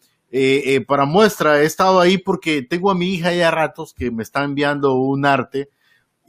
para 0.86 1.06
muestra, 1.06 1.62
he 1.62 1.64
estado 1.64 2.00
ahí 2.00 2.18
porque 2.18 2.60
tengo 2.60 2.90
a 2.90 2.94
mi 2.94 3.14
hija 3.14 3.32
ya 3.32 3.50
ratos 3.50 3.94
que 3.94 4.10
me 4.10 4.22
está 4.22 4.44
enviando 4.44 4.92
un 4.92 5.24
arte 5.24 5.70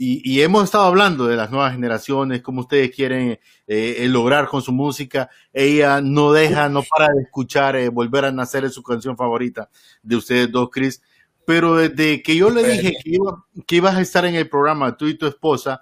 y, 0.05 0.41
hemos 0.41 0.65
estado 0.65 0.85
hablando 0.85 1.27
de 1.27 1.37
las 1.37 1.49
nuevas 1.49 1.73
generaciones, 1.73 2.41
cómo 2.41 2.61
ustedes 2.61 2.91
quieren 2.91 3.31
eh, 3.31 3.39
eh, 3.67 4.07
lograr 4.09 4.47
con 4.47 4.61
su 4.61 4.73
música. 4.73 5.29
Ella 5.53 6.01
no 6.01 6.33
deja, 6.33 6.67
no 6.67 6.83
para 6.83 7.13
de 7.13 7.21
escuchar, 7.23 7.75
eh, 7.75 7.89
volver 7.89 8.25
a 8.25 8.31
nacer 8.31 8.69
su 8.69 8.83
canción 8.83 9.15
favorita 9.15 9.69
de 10.01 10.15
ustedes 10.15 10.51
dos, 10.51 10.69
Chris. 10.71 11.01
Pero 11.45 11.75
desde 11.75 12.21
que 12.21 12.35
yo 12.35 12.49
le 12.49 12.63
dije 12.63 12.93
que, 13.03 13.11
iba, 13.11 13.45
que 13.65 13.75
ibas 13.77 13.95
a 13.95 14.01
estar 14.01 14.25
en 14.25 14.35
el 14.35 14.49
programa, 14.49 14.97
tú 14.97 15.07
y 15.07 15.17
tu 15.17 15.25
esposa, 15.25 15.81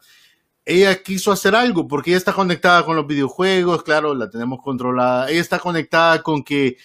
ella 0.65 1.01
quiso 1.01 1.31
hacer 1.31 1.55
algo 1.55 1.87
porque 1.87 2.11
ella 2.11 2.17
está 2.17 2.33
conectada 2.33 2.85
con 2.85 2.95
los 2.95 3.07
videojuegos, 3.07 3.83
claro, 3.83 4.13
la 4.13 4.29
tenemos 4.29 4.61
controlada. 4.61 5.29
Ella 5.29 5.41
está 5.41 5.59
conectada 5.59 6.21
con 6.21 6.43
que 6.43 6.77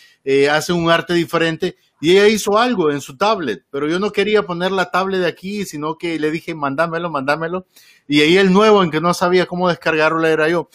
hace 0.51 0.73
un 0.73 0.91
arte 0.91 1.15
diferente 1.15 1.77
y 2.01 2.13
ella 2.13 2.29
hizo 2.29 2.59
algo 2.59 2.91
en 2.91 3.01
su 3.01 3.17
tablet, 3.17 3.65
pero 3.71 3.89
yo 3.89 3.99
no 3.99 4.13
quería 4.13 4.43
poner 4.43 4.71
la 4.71 4.91
tablet 4.91 5.21
de 5.21 5.27
aquí, 5.27 5.65
sino 5.65 5.97
que 5.97 6.19
le 6.19 6.31
dije, 6.31 6.55
mándamelo, 6.55 7.11
mándamelo. 7.11 7.67
Y 8.07 8.21
ahí 8.21 8.37
el 8.37 8.53
nuevo 8.53 8.83
en 8.83 8.91
que 8.91 9.01
no 9.01 9.15
sabía 9.15 9.47
cómo 9.47 9.69
descargarlo 9.69 10.27
era 10.27 10.49
yo. 10.49 10.69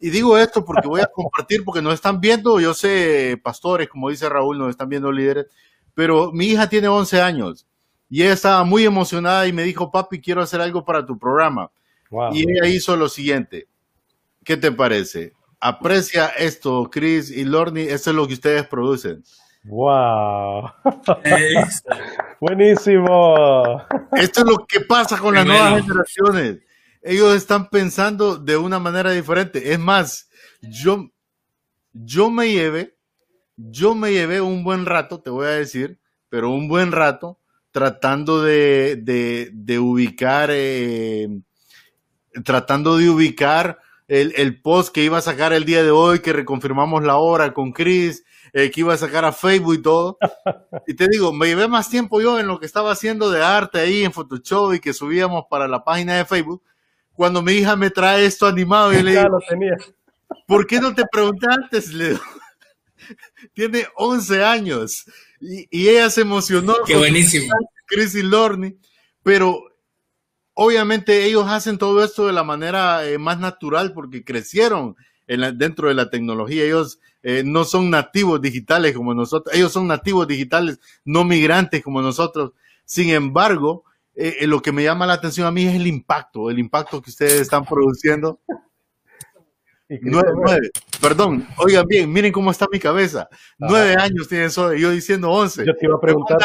Y 0.00 0.10
digo 0.10 0.38
esto 0.38 0.64
porque 0.64 0.88
voy 0.88 1.02
a 1.02 1.06
compartir, 1.12 1.64
porque 1.64 1.82
nos 1.82 1.94
están 1.94 2.20
viendo, 2.20 2.60
yo 2.60 2.72
sé, 2.72 3.38
pastores, 3.42 3.88
como 3.88 4.08
dice 4.08 4.28
Raúl, 4.28 4.58
nos 4.58 4.70
están 4.70 4.88
viendo 4.88 5.12
líderes, 5.12 5.46
pero 5.94 6.32
mi 6.32 6.46
hija 6.46 6.68
tiene 6.68 6.88
11 6.88 7.20
años 7.20 7.66
y 8.08 8.22
ella 8.22 8.32
estaba 8.32 8.64
muy 8.64 8.84
emocionada 8.84 9.46
y 9.46 9.52
me 9.52 9.64
dijo, 9.64 9.90
papi, 9.90 10.20
quiero 10.20 10.40
hacer 10.40 10.60
algo 10.60 10.84
para 10.84 11.04
tu 11.04 11.18
programa. 11.18 11.70
Y 12.32 12.42
ella 12.42 12.68
hizo 12.68 12.96
lo 12.96 13.08
siguiente. 13.08 13.66
¿Qué 14.44 14.56
te 14.56 14.70
parece? 14.70 15.32
Aprecia 15.58 16.26
esto, 16.28 16.88
Chris 16.92 17.30
y 17.30 17.44
Lorny, 17.44 17.82
esto 17.82 18.10
es 18.10 18.16
lo 18.16 18.28
que 18.28 18.34
ustedes 18.34 18.66
producen. 18.66 19.24
¡Wow! 19.64 20.70
Buenísimo. 22.40 23.82
Esto 24.12 24.40
es 24.40 24.46
lo 24.46 24.66
que 24.66 24.80
pasa 24.80 25.16
con 25.18 25.34
las 25.34 25.46
nuevas 25.46 25.82
generaciones. 25.82 26.58
Ellos 27.02 27.34
están 27.34 27.70
pensando 27.70 28.36
de 28.36 28.58
una 28.58 28.78
manera 28.78 29.10
diferente. 29.10 29.72
Es 29.72 29.78
más, 29.78 30.28
yo, 30.60 31.10
yo 31.92 32.30
me 32.30 32.52
llevé, 32.52 32.98
yo 33.56 33.94
me 33.94 34.12
llevé 34.12 34.42
un 34.42 34.64
buen 34.64 34.84
rato, 34.84 35.22
te 35.22 35.30
voy 35.30 35.46
a 35.46 35.50
decir, 35.50 35.98
pero 36.28 36.50
un 36.50 36.68
buen 36.68 36.92
rato 36.92 37.40
tratando 37.70 38.42
de, 38.42 38.96
de, 39.52 39.78
ubicar, 39.78 40.50
eh, 40.52 41.26
tratando 42.44 42.98
de 42.98 43.08
ubicar 43.08 43.78
el, 44.08 44.34
el 44.36 44.60
post 44.60 44.94
que 44.94 45.04
iba 45.04 45.18
a 45.18 45.22
sacar 45.22 45.54
el 45.54 45.64
día 45.64 45.82
de 45.82 45.90
hoy, 45.90 46.20
que 46.20 46.34
reconfirmamos 46.34 47.02
la 47.02 47.16
hora 47.16 47.54
con 47.54 47.72
Chris 47.72 48.24
eh, 48.56 48.70
que 48.70 48.80
iba 48.80 48.94
a 48.94 48.96
sacar 48.96 49.24
a 49.24 49.32
Facebook 49.32 49.74
y 49.74 49.82
todo. 49.82 50.16
Y 50.86 50.94
te 50.94 51.08
digo, 51.08 51.32
me 51.32 51.46
llevé 51.46 51.66
más 51.66 51.90
tiempo 51.90 52.20
yo 52.20 52.38
en 52.38 52.46
lo 52.46 52.60
que 52.60 52.66
estaba 52.66 52.92
haciendo 52.92 53.30
de 53.30 53.42
arte 53.42 53.80
ahí 53.80 54.04
en 54.04 54.12
Photoshop 54.12 54.74
y 54.74 54.80
que 54.80 54.92
subíamos 54.92 55.46
para 55.50 55.66
la 55.66 55.82
página 55.82 56.16
de 56.16 56.24
Facebook. 56.24 56.62
Cuando 57.14 57.42
mi 57.42 57.52
hija 57.52 57.74
me 57.74 57.90
trae 57.90 58.24
esto 58.24 58.46
animado, 58.46 58.92
y 58.92 59.02
le 59.02 59.10
digo, 59.10 59.38
¿por 60.46 60.68
qué 60.68 60.80
no 60.80 60.94
te 60.94 61.04
pregunté 61.10 61.46
antes? 61.50 61.92
Le 61.92 62.16
tiene 63.54 63.86
11 63.96 64.44
años 64.44 65.04
y, 65.40 65.88
ella 65.88 66.08
se 66.08 66.20
emocionó. 66.20 66.76
Qué 66.86 66.96
buenísimo. 66.96 67.52
Chris 67.86 68.14
y 68.14 68.22
Lorne, 68.22 68.76
pero 69.24 69.60
obviamente 70.54 71.24
ellos 71.24 71.46
hacen 71.48 71.76
todo 71.76 72.04
esto 72.04 72.28
de 72.28 72.32
la 72.32 72.44
manera 72.44 73.04
eh, 73.04 73.18
más 73.18 73.40
natural 73.40 73.92
porque 73.92 74.24
crecieron 74.24 74.96
en 75.26 75.58
dentro 75.58 75.88
de 75.88 75.94
la 75.94 76.08
tecnología. 76.08 76.64
Ellos 76.64 77.00
eh, 77.26 77.42
no 77.42 77.64
son 77.64 77.88
nativos 77.88 78.38
digitales 78.38 78.94
como 78.94 79.14
nosotros, 79.14 79.56
ellos 79.56 79.72
son 79.72 79.86
nativos 79.86 80.28
digitales, 80.28 80.78
no 81.06 81.24
migrantes 81.24 81.82
como 81.82 82.02
nosotros. 82.02 82.52
Sin 82.84 83.08
embargo, 83.08 83.84
eh, 84.14 84.46
lo 84.46 84.60
que 84.60 84.72
me 84.72 84.84
llama 84.84 85.06
la 85.06 85.14
atención 85.14 85.46
a 85.46 85.50
mí 85.50 85.64
es 85.64 85.74
el 85.74 85.86
impacto, 85.86 86.50
el 86.50 86.58
impacto 86.58 87.00
que 87.00 87.08
ustedes 87.08 87.40
están 87.40 87.64
produciendo. 87.64 88.38
Nueve, 90.02 90.70
perdón, 91.00 91.46
oigan 91.56 91.86
bien, 91.86 92.12
miren 92.12 92.30
cómo 92.30 92.50
está 92.50 92.66
mi 92.70 92.78
cabeza. 92.78 93.26
Nueve 93.58 93.96
años 93.98 94.28
tiene 94.28 94.44
eso, 94.44 94.74
yo 94.74 94.90
diciendo 94.90 95.30
once. 95.30 95.64
Yo 95.64 95.74
te 95.74 95.86
iba 95.86 95.96
a 95.96 96.00
preguntar. 96.00 96.38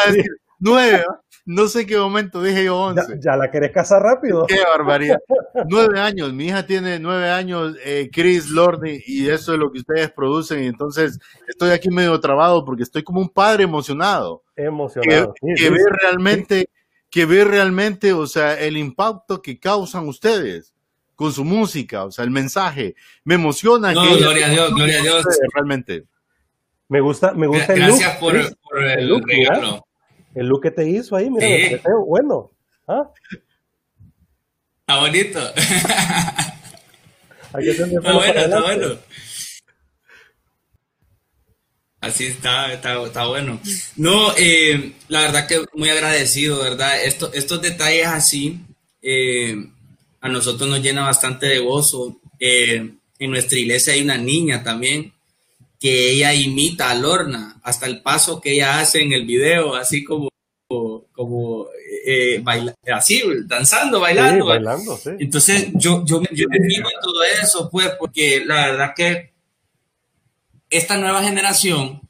nueve, 0.58 1.04
no 1.50 1.66
sé 1.66 1.84
qué 1.84 1.98
momento 1.98 2.40
dije 2.40 2.64
yo 2.64 2.78
once. 2.78 3.18
Ya, 3.18 3.36
la 3.36 3.50
querés 3.50 3.72
casar 3.72 4.00
rápido. 4.00 4.46
Qué 4.46 4.60
barbaridad. 4.62 5.18
nueve 5.68 5.98
años, 5.98 6.32
mi 6.32 6.46
hija 6.46 6.64
tiene 6.64 7.00
nueve 7.00 7.28
años, 7.28 7.74
eh, 7.84 8.08
Chris 8.12 8.50
Lordy, 8.50 9.02
y 9.04 9.28
eso 9.28 9.54
es 9.54 9.58
lo 9.58 9.72
que 9.72 9.80
ustedes 9.80 10.12
producen. 10.12 10.62
Y 10.62 10.68
entonces 10.68 11.18
estoy 11.48 11.70
aquí 11.70 11.90
medio 11.90 12.20
trabado 12.20 12.64
porque 12.64 12.84
estoy 12.84 13.02
como 13.02 13.20
un 13.20 13.28
padre 13.28 13.64
emocionado. 13.64 14.44
Emocionado. 14.54 15.34
Que, 15.56 15.70
ve 15.70 15.80
realmente, 16.00 16.70
que 17.10 17.26
ve 17.26 17.44
realmente, 17.44 18.12
o 18.12 18.28
sea, 18.28 18.56
el 18.56 18.76
impacto 18.76 19.42
que 19.42 19.58
causan 19.58 20.06
ustedes 20.06 20.72
con 21.16 21.32
su 21.32 21.44
música, 21.44 22.04
o 22.04 22.12
sea, 22.12 22.24
el 22.24 22.30
mensaje. 22.30 22.94
Me 23.24 23.34
emociona. 23.34 23.92
No, 23.92 24.16
gloria 24.16 24.46
a 24.46 24.50
Dios, 24.50 24.72
gloria 24.72 25.00
a 25.00 25.02
Dios. 25.02 25.24
Realmente. 25.52 26.04
Me 26.86 27.00
gusta, 27.00 27.32
me 27.34 27.48
gusta 27.48 27.72
el 27.72 27.80
Gracias 27.80 28.16
por, 28.18 28.36
el, 28.36 29.08
look, 29.08 29.24
regalo. 29.26 29.84
El 30.34 30.46
look 30.46 30.62
que 30.62 30.70
te 30.70 30.88
hizo 30.88 31.16
ahí, 31.16 31.28
mira, 31.30 31.46
sí. 31.46 31.76
bueno. 32.06 32.50
¿Ah? 32.86 33.10
Está 34.80 35.00
bonito. 35.00 35.54
está 37.54 38.12
bueno, 38.12 38.40
está 38.40 38.60
bueno. 38.62 38.98
Así 42.00 42.26
está, 42.26 42.72
está, 42.72 43.02
está 43.04 43.26
bueno. 43.26 43.60
No, 43.96 44.32
eh, 44.38 44.92
la 45.08 45.20
verdad 45.20 45.46
que 45.46 45.64
muy 45.74 45.90
agradecido, 45.90 46.62
¿verdad? 46.62 47.04
Esto, 47.04 47.30
estos 47.34 47.60
detalles 47.60 48.06
así, 48.06 48.60
eh, 49.02 49.54
a 50.20 50.28
nosotros 50.28 50.68
nos 50.68 50.80
llena 50.80 51.04
bastante 51.04 51.46
de 51.46 51.58
gozo. 51.58 52.20
Eh, 52.38 52.90
en 53.18 53.30
nuestra 53.30 53.58
iglesia 53.58 53.92
hay 53.92 54.02
una 54.02 54.16
niña 54.16 54.62
también 54.64 55.12
que 55.80 56.10
ella 56.10 56.34
imita 56.34 56.90
a 56.90 56.94
Lorna, 56.94 57.58
hasta 57.64 57.86
el 57.86 58.02
paso 58.02 58.40
que 58.40 58.52
ella 58.52 58.78
hace 58.80 59.00
en 59.00 59.12
el 59.12 59.24
video, 59.24 59.74
así 59.74 60.04
como, 60.04 60.28
como 61.10 61.66
eh, 62.04 62.44
así, 62.94 63.22
danzando, 63.46 63.98
bailando. 63.98 64.46
bailando 64.46 64.96
sí. 64.98 65.10
Entonces 65.18 65.68
yo, 65.74 66.04
yo, 66.04 66.22
yo 66.32 66.46
me 66.48 66.58
en 66.58 66.82
todo 67.02 67.24
eso, 67.42 67.70
pues, 67.70 67.88
porque 67.98 68.44
la 68.44 68.66
verdad 68.66 68.92
que 68.94 69.32
esta 70.68 70.98
nueva 70.98 71.22
generación, 71.22 72.02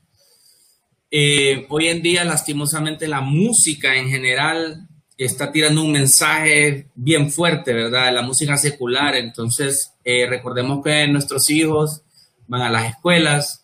eh, 1.10 1.66
hoy 1.68 1.88
en 1.88 2.02
día, 2.02 2.24
lastimosamente, 2.24 3.06
la 3.08 3.20
música 3.20 3.96
en 3.96 4.08
general 4.10 4.88
está 5.16 5.52
tirando 5.52 5.82
un 5.82 5.92
mensaje 5.92 6.88
bien 6.94 7.30
fuerte, 7.30 7.72
¿verdad? 7.72 8.12
La 8.12 8.22
música 8.22 8.56
secular. 8.56 9.16
Entonces, 9.16 9.92
eh, 10.04 10.26
recordemos 10.26 10.82
que 10.82 11.06
nuestros 11.08 11.50
hijos 11.50 12.02
van 12.46 12.62
a 12.62 12.70
las 12.70 12.90
escuelas. 12.90 13.59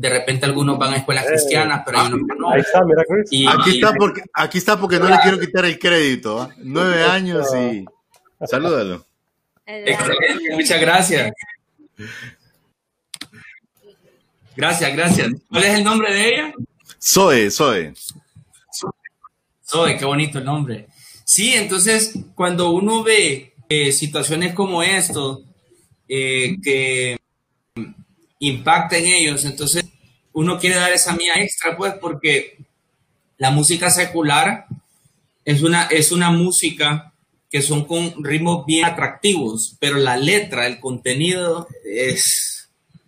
De 0.00 0.08
repente 0.08 0.46
algunos 0.46 0.78
van 0.78 0.94
a 0.94 0.96
escuelas 0.96 1.26
eh, 1.26 1.28
cristianas, 1.32 1.82
pero 1.84 2.00
hay 2.00 2.08
no. 2.08 2.50
Ahí 2.50 2.62
está, 2.62 2.82
mira, 2.82 3.02
Y, 3.30 3.46
aquí, 3.46 3.70
está 3.72 3.92
porque, 3.92 4.22
aquí 4.32 4.56
está 4.56 4.80
porque 4.80 4.98
no 4.98 5.10
le 5.10 5.18
quiero 5.18 5.38
quitar 5.38 5.66
el 5.66 5.78
crédito. 5.78 6.40
¿ah? 6.40 6.48
Nueve 6.56 7.04
años 7.04 7.46
y... 7.54 7.84
Salúdalo. 8.46 9.04
Excelente, 9.66 10.54
muchas 10.54 10.80
gracias. 10.80 11.32
Gracias, 14.56 14.96
gracias. 14.96 15.28
¿Cuál 15.50 15.64
es 15.64 15.74
el 15.74 15.84
nombre 15.84 16.14
de 16.14 16.28
ella? 16.28 16.52
Zoe, 16.98 17.50
Zoe. 17.50 17.92
Zoe, 19.62 19.98
qué 19.98 20.04
bonito 20.06 20.38
el 20.38 20.46
nombre. 20.46 20.86
Sí, 21.24 21.52
entonces 21.52 22.14
cuando 22.34 22.70
uno 22.70 23.02
ve 23.02 23.52
eh, 23.68 23.92
situaciones 23.92 24.54
como 24.54 24.82
esto 24.82 25.42
eh, 26.08 26.56
que 26.62 27.18
impacta 28.40 28.96
en 28.98 29.06
ellos, 29.06 29.44
entonces 29.44 29.84
uno 30.32 30.58
quiere 30.58 30.76
dar 30.76 30.92
esa 30.92 31.14
mía 31.14 31.34
extra, 31.36 31.76
pues, 31.76 31.94
porque 32.00 32.58
la 33.38 33.50
música 33.50 33.90
secular 33.90 34.66
es 35.44 35.62
una, 35.62 35.84
es 35.84 36.12
una 36.12 36.30
música 36.30 37.12
que 37.50 37.62
son 37.62 37.84
con 37.84 38.22
ritmos 38.22 38.64
bien 38.66 38.84
atractivos, 38.84 39.76
pero 39.80 39.96
la 39.96 40.16
letra, 40.16 40.66
el 40.66 40.78
contenido 40.78 41.66
es 41.84 42.50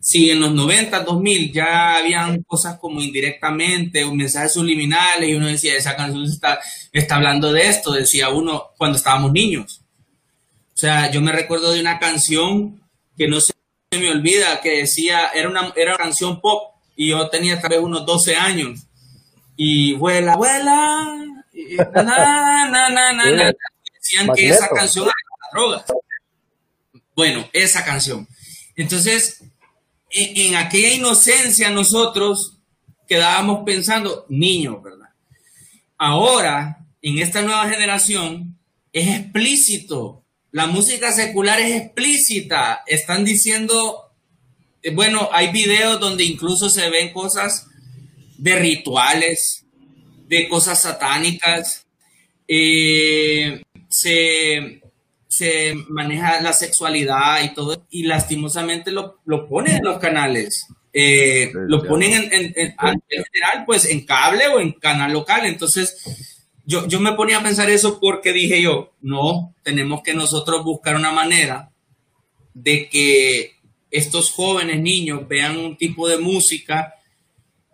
si 0.02 0.30
en 0.30 0.40
los 0.40 0.52
90, 0.52 1.04
2000 1.04 1.52
ya 1.52 1.94
habían 1.94 2.42
cosas 2.42 2.76
como 2.80 3.00
indirectamente 3.00 4.02
o 4.02 4.12
mensajes 4.12 4.54
subliminales 4.54 5.28
y 5.28 5.34
uno 5.34 5.46
decía, 5.46 5.76
esa 5.76 5.94
canción 5.94 6.24
está, 6.24 6.58
está 6.92 7.16
hablando 7.16 7.52
de 7.52 7.68
esto, 7.68 7.92
decía 7.92 8.28
uno 8.30 8.70
cuando 8.76 8.98
estábamos 8.98 9.30
niños. 9.30 9.80
O 10.74 10.76
sea, 10.76 11.08
yo 11.12 11.20
me 11.20 11.30
recuerdo 11.30 11.70
de 11.70 11.80
una 11.80 12.00
canción 12.00 12.82
que 13.16 13.28
no 13.28 13.40
se 13.92 13.98
me 13.98 14.10
olvida, 14.10 14.58
que 14.62 14.78
decía, 14.78 15.28
era 15.34 15.50
una, 15.50 15.70
era 15.76 15.94
una 15.94 16.04
canción 16.04 16.40
pop 16.40 16.76
y 16.96 17.10
yo 17.10 17.28
tenía 17.28 17.60
tal 17.60 17.70
vez 17.70 17.80
unos 17.80 18.06
12 18.06 18.36
años. 18.36 18.86
Y 19.54 19.92
vuela, 19.96 20.34
vuela, 20.34 21.14
decían 24.00 24.30
que 24.34 24.48
esa 24.48 24.70
canción 24.70 25.04
era 25.04 25.14
drogas. 25.52 25.84
Bueno, 27.14 27.46
esa 27.52 27.84
canción. 27.84 28.26
Entonces, 28.76 29.44
en, 30.08 30.54
aquella 30.54 30.94
inocencia 30.94 31.68
nosotros 31.68 32.56
quedábamos 33.06 33.62
pensando, 33.66 34.24
niños, 34.30 34.82
¿verdad? 34.82 35.10
Ahora, 35.98 36.78
en 37.02 37.18
esta 37.18 37.42
nueva 37.42 37.68
generación, 37.68 38.58
es 38.90 39.20
explícito. 39.20 40.21
La 40.52 40.66
música 40.66 41.12
secular 41.12 41.60
es 41.60 41.82
explícita. 41.82 42.82
Están 42.86 43.24
diciendo, 43.24 44.12
eh, 44.82 44.94
bueno, 44.94 45.30
hay 45.32 45.50
videos 45.50 45.98
donde 45.98 46.24
incluso 46.24 46.68
se 46.68 46.90
ven 46.90 47.12
cosas 47.12 47.66
de 48.36 48.56
rituales, 48.56 49.64
de 50.28 50.48
cosas 50.48 50.82
satánicas. 50.82 51.86
Eh, 52.46 53.62
se, 53.88 54.82
se 55.26 55.74
maneja 55.88 56.42
la 56.42 56.52
sexualidad 56.52 57.42
y 57.44 57.54
todo, 57.54 57.86
y 57.88 58.02
lastimosamente 58.02 58.90
lo, 58.90 59.20
lo 59.24 59.48
ponen 59.48 59.76
en 59.76 59.84
los 59.84 59.98
canales. 59.98 60.66
Eh, 60.92 61.50
lo 61.54 61.82
ponen 61.82 62.12
en, 62.30 62.52
en, 62.54 62.74
general, 63.08 63.64
pues 63.64 63.86
en 63.86 64.04
cable 64.04 64.48
o 64.48 64.60
en 64.60 64.72
canal 64.72 65.14
local. 65.14 65.46
Entonces, 65.46 65.96
yo, 66.64 66.86
yo 66.86 67.00
me 67.00 67.12
ponía 67.12 67.38
a 67.38 67.42
pensar 67.42 67.70
eso 67.70 67.98
porque 68.00 68.32
dije 68.32 68.62
yo, 68.62 68.92
no, 69.00 69.54
tenemos 69.62 70.02
que 70.02 70.14
nosotros 70.14 70.64
buscar 70.64 70.96
una 70.96 71.12
manera 71.12 71.70
de 72.54 72.88
que 72.88 73.56
estos 73.90 74.30
jóvenes 74.30 74.80
niños 74.80 75.26
vean 75.28 75.58
un 75.58 75.76
tipo 75.76 76.08
de 76.08 76.18
música 76.18 76.94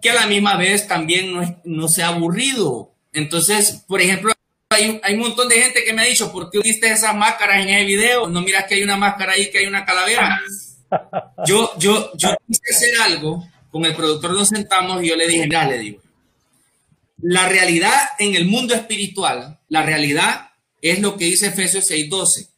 que 0.01 0.11
a 0.11 0.15
la 0.15 0.27
misma 0.27 0.57
vez 0.57 0.87
también 0.87 1.33
no, 1.33 1.61
no 1.65 1.89
sea 1.89 2.09
aburrido. 2.09 2.93
Entonces, 3.13 3.85
por 3.87 4.01
ejemplo, 4.01 4.33
hay, 4.71 5.15
un 5.15 5.21
montón 5.21 5.49
de 5.49 5.61
gente 5.61 5.85
que 5.85 5.93
me 5.93 6.03
ha 6.03 6.07
dicho, 6.07 6.31
¿por 6.31 6.51
qué 6.51 6.61
viste 6.61 6.91
esas 6.91 7.15
máscaras 7.15 7.63
en 7.63 7.71
el 7.71 7.87
video? 7.87 8.29
No 8.29 8.43
miras 8.43 8.65
que 8.65 8.75
hay 8.75 8.83
una 8.83 8.97
máscara 8.97 9.33
ahí, 9.33 9.51
que 9.51 9.59
hay 9.59 9.67
una 9.67 9.85
calavera. 9.85 10.41
Yo, 11.47 11.71
yo, 11.79 12.13
yo 12.17 12.31
quise 12.47 12.63
hacer 12.71 13.01
algo, 13.03 13.47
con 13.71 13.85
el 13.85 13.95
productor 13.95 14.33
nos 14.33 14.49
sentamos 14.49 15.03
y 15.03 15.09
yo 15.09 15.17
le 15.17 15.29
dije, 15.29 15.45
mira, 15.45 15.69
le 15.69 15.79
digo, 15.79 16.01
la 17.21 17.49
realidad 17.49 17.95
en 18.19 18.35
el 18.35 18.47
mundo 18.47 18.75
espiritual, 18.75 19.59
la 19.69 19.83
realidad 19.83 20.51
es 20.81 21.01
lo 21.01 21.17
que 21.17 21.27
dice 21.27 21.49
Efesios 21.49 21.91
6:12. 21.91 22.51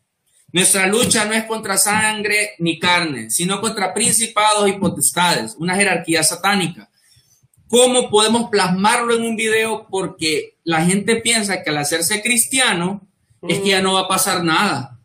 Nuestra 0.52 0.86
lucha 0.86 1.24
no 1.24 1.32
es 1.32 1.44
contra 1.44 1.78
sangre 1.78 2.50
ni 2.58 2.78
carne, 2.78 3.30
sino 3.30 3.60
contra 3.60 3.94
principados 3.94 4.68
y 4.68 4.72
potestades, 4.72 5.54
una 5.58 5.76
jerarquía 5.76 6.22
satánica. 6.22 6.90
¿Cómo 7.68 8.10
podemos 8.10 8.50
plasmarlo 8.50 9.14
en 9.14 9.22
un 9.22 9.36
video? 9.36 9.86
Porque 9.88 10.58
la 10.64 10.84
gente 10.84 11.16
piensa 11.16 11.62
que 11.62 11.70
al 11.70 11.78
hacerse 11.78 12.20
cristiano 12.20 13.06
es 13.46 13.60
que 13.60 13.68
ya 13.68 13.80
no 13.80 13.94
va 13.94 14.00
a 14.00 14.08
pasar 14.08 14.42
nada. 14.42 14.98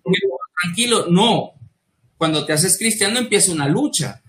Tranquilo, 0.63 1.05
no. 1.09 1.51
Cuando 2.17 2.43
te 2.43 2.53
haces 2.53 2.77
cristiano 2.77 3.19
empieza 3.19 3.51
una 3.51 3.67
lucha. 3.67 4.23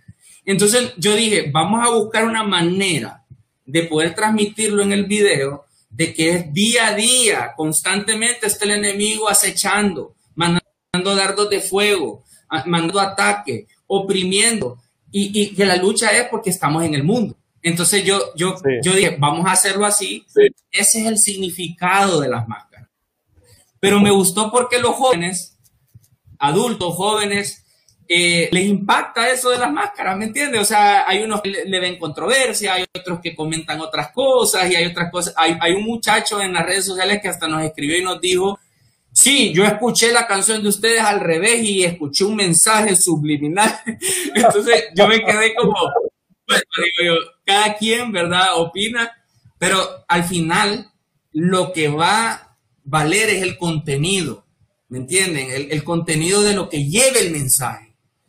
Entonces 0.45 0.93
yo 0.99 1.17
dije, 1.17 1.51
vamos 1.51 1.87
a 1.87 1.91
buscar 1.91 2.27
una 2.27 2.43
manera 2.43 3.26
de 3.67 3.83
poder 3.83 4.15
transmitirlo 4.15 4.83
en 4.83 4.93
el 4.93 5.05
video, 5.05 5.65
de 5.91 6.15
que 6.15 6.31
es 6.31 6.53
día 6.53 6.89
a 6.89 6.95
día, 6.95 7.53
constantemente 7.57 8.47
está 8.47 8.65
el 8.65 8.73
enemigo 8.73 9.29
acechando, 9.29 10.15
mandando 10.35 11.15
dardos 11.15 11.51
de 11.51 11.61
fuego, 11.61 12.25
mandando 12.67 13.01
ataque, 13.01 13.67
oprimiendo. 13.87 14.79
y, 15.11 15.55
que 15.55 15.65
la 15.65 15.77
lucha 15.77 16.11
es 16.11 16.29
porque 16.29 16.51
estamos 16.51 16.85
en 16.85 16.95
el 16.95 17.03
mundo. 17.03 17.37
Entonces 17.67 18.05
yo, 18.05 18.33
yo, 18.37 18.55
yo 18.81 18.93
dije, 18.93 19.17
vamos 19.19 19.45
a 19.45 19.51
hacerlo 19.51 19.87
así. 19.87 20.25
Ese 20.71 21.01
es 21.01 21.07
el 21.07 21.19
significado 21.19 22.21
de 22.21 22.29
las 22.29 22.47
máscaras. 22.47 22.89
Pero 23.81 23.99
me 23.99 24.13
gustó 24.13 24.53
porque 24.53 24.79
los 24.79 24.95
jóvenes, 24.95 25.59
adultos, 26.39 26.95
jóvenes, 26.95 27.66
eh, 28.09 28.49
les 28.53 28.67
impacta 28.67 29.31
eso 29.31 29.51
de 29.51 29.59
las 29.59 29.73
máscaras, 29.73 30.17
¿me 30.17 30.27
entiendes? 30.27 30.61
O 30.61 30.65
sea, 30.65 31.09
hay 31.09 31.23
unos 31.23 31.43
que 31.43 31.51
le, 31.51 31.81
ven 31.81 31.99
controversia, 31.99 32.75
hay 32.75 32.85
otros 32.97 33.19
que 33.21 33.35
comentan 33.35 33.81
otras 33.81 34.13
cosas 34.13 34.71
y 34.71 34.77
hay 34.77 34.87
otras 34.87 35.11
cosas. 35.11 35.35
Hay, 35.37 35.73
un 35.73 35.83
muchacho 35.83 36.41
en 36.41 36.53
las 36.53 36.65
redes 36.65 36.85
sociales 36.85 37.21
que 37.21 37.29
hasta 37.29 37.49
nos 37.49 37.65
escribió 37.65 37.99
y 37.99 38.05
nos 38.05 38.21
dijo, 38.21 38.61
sí, 39.13 39.53
yo 39.53 39.65
escuché 39.65 40.13
la 40.13 40.27
canción 40.27 40.63
de 40.63 40.69
ustedes 40.69 41.01
al 41.01 41.19
revés 41.19 41.63
y 41.63 41.85
escuché 41.85 42.25
un 42.25 42.37
mensaje 42.37 42.95
subliminal. 42.95 43.77
Entonces 44.35 44.85
yo 44.95 45.09
me 45.09 45.25
quedé 45.25 45.55
como, 45.57 45.75
pues, 46.47 46.63
digo 46.77 47.15
yo, 47.15 47.31
cada 47.45 47.75
quien, 47.75 48.13
¿verdad? 48.13 48.57
Opina, 48.57 49.11
pero 49.59 50.05
al 50.07 50.23
final 50.23 50.93
lo 51.33 51.73
que 51.73 51.89
va 51.89 52.31
a 52.31 52.57
valer 52.85 53.31
es 53.31 53.43
el 53.43 53.59
contenido, 53.59 54.47
¿me 54.91 54.99
entienden? 54.99 55.51
El, 55.51 55.73
el 55.73 55.83
contenido 55.83 56.43
de 56.43 56.55
lo 56.55 56.69
que 56.69 56.85
lleve 56.85 57.19
el 57.19 57.33
mensaje 57.33 57.86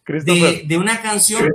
de, 0.08 0.64
de, 0.66 0.78
una 0.78 1.02
canción 1.02 1.50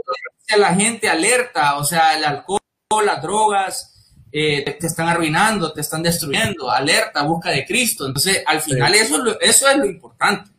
que 0.47 0.55
a 0.55 0.59
la 0.59 0.75
gente 0.75 1.09
alerta, 1.09 1.79
o 1.79 1.85
sea, 1.85 2.17
el 2.17 2.25
alcohol, 2.25 2.61
las 3.05 3.23
drogas, 3.23 3.93
eh, 4.31 4.63
te, 4.79 4.87
están 4.87 5.09
arruinando, 5.09 5.73
te 5.73 5.81
están 5.81 6.03
destruyendo, 6.03 6.71
alerta, 6.71 7.23
busca 7.23 7.51
de 7.51 7.67
Cristo. 7.67 8.07
Entonces, 8.07 8.43
al 8.47 8.61
final 8.61 8.95
eso, 8.95 9.23
eso 9.41 9.69
es 9.69 9.77
lo 9.77 9.87
importante, 9.87 10.51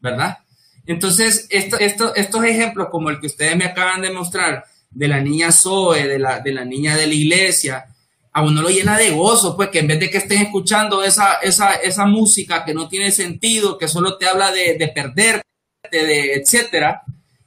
¿verdad? 0.00 0.38
Entonces, 0.86 1.46
esto, 1.50 1.78
esto, 1.78 2.14
estos 2.14 2.44
ejemplos 2.44 2.88
como 2.90 3.10
el 3.10 3.20
que 3.20 3.26
ustedes 3.26 3.56
me 3.56 3.66
acaban 3.66 4.00
de 4.00 4.10
mostrar, 4.10 4.64
de 4.90 5.08
la 5.08 5.20
niña 5.20 5.52
Zoe, 5.52 6.06
de 6.06 6.18
la, 6.18 6.40
de 6.40 6.52
la 6.52 6.64
niña 6.64 6.96
de 6.96 7.06
la 7.06 7.14
iglesia, 7.14 7.86
a 8.32 8.42
uno 8.42 8.62
lo 8.62 8.68
llena 8.68 8.96
de 8.96 9.10
gozo, 9.10 9.56
pues 9.56 9.68
que 9.68 9.80
en 9.80 9.88
vez 9.88 10.00
de 10.00 10.10
que 10.10 10.18
estén 10.18 10.42
escuchando 10.42 11.02
esa, 11.02 11.34
esa, 11.42 11.74
esa 11.74 12.06
música 12.06 12.64
que 12.64 12.74
no 12.74 12.88
tiene 12.88 13.10
sentido, 13.10 13.76
que 13.76 13.88
solo 13.88 14.16
te 14.16 14.26
habla 14.26 14.50
de, 14.50 14.76
de 14.78 14.88
perderte, 14.88 15.44
de 15.90 16.34
etcétera, 16.34 17.02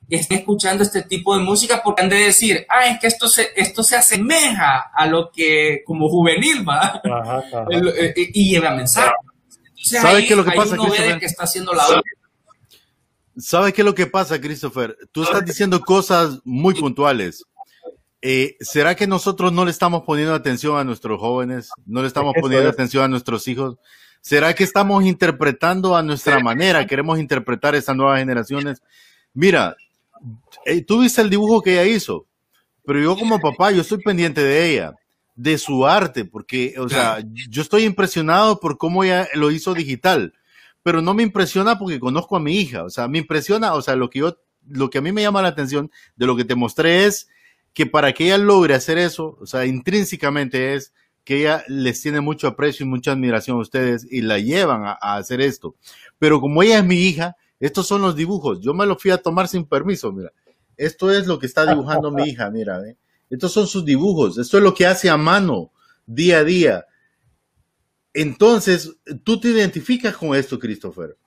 estén 0.10 0.40
escuchando 0.40 0.84
este 0.84 1.04
tipo 1.04 1.36
de 1.36 1.44
música 1.44 1.82
porque 1.84 2.04
han 2.04 2.10
de 2.10 2.18
decir, 2.18 2.66
ah, 2.70 2.88
es 2.88 3.00
que 3.00 3.08
esto 3.08 3.28
se, 3.28 3.50
esto 3.56 3.84
se 3.84 3.96
asemeja 3.96 4.92
a 4.94 5.08
lo 5.08 5.32
que 5.32 5.82
como 5.86 6.10
juvenil 6.10 6.68
va 6.68 7.02
eh, 7.72 8.14
y 8.16 8.52
lleva 8.52 8.76
mensaje. 8.76 9.12
¿Sabes 9.76 10.26
qué 10.26 10.34
es 10.34 10.38
lo 10.38 10.46
que 10.46 10.52
pasa, 10.52 10.78
que 11.20 11.26
está 11.26 11.44
haciendo 11.44 11.74
la 11.74 11.84
¿Sabes 13.38 13.74
qué 13.74 13.82
es 13.82 13.86
lo 13.86 13.94
que 13.94 14.08
pasa, 14.08 14.40
Christopher? 14.40 14.98
Tú 15.12 15.24
estás 15.24 15.44
diciendo 15.44 15.82
cosas 15.82 16.40
muy 16.46 16.74
puntuales. 16.74 17.44
Eh, 18.22 18.56
¿Será 18.62 18.96
que 18.96 19.08
nosotros 19.08 19.52
no 19.52 19.66
le 19.66 19.72
estamos 19.72 20.04
poniendo 20.04 20.34
atención 20.34 20.78
a 20.78 20.84
nuestros 20.84 21.20
jóvenes? 21.20 21.70
¿No 21.86 22.02
le 22.02 22.08
estamos 22.08 22.34
poniendo 22.40 22.70
atención 22.70 23.04
a 23.04 23.08
nuestros 23.08 23.48
hijos? 23.48 23.76
¿Será 24.22 24.56
que 24.56 24.64
estamos 24.64 25.04
interpretando 25.04 25.96
a 25.96 26.02
nuestra 26.02 26.40
manera? 26.40 26.88
¿Queremos 26.88 27.20
interpretar 27.20 27.76
esas 27.76 27.96
nuevas 27.96 28.20
generaciones? 28.20 28.82
Mira, 29.34 29.76
eh, 30.66 30.84
tú 30.84 31.02
viste 31.02 31.22
el 31.22 31.30
dibujo 31.30 31.62
que 31.62 31.74
ella 31.74 31.86
hizo, 31.86 32.28
pero 32.86 33.00
yo 33.00 33.16
como 33.16 33.40
papá, 33.40 33.72
yo 33.72 33.82
estoy 33.82 34.00
pendiente 34.00 34.44
de 34.44 34.72
ella, 34.72 34.96
de 35.36 35.58
su 35.58 35.86
arte, 35.86 36.26
porque, 36.26 36.76
o 36.78 36.90
sea, 36.90 37.20
yo 37.50 37.62
estoy 37.62 37.84
impresionado 37.84 38.60
por 38.60 38.78
cómo 38.78 39.04
ella 39.04 39.28
lo 39.34 39.52
hizo 39.52 39.74
digital, 39.74 40.34
pero 40.84 41.02
no 41.02 41.14
me 41.14 41.24
impresiona 41.24 41.78
porque 41.78 42.00
conozco 42.00 42.36
a 42.36 42.40
mi 42.40 42.58
hija, 42.58 42.84
o 42.84 42.90
sea, 42.90 43.08
me 43.08 43.18
impresiona, 43.18 43.74
o 43.74 43.82
sea, 43.82 43.96
lo 43.96 44.10
que 44.10 44.20
yo, 44.20 44.38
lo 44.68 44.90
que 44.90 45.00
a 45.00 45.02
mí 45.02 45.12
me 45.12 45.22
llama 45.22 45.42
la 45.42 45.50
atención 45.50 45.92
de 46.16 46.26
lo 46.26 46.36
que 46.36 46.46
te 46.46 46.56
mostré 46.56 47.06
es 47.06 47.28
que 47.74 47.86
para 47.86 48.14
que 48.14 48.26
ella 48.26 48.38
logre 48.38 48.74
hacer 48.74 48.98
eso, 48.98 49.38
o 49.40 49.46
sea, 49.46 49.66
intrínsecamente 49.66 50.76
es 50.76 50.94
que 51.24 51.40
ella 51.40 51.64
les 51.68 52.02
tiene 52.02 52.22
mucho 52.22 52.48
aprecio 52.48 52.86
y 52.86 52.90
mucha 52.90 53.12
admiración 53.12 53.58
a 53.58 53.62
ustedes 53.62 54.08
y 54.10 54.22
la 54.22 54.40
llevan 54.40 54.86
a, 54.86 54.98
a 55.02 55.18
hacer 55.18 55.42
esto. 55.42 55.76
Pero 56.20 56.40
como 56.40 56.62
ella 56.62 56.78
es 56.78 56.86
mi 56.86 56.98
hija, 56.98 57.36
estos 57.60 57.88
son 57.88 58.02
los 58.02 58.16
dibujos. 58.16 58.62
Yo 58.62 58.74
me 58.74 58.86
los 58.86 59.02
fui 59.02 59.12
a 59.12 59.18
tomar 59.18 59.48
sin 59.48 59.66
permiso, 59.66 60.12
mira. 60.12 60.32
Esto 60.78 61.12
es 61.12 61.28
lo 61.28 61.40
que 61.40 61.46
está 61.46 61.66
dibujando 61.66 62.12
mi 62.12 62.24
hija, 62.24 62.50
mira. 62.50 62.82
¿eh? 62.86 62.98
Estos 63.30 63.54
son 63.54 63.68
sus 63.68 63.86
dibujos. 63.86 64.38
Esto 64.38 64.58
es 64.58 64.64
lo 64.64 64.74
que 64.74 64.86
hace 64.86 65.10
a 65.10 65.18
mano, 65.18 65.72
día 66.06 66.40
a 66.40 66.44
día. 66.44 66.86
Entonces, 68.14 68.96
tú 69.24 69.40
te 69.40 69.50
identificas 69.50 70.16
con 70.16 70.36
esto, 70.36 70.60
Christopher. 70.60 71.18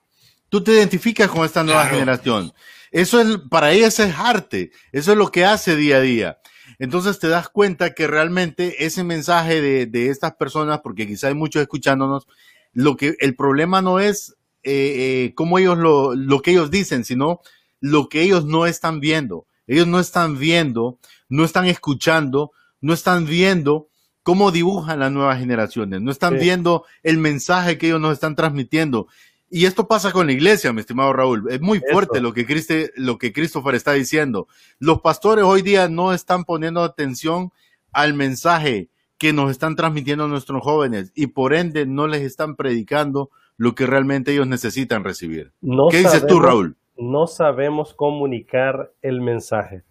Tú 0.49 0.63
te 0.63 0.71
identificas 0.71 1.29
con 1.29 1.45
esta 1.45 1.63
nueva 1.63 1.85
generación. 1.85 2.51
Eso 2.91 3.21
es, 3.21 3.37
para 3.49 3.71
ella 3.71 3.87
es 3.87 3.99
arte. 3.99 4.71
Eso 4.91 5.11
es 5.11 5.17
lo 5.17 5.31
que 5.31 5.45
hace 5.45 5.75
día 5.75 5.97
a 5.97 6.01
día. 6.01 6.39
Entonces 6.79 7.19
te 7.19 7.27
das 7.27 7.49
cuenta 7.49 7.93
que 7.93 8.07
realmente 8.07 8.85
ese 8.85 9.03
mensaje 9.03 9.61
de, 9.61 9.85
de 9.85 10.09
estas 10.09 10.33
personas, 10.35 10.81
porque 10.81 11.07
quizá 11.07 11.27
hay 11.27 11.33
muchos 11.33 11.61
escuchándonos, 11.61 12.27
lo 12.73 12.95
que 12.95 13.15
el 13.19 13.35
problema 13.35 13.81
no 13.81 13.99
es 13.99 14.35
eh, 14.63 15.25
eh, 15.25 15.33
como 15.35 15.57
ellos 15.57 15.77
lo, 15.77 16.15
lo 16.15 16.41
que 16.41 16.51
ellos 16.51 16.69
dicen, 16.69 17.05
sino 17.05 17.41
lo 17.81 18.09
que 18.09 18.21
ellos 18.21 18.45
no 18.45 18.65
están 18.65 18.99
viendo. 18.99 19.45
Ellos 19.67 19.87
no 19.87 19.99
están 19.99 20.37
viendo, 20.37 20.97
no 21.29 21.43
están 21.45 21.65
escuchando, 21.65 22.51
no 22.81 22.93
están 22.93 23.25
viendo 23.25 23.89
cómo 24.23 24.51
dibujan 24.51 24.99
las 24.99 25.11
nuevas 25.11 25.39
generaciones, 25.39 26.01
no 26.01 26.11
están 26.11 26.37
viendo 26.39 26.85
el 27.03 27.17
mensaje 27.17 27.77
que 27.77 27.87
ellos 27.87 28.01
nos 28.01 28.13
están 28.13 28.35
transmitiendo. 28.35 29.07
Y 29.49 29.65
esto 29.65 29.87
pasa 29.87 30.11
con 30.11 30.27
la 30.27 30.33
iglesia, 30.33 30.73
mi 30.73 30.81
estimado 30.81 31.13
Raúl. 31.13 31.45
Es 31.49 31.61
muy 31.61 31.81
fuerte 31.91 32.21
lo 32.21 32.33
que, 32.33 32.45
Christe, 32.45 32.91
lo 32.95 33.17
que 33.17 33.33
Christopher 33.33 33.75
está 33.75 33.93
diciendo. 33.93 34.47
Los 34.77 35.01
pastores 35.01 35.45
hoy 35.45 35.61
día 35.61 35.89
no 35.89 36.13
están 36.13 36.45
poniendo 36.45 36.83
atención 36.83 37.51
al 37.91 38.13
mensaje 38.13 38.89
que 39.17 39.33
nos 39.33 39.51
están 39.51 39.75
transmitiendo 39.75 40.27
nuestros 40.27 40.63
jóvenes 40.63 41.11
y 41.13 41.27
por 41.27 41.53
ende 41.53 41.85
no 41.85 42.07
les 42.07 42.21
están 42.21 42.55
predicando 42.55 43.31
lo 43.57 43.75
que 43.75 43.85
realmente 43.85 44.31
ellos 44.31 44.47
necesitan 44.47 45.03
recibir. 45.03 45.51
¿Qué 45.91 45.97
dices 45.97 46.25
tú, 46.25 46.39
Raúl? 46.39 46.77
No 46.99 47.27
sabemos 47.27 47.93
comunicar 47.93 48.91
el 49.01 49.21
mensaje. 49.21 49.83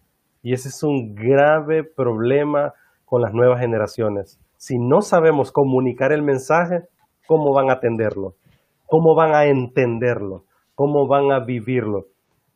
Y 0.43 0.53
ese 0.53 0.69
es 0.69 0.83
un 0.83 1.15
grave 1.15 1.83
problema 1.83 2.75
con 3.03 3.23
las 3.23 3.33
nuevas 3.33 3.59
generaciones. 3.59 4.39
Si 4.57 4.77
no 4.77 5.01
sabemos 5.01 5.51
comunicar 5.51 6.11
el 6.11 6.21
mensaje, 6.21 6.83
¿cómo 7.25 7.51
van 7.51 7.71
a 7.71 7.73
atenderlo? 7.73 8.35
¿Cómo 8.85 9.15
van 9.15 9.33
a 9.33 9.45
entenderlo? 9.45 10.45
¿Cómo 10.75 11.07
van 11.07 11.31
a 11.31 11.39
vivirlo? 11.39 12.05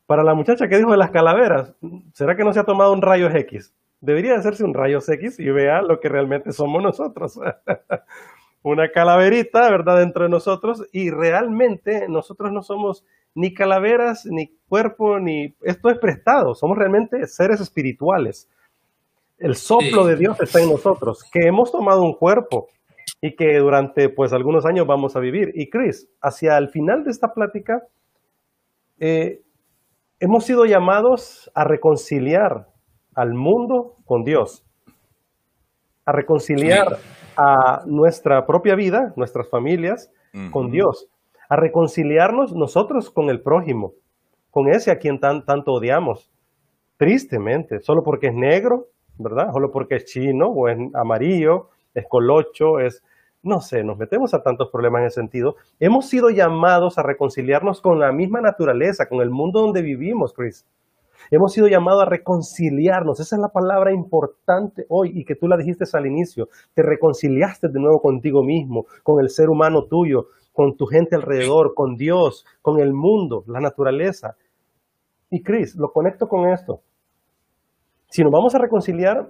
Para 0.05 0.23
la 0.23 0.35
muchacha 0.35 0.67
que 0.67 0.77
dijo 0.77 0.91
de 0.91 0.97
las 0.97 1.09
calaveras, 1.09 1.73
¿será 2.13 2.35
que 2.35 2.43
no 2.43 2.53
se 2.53 2.59
ha 2.59 2.63
tomado 2.63 2.93
un 2.93 3.01
rayo 3.01 3.31
X? 3.31 3.73
Debería 4.01 4.35
hacerse 4.35 4.63
un 4.63 4.75
rayo 4.75 4.99
X 4.99 5.39
y 5.39 5.49
vea 5.49 5.81
lo 5.81 5.99
que 5.99 6.09
realmente 6.09 6.51
somos 6.51 6.83
nosotros. 6.83 7.39
una 8.61 8.89
calaverita, 8.91 9.69
¿verdad?, 9.71 9.97
dentro 9.97 10.25
de 10.25 10.29
nosotros 10.29 10.87
y 10.91 11.09
realmente 11.09 12.07
nosotros 12.07 12.51
no 12.51 12.61
somos 12.61 13.03
ni 13.35 13.53
calaveras, 13.53 14.25
ni 14.25 14.57
cuerpo, 14.67 15.19
ni... 15.19 15.55
Esto 15.61 15.89
es 15.89 15.97
prestado, 15.99 16.53
somos 16.53 16.77
realmente 16.77 17.25
seres 17.27 17.61
espirituales. 17.61 18.49
El 19.37 19.55
soplo 19.55 20.05
de 20.05 20.15
Dios 20.15 20.39
está 20.39 20.61
en 20.61 20.69
nosotros, 20.69 21.23
que 21.31 21.47
hemos 21.47 21.71
tomado 21.71 22.01
un 22.03 22.13
cuerpo 22.13 22.67
y 23.21 23.35
que 23.35 23.57
durante 23.57 24.09
pues 24.09 24.33
algunos 24.33 24.65
años 24.65 24.87
vamos 24.87 25.15
a 25.15 25.19
vivir. 25.19 25.51
Y 25.55 25.69
Chris, 25.69 26.09
hacia 26.21 26.57
el 26.57 26.69
final 26.69 27.03
de 27.03 27.11
esta 27.11 27.33
plática, 27.33 27.81
eh, 28.99 29.41
hemos 30.19 30.45
sido 30.45 30.65
llamados 30.65 31.51
a 31.53 31.63
reconciliar 31.63 32.67
al 33.15 33.33
mundo 33.33 33.97
con 34.05 34.23
Dios, 34.23 34.65
a 36.05 36.11
reconciliar 36.11 36.97
a 37.35 37.83
nuestra 37.85 38.45
propia 38.45 38.75
vida, 38.75 39.13
nuestras 39.15 39.49
familias, 39.49 40.11
con 40.51 40.71
Dios, 40.71 41.09
a 41.53 41.55
reconciliarnos 41.55 42.55
nosotros 42.55 43.11
con 43.11 43.29
el 43.29 43.39
prójimo, 43.39 43.93
con 44.49 44.69
ese 44.69 44.89
a 44.89 44.97
quien 44.97 45.19
tan, 45.19 45.45
tanto 45.45 45.73
odiamos, 45.73 46.31
tristemente, 46.97 47.79
solo 47.79 48.01
porque 48.01 48.29
es 48.29 48.33
negro, 48.33 48.87
¿verdad? 49.19 49.51
Solo 49.53 49.69
porque 49.69 49.97
es 49.97 50.05
chino 50.05 50.47
o 50.47 50.67
es 50.67 50.79
amarillo, 50.95 51.69
es 51.93 52.07
colocho, 52.07 52.79
es, 52.79 53.03
no 53.43 53.61
sé, 53.61 53.83
nos 53.83 53.99
metemos 53.99 54.33
a 54.33 54.41
tantos 54.41 54.71
problemas 54.71 55.01
en 55.01 55.07
ese 55.09 55.21
sentido. 55.21 55.55
Hemos 55.79 56.09
sido 56.09 56.31
llamados 56.31 56.97
a 56.97 57.03
reconciliarnos 57.03 57.81
con 57.81 57.99
la 57.99 58.11
misma 58.11 58.41
naturaleza, 58.41 59.07
con 59.07 59.21
el 59.21 59.29
mundo 59.29 59.61
donde 59.61 59.83
vivimos, 59.83 60.33
Chris. 60.33 60.65
Hemos 61.29 61.53
sido 61.53 61.67
llamados 61.67 62.01
a 62.01 62.09
reconciliarnos. 62.09 63.19
Esa 63.19 63.35
es 63.35 63.41
la 63.43 63.49
palabra 63.49 63.93
importante 63.93 64.87
hoy 64.89 65.11
y 65.13 65.23
que 65.23 65.35
tú 65.35 65.47
la 65.47 65.57
dijiste 65.57 65.85
al 65.93 66.07
inicio. 66.07 66.49
Te 66.73 66.81
reconciliaste 66.81 67.67
de 67.67 67.79
nuevo 67.79 68.01
contigo 68.01 68.43
mismo, 68.43 68.87
con 69.03 69.19
el 69.19 69.29
ser 69.29 69.51
humano 69.51 69.83
tuyo, 69.85 70.29
con 70.53 70.77
tu 70.77 70.85
gente 70.85 71.15
alrededor, 71.15 71.73
con 71.73 71.97
Dios, 71.97 72.45
con 72.61 72.79
el 72.79 72.93
mundo, 72.93 73.43
la 73.47 73.59
naturaleza. 73.59 74.37
Y 75.29 75.41
Chris, 75.41 75.75
lo 75.75 75.91
conecto 75.91 76.27
con 76.27 76.47
esto. 76.47 76.81
Si 78.09 78.23
nos 78.23 78.31
vamos 78.31 78.53
a 78.55 78.59
reconciliar 78.59 79.29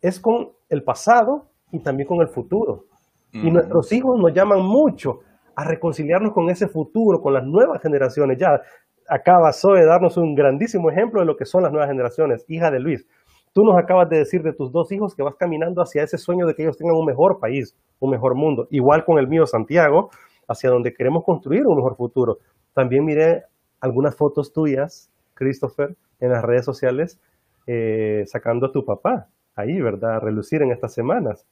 es 0.00 0.20
con 0.20 0.50
el 0.68 0.82
pasado 0.82 1.46
y 1.70 1.78
también 1.80 2.08
con 2.08 2.20
el 2.20 2.28
futuro. 2.28 2.84
Y 3.32 3.50
nuestros 3.50 3.92
hijos 3.92 4.18
nos 4.18 4.32
llaman 4.32 4.62
mucho 4.62 5.20
a 5.54 5.64
reconciliarnos 5.64 6.32
con 6.32 6.48
ese 6.48 6.68
futuro, 6.68 7.20
con 7.20 7.34
las 7.34 7.44
nuevas 7.44 7.82
generaciones. 7.82 8.38
Ya, 8.38 8.60
acaba 9.08 9.52
Zoe 9.52 9.80
de 9.80 9.86
darnos 9.86 10.16
un 10.16 10.34
grandísimo 10.34 10.90
ejemplo 10.90 11.20
de 11.20 11.26
lo 11.26 11.36
que 11.36 11.44
son 11.44 11.62
las 11.62 11.70
nuevas 11.70 11.88
generaciones, 11.88 12.44
hija 12.48 12.70
de 12.70 12.80
Luis. 12.80 13.06
Tú 13.52 13.64
nos 13.64 13.76
acabas 13.76 14.08
de 14.08 14.18
decir 14.18 14.42
de 14.42 14.52
tus 14.52 14.70
dos 14.70 14.90
hijos 14.92 15.14
que 15.14 15.22
vas 15.22 15.34
caminando 15.34 15.82
hacia 15.82 16.02
ese 16.02 16.18
sueño 16.18 16.46
de 16.46 16.54
que 16.54 16.62
ellos 16.62 16.76
tengan 16.76 16.96
un 16.96 17.06
mejor 17.06 17.38
país, 17.40 17.76
un 18.00 18.10
mejor 18.10 18.34
mundo. 18.34 18.68
Igual 18.70 19.04
con 19.04 19.18
el 19.18 19.28
mío, 19.28 19.46
Santiago, 19.46 20.10
hacia 20.48 20.70
donde 20.70 20.94
queremos 20.94 21.24
construir 21.24 21.66
un 21.66 21.76
mejor 21.76 21.96
futuro. 21.96 22.38
También 22.74 23.04
miré 23.04 23.44
algunas 23.80 24.14
fotos 24.14 24.52
tuyas, 24.52 25.10
Christopher, 25.34 25.96
en 26.20 26.30
las 26.30 26.44
redes 26.44 26.64
sociales, 26.64 27.18
eh, 27.66 28.24
sacando 28.26 28.66
a 28.66 28.72
tu 28.72 28.84
papá 28.84 29.28
ahí, 29.54 29.80
¿verdad? 29.80 30.16
A 30.16 30.20
relucir 30.20 30.62
en 30.62 30.70
estas 30.70 30.94
semanas. 30.94 31.44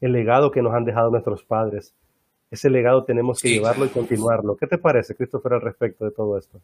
El 0.00 0.12
legado 0.12 0.50
que 0.50 0.62
nos 0.62 0.74
han 0.74 0.84
dejado 0.84 1.10
nuestros 1.10 1.42
padres. 1.44 1.94
Ese 2.50 2.70
legado 2.70 3.04
tenemos 3.04 3.40
que 3.40 3.50
llevarlo 3.50 3.84
y 3.84 3.88
continuarlo. 3.88 4.56
¿Qué 4.56 4.66
te 4.66 4.78
parece, 4.78 5.14
Christopher, 5.14 5.54
al 5.54 5.60
respecto 5.60 6.04
de 6.04 6.12
todo 6.12 6.38
esto? 6.38 6.60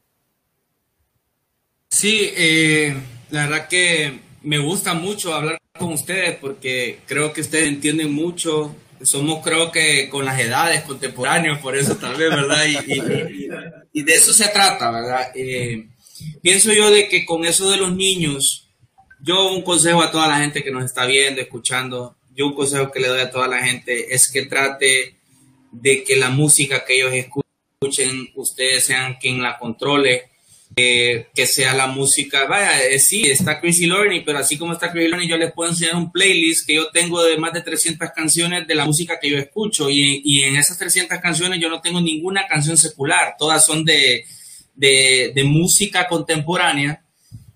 Sí, 1.91 2.31
eh, 2.37 2.95
la 3.31 3.47
verdad 3.47 3.69
que 3.69 4.21
me 4.43 4.59
gusta 4.59 4.95
mucho 4.95 5.35
hablar 5.35 5.59
con 5.79 5.93
ustedes 5.93 6.37
porque 6.39 7.01
creo 7.07 7.33
que 7.33 7.43
ustedes 7.43 7.69
entienden 7.69 8.13
mucho. 8.13 8.75
Somos, 9.05 9.43
creo 9.43 9.71
que, 9.71 10.09
con 10.09 10.25
las 10.25 10.41
edades 10.41 10.83
contemporáneas, 10.83 11.61
por 11.61 11.77
eso 11.77 11.97
tal 11.97 12.17
vez, 12.17 12.31
¿verdad? 12.31 12.65
Y, 12.67 14.03
de 14.03 14.15
eso 14.15 14.33
se 14.33 14.49
trata, 14.49 14.91
¿verdad? 14.91 15.31
Eh, 15.35 15.87
pienso 16.43 16.73
yo 16.73 16.91
de 16.91 17.09
que 17.09 17.25
con 17.25 17.45
eso 17.45 17.71
de 17.71 17.77
los 17.77 17.95
niños, 17.95 18.69
yo 19.21 19.53
un 19.53 19.63
consejo 19.63 20.03
a 20.03 20.11
toda 20.11 20.29
la 20.29 20.39
gente 20.39 20.63
que 20.63 20.71
nos 20.71 20.85
está 20.85 21.07
viendo, 21.07 21.41
escuchando, 21.41 22.17
yo 22.35 22.47
un 22.47 22.55
consejo 22.55 22.91
que 22.91 23.01
le 23.01 23.09
doy 23.09 23.21
a 23.21 23.31
toda 23.31 23.49
la 23.49 23.63
gente 23.63 24.15
es 24.15 24.31
que 24.31 24.47
trate 24.47 25.17
de 25.71 26.05
que 26.05 26.17
la 26.17 26.31
música 26.31 26.85
que 26.85 26.97
ellos 26.97 27.13
escuchen, 27.13 28.31
ustedes 28.35 28.87
sean 28.87 29.17
quien 29.21 29.43
la 29.43 29.59
controle 29.59 30.31
que 30.75 31.47
sea 31.47 31.73
la 31.75 31.87
música, 31.87 32.47
vaya, 32.47 32.85
eh, 32.85 32.99
sí, 32.99 33.23
está 33.23 33.61
Crazy 33.61 33.87
Learning, 33.87 34.25
pero 34.25 34.39
así 34.39 34.59
como 34.59 34.73
está 34.73 34.91
Crazy 34.91 35.09
Learning, 35.09 35.29
yo 35.29 35.37
les 35.37 35.53
puedo 35.53 35.71
enseñar 35.71 35.95
un 35.95 36.11
playlist 36.11 36.67
que 36.67 36.75
yo 36.75 36.91
tengo 36.91 37.23
de 37.23 37.39
más 37.39 37.53
de 37.53 37.63
300 37.63 38.11
canciones 38.11 38.67
de 38.67 38.75
la 38.75 38.85
música 38.85 39.21
que 39.21 39.31
yo 39.31 39.39
escucho 39.39 39.89
y, 39.89 40.21
y 40.25 40.43
en 40.43 40.57
esas 40.57 40.77
300 40.79 41.19
canciones 41.21 41.61
yo 41.61 41.69
no 41.69 41.81
tengo 41.81 42.01
ninguna 42.01 42.49
canción 42.49 42.77
secular, 42.77 43.37
todas 43.39 43.65
son 43.65 43.85
de, 43.85 44.25
de, 44.75 45.45
música 45.45 46.07
contemporánea. 46.09 47.05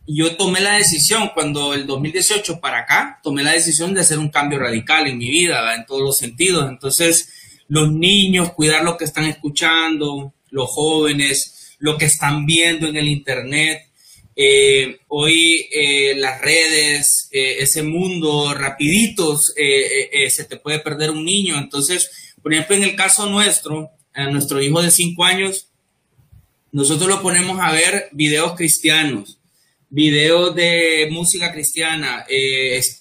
Yo 0.06 0.36
tomé 0.36 0.60
la 0.60 0.74
decisión 0.74 1.30
cuando 1.34 1.74
el 1.74 1.86
2018 1.86 2.60
para 2.60 2.80
acá, 2.80 3.20
tomé 3.22 3.42
la 3.42 3.52
decisión 3.52 3.92
de 3.92 4.00
hacer 4.00 4.18
un 4.18 4.30
cambio 4.30 4.58
radical 4.58 5.06
en 5.06 5.18
mi 5.18 5.28
vida, 5.28 5.74
en 5.74 5.84
todos 5.84 6.02
los 6.02 6.16
sentidos. 6.16 6.68
Entonces, 6.68 7.30
los 7.68 7.92
niños, 7.92 8.52
cuidar 8.52 8.84
lo 8.84 8.96
que 8.96 9.04
están 9.04 9.24
escuchando, 9.24 10.32
los 10.50 10.70
jóvenes, 10.70 11.57
lo 11.78 11.96
que 11.96 12.06
están 12.06 12.46
viendo 12.46 12.86
en 12.86 12.96
el 12.96 13.08
Internet. 13.08 13.86
Eh, 14.36 15.00
hoy 15.08 15.66
eh, 15.72 16.14
las 16.16 16.40
redes, 16.40 17.28
eh, 17.32 17.56
ese 17.58 17.82
mundo 17.82 18.54
rapiditos, 18.54 19.52
se 19.56 20.44
te 20.44 20.56
puede 20.56 20.78
perder 20.78 21.10
un 21.10 21.24
niño. 21.24 21.58
Entonces, 21.58 22.34
por 22.42 22.52
ejemplo, 22.52 22.76
en 22.76 22.84
el 22.84 22.96
caso 22.96 23.26
nuestro, 23.26 23.90
a 24.14 24.30
nuestro 24.30 24.62
hijo 24.62 24.82
de 24.82 24.90
cinco 24.90 25.24
años, 25.24 25.68
nosotros 26.70 27.08
lo 27.08 27.22
ponemos 27.22 27.58
a 27.60 27.72
ver 27.72 28.08
videos 28.12 28.54
cristianos, 28.54 29.38
videos 29.88 30.54
de 30.54 31.08
música 31.10 31.50
cristiana, 31.50 32.26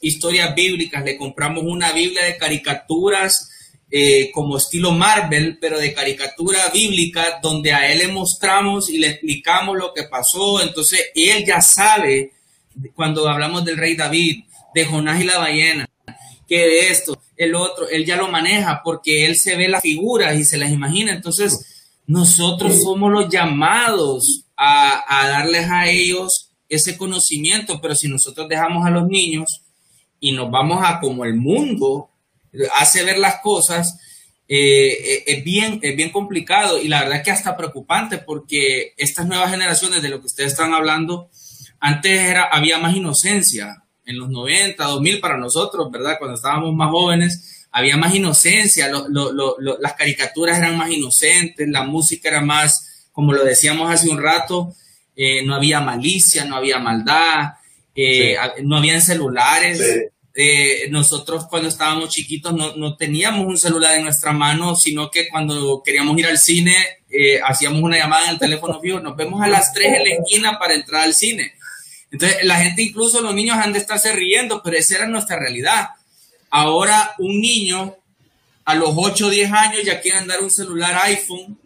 historias 0.01 0.55
bíblicas, 0.55 1.03
le 1.03 1.17
compramos 1.17 1.65
una 1.65 1.91
Biblia 1.91 2.23
de 2.23 2.37
caricaturas 2.37 3.49
eh, 3.89 4.31
como 4.33 4.57
estilo 4.57 4.91
Marvel, 4.91 5.57
pero 5.61 5.79
de 5.79 5.93
caricatura 5.93 6.69
bíblica, 6.73 7.39
donde 7.41 7.71
a 7.71 7.89
él 7.89 7.99
le 7.99 8.07
mostramos 8.09 8.89
y 8.89 8.97
le 8.97 9.07
explicamos 9.07 9.77
lo 9.77 9.93
que 9.93 10.03
pasó. 10.03 10.61
Entonces, 10.61 11.05
él 11.15 11.45
ya 11.45 11.61
sabe, 11.61 12.33
cuando 12.93 13.27
hablamos 13.29 13.63
del 13.63 13.77
rey 13.77 13.95
David, 13.95 14.43
de 14.73 14.85
Jonás 14.85 15.21
y 15.21 15.23
la 15.23 15.37
ballena, 15.37 15.89
que 16.47 16.57
de 16.57 16.89
esto, 16.89 17.17
el 17.37 17.55
otro, 17.55 17.87
él 17.87 18.05
ya 18.05 18.17
lo 18.17 18.27
maneja 18.27 18.81
porque 18.83 19.25
él 19.25 19.37
se 19.37 19.55
ve 19.55 19.69
las 19.69 19.81
figuras 19.81 20.37
y 20.37 20.43
se 20.43 20.57
las 20.57 20.71
imagina. 20.71 21.13
Entonces, 21.13 21.87
nosotros 22.07 22.81
somos 22.81 23.11
los 23.11 23.29
llamados 23.29 24.43
a, 24.57 25.03
a 25.07 25.29
darles 25.29 25.69
a 25.69 25.87
ellos 25.89 26.51
ese 26.67 26.97
conocimiento, 26.97 27.79
pero 27.81 27.95
si 27.95 28.09
nosotros 28.09 28.49
dejamos 28.49 28.85
a 28.85 28.89
los 28.89 29.07
niños 29.07 29.61
y 30.19 30.33
nos 30.33 30.51
vamos 30.51 30.83
a 30.83 30.99
como 30.99 31.23
el 31.23 31.35
mundo 31.35 32.09
hace 32.75 33.03
ver 33.03 33.17
las 33.17 33.41
cosas, 33.41 33.97
eh, 34.49 34.91
eh, 34.91 35.23
es, 35.27 35.43
bien, 35.43 35.79
es 35.83 35.95
bien 35.97 36.09
complicado 36.09 36.81
y 36.81 36.87
la 36.87 37.03
verdad 37.03 37.21
que 37.21 37.31
hasta 37.31 37.57
preocupante 37.57 38.17
porque 38.17 38.93
estas 38.95 39.27
nuevas 39.27 39.51
generaciones 39.51 40.01
de 40.01 40.07
lo 40.07 40.21
que 40.21 40.27
ustedes 40.27 40.53
están 40.53 40.73
hablando, 40.73 41.29
antes 41.79 42.21
era, 42.21 42.43
había 42.45 42.77
más 42.77 42.95
inocencia, 42.95 43.83
en 44.05 44.17
los 44.17 44.29
90, 44.29 44.81
2000 44.81 45.19
para 45.19 45.37
nosotros, 45.37 45.91
¿verdad? 45.91 46.15
Cuando 46.17 46.35
estábamos 46.35 46.73
más 46.73 46.89
jóvenes, 46.89 47.67
había 47.71 47.97
más 47.97 48.15
inocencia, 48.15 48.89
las 48.89 49.93
caricaturas 49.95 50.57
eran 50.57 50.77
más 50.77 50.89
inocentes, 50.89 51.67
la 51.67 51.83
música 51.83 52.29
era 52.29 52.39
más, 52.39 53.09
como 53.11 53.33
lo 53.33 53.43
decíamos 53.43 53.91
hace 53.91 54.07
un 54.07 54.21
rato, 54.21 54.73
eh, 55.13 55.45
no 55.45 55.55
había 55.55 55.81
malicia, 55.81 56.45
no 56.45 56.55
había 56.55 56.79
maldad, 56.79 57.55
no 58.63 58.77
habían 58.77 59.01
celulares. 59.01 59.81
Eh, 60.39 60.87
nosotros 60.91 61.47
cuando 61.49 61.67
estábamos 61.67 62.09
chiquitos 62.09 62.53
no, 62.53 62.95
teníamos 62.95 63.47
un 63.47 63.57
celular 63.57 63.95
en 63.95 64.03
nuestra 64.03 64.33
mano, 64.33 64.75
sino 64.75 65.09
que 65.09 65.27
cuando 65.29 65.81
queríamos 65.83 66.15
ir 66.19 66.27
al 66.27 66.37
cine, 66.37 66.75
eh, 67.09 67.39
hacíamos 67.43 67.81
una 67.81 67.97
llamada 67.97 68.25
en 68.25 68.33
el 68.33 68.39
teléfono 68.39 68.79
fijo, 68.79 68.99
nos 68.99 69.15
vemos 69.15 69.41
a 69.41 69.47
las 69.47 69.73
3 69.73 69.87
en 69.87 70.03
la 70.03 70.15
esquina 70.15 70.59
para 70.59 70.75
entrar 70.75 71.01
al 71.01 71.15
cine. 71.15 71.53
Entonces, 72.11 72.37
la 72.43 72.59
gente, 72.61 72.83
incluso 72.83 73.19
los 73.21 73.33
niños 73.33 73.57
han 73.57 73.73
de 73.73 73.79
estarse 73.79 74.13
riendo, 74.13 74.61
pero 74.61 74.77
esa 74.77 74.97
era 74.97 75.07
nuestra 75.07 75.39
realidad. 75.39 75.87
Ahora, 76.51 77.15
un 77.17 77.41
niño 77.41 77.95
a 78.63 78.75
los 78.75 78.91
8 78.95 79.25
o 79.25 79.29
10 79.31 79.51
años 79.51 79.81
ya 79.83 80.01
quiere 80.01 80.19
andar 80.19 80.43
un 80.43 80.51
celular 80.51 80.99
iPhone 81.05 81.57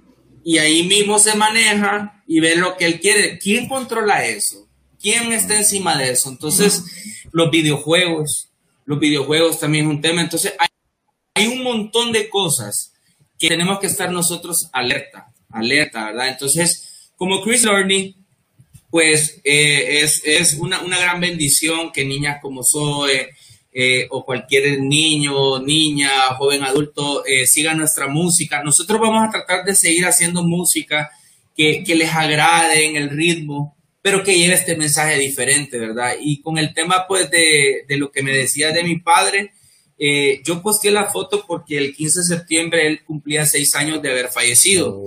y 0.46 0.60
ahí 0.60 0.84
mismo 0.84 1.20
se 1.20 1.36
maneja 1.36 2.24
y 2.26 2.40
ve 2.40 2.56
lo 2.56 2.78
que 2.78 2.86
él 2.86 3.02
quiere. 3.02 3.38
¿Quién 3.38 3.68
controla 3.68 4.24
eso? 4.24 4.66
¿Quién 5.02 5.34
está 5.34 5.58
encima 5.58 5.98
de 5.98 6.12
eso? 6.12 6.30
Entonces, 6.30 6.86
los 7.34 7.52
videojuegos, 7.52 8.51
los 8.92 9.00
videojuegos 9.00 9.58
también 9.58 9.86
es 9.86 9.92
un 9.92 10.02
tema. 10.02 10.22
Entonces, 10.22 10.54
hay, 11.34 11.48
un 11.48 11.64
montón 11.64 12.12
de 12.12 12.28
cosas 12.30 12.92
que 13.40 13.48
tenemos 13.48 13.80
que 13.80 13.88
estar 13.88 14.12
nosotros 14.12 14.70
alerta, 14.74 15.32
alerta, 15.50 16.08
¿verdad? 16.08 16.28
Entonces, 16.28 17.10
como 17.16 17.42
Chris 17.42 17.64
Learning, 17.64 18.14
pues 18.90 19.40
eh, 19.46 20.02
es, 20.04 20.56
una, 20.56 20.80
gran 20.80 21.22
bendición 21.22 21.94
que 21.94 22.04
niñas 22.04 22.40
como 22.42 22.64
Zoe 22.66 23.30
eh, 23.72 24.08
o 24.10 24.26
cualquier 24.26 24.82
niño, 24.82 25.60
niña, 25.60 26.36
joven 26.38 26.64
adulto 26.64 27.26
eh, 27.26 27.48
sigan 27.48 27.78
nuestra 27.78 28.08
música. 28.10 28.62
Nosotros 28.62 29.00
vamos 29.00 29.26
a 29.26 29.32
tratar 29.32 29.64
de 29.64 29.74
seguir 29.74 30.06
haciendo 30.06 30.44
música 30.44 31.10
que, 31.56 31.82
que 31.86 31.96
les 31.96 32.14
agrade 32.14 32.88
en 32.88 32.98
el 32.98 33.10
ritmo, 33.10 33.78
pero 34.02 34.24
que 34.24 34.38
lleve 34.38 34.56
este 34.56 34.76
mensaje 34.76 35.20
diferente, 35.20 35.78
¿verdad? 35.78 36.14
Y 36.20 36.42
con 36.42 36.58
el 36.58 36.74
tema, 36.74 37.06
pues, 37.08 37.30
de, 37.30 37.86
de 37.88 37.98
lo 37.98 38.12
que 38.12 38.24
me 38.24 38.36
decía 38.36 38.72
de 38.72 38.84
mi 38.84 39.00
padre, 39.00 39.52
eh, 40.04 40.42
yo 40.44 40.64
posteé 40.64 40.90
la 40.90 41.06
foto 41.06 41.46
porque 41.48 41.78
el 41.78 41.96
15 41.96 42.22
de 42.22 42.26
septiembre 42.26 42.88
él 42.88 43.04
cumplía 43.04 43.46
seis 43.46 43.76
años 43.76 44.02
de 44.02 44.10
haber 44.10 44.30
fallecido. 44.30 45.04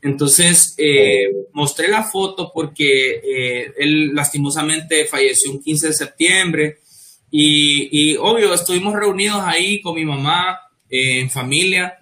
Entonces, 0.00 0.74
eh, 0.78 1.26
mostré 1.52 1.88
la 1.88 2.02
foto 2.02 2.50
porque 2.54 3.20
eh, 3.22 3.72
él 3.76 4.14
lastimosamente 4.14 5.04
falleció 5.04 5.50
un 5.50 5.62
15 5.62 5.88
de 5.88 5.92
septiembre 5.92 6.78
y, 7.30 7.90
y 8.12 8.16
obvio, 8.16 8.54
estuvimos 8.54 8.94
reunidos 8.94 9.42
ahí 9.44 9.82
con 9.82 9.94
mi 9.94 10.06
mamá, 10.06 10.58
en 10.88 11.28
familia, 11.28 11.98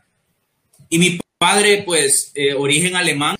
y 0.89 1.01
mi 1.01 1.19
padre, 1.39 1.83
pues, 1.85 2.33
origen 2.57 2.95
alemán, 2.95 3.37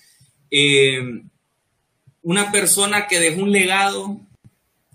una 2.27 2.51
persona 2.51 3.07
que 3.07 3.21
dejó 3.21 3.43
un 3.43 3.53
legado 3.53 4.21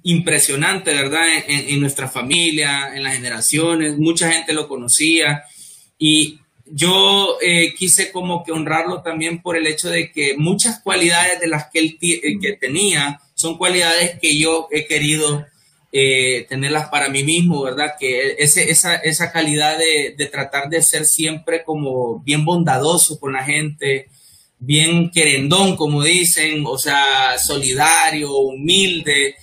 impresionante, 0.04 0.94
¿verdad? 0.94 1.24
En, 1.48 1.80
nuestra 1.80 2.10
familia, 2.10 2.94
en 2.94 3.04
las 3.04 3.16
generaciones, 3.16 3.98
mucha 3.98 4.30
gente 4.30 4.52
lo 4.52 4.68
conocía 4.68 5.46
y 5.98 6.40
yo 6.66 7.38
eh, 7.42 7.74
quise 7.74 8.12
como 8.12 8.44
que 8.44 8.52
honrarlo 8.52 9.02
también 9.02 9.42
por 9.42 9.56
el 9.56 9.66
hecho 9.66 9.90
de 9.90 10.12
que 10.12 10.36
muchas 10.36 10.82
cualidades 10.82 11.40
de 11.40 11.48
las 11.48 11.70
que 11.72 11.80
él 11.80 11.98
eh, 12.02 12.38
que 12.42 12.58
tenía 12.60 13.22
son 13.34 13.58
cualidades 13.58 14.20
que 14.20 14.38
yo 14.38 14.68
he 14.70 14.86
querido 14.86 15.46
eh, 15.94 16.46
tenerlas 16.50 16.90
para 16.90 17.08
mí 17.08 17.24
mismo, 17.24 17.64
¿verdad? 17.64 17.94
Que 17.98 18.36
ese, 18.40 18.70
esa, 18.70 18.96
esa 18.96 19.32
calidad 19.32 19.78
de, 19.78 20.16
de 20.18 20.26
tratar 20.26 20.68
de 20.68 20.82
ser 20.82 21.06
siempre 21.06 21.64
como 21.64 22.20
bien 22.20 22.44
bondadoso 22.44 23.22
con 23.22 23.32
la 23.32 23.46
gente, 23.46 24.10
bien 24.64 25.10
querendón, 25.10 25.76
como 25.76 26.04
dicen, 26.04 26.64
o 26.68 26.78
sea, 26.78 27.38
solidario, 27.40 28.38
humilde, 28.38 29.36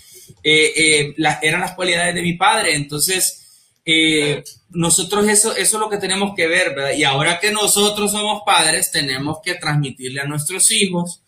eh, 0.44 0.72
eh, 0.76 1.14
eran 1.42 1.60
las 1.60 1.72
cualidades 1.72 2.14
de 2.14 2.22
mi 2.22 2.34
padre. 2.34 2.76
Entonces, 2.76 3.74
eh, 3.84 4.44
nosotros 4.70 5.26
eso, 5.26 5.56
eso 5.56 5.76
es 5.76 5.80
lo 5.80 5.90
que 5.90 5.96
tenemos 5.96 6.34
que 6.36 6.46
ver, 6.46 6.72
¿verdad? 6.72 6.96
Y 6.96 7.02
ahora 7.02 7.40
que 7.40 7.50
nosotros 7.50 8.12
somos 8.12 8.42
padres, 8.46 8.92
tenemos 8.92 9.38
que 9.44 9.56
transmitirle 9.56 10.20
a 10.20 10.26
nuestros 10.26 10.70
hijos 10.70 11.20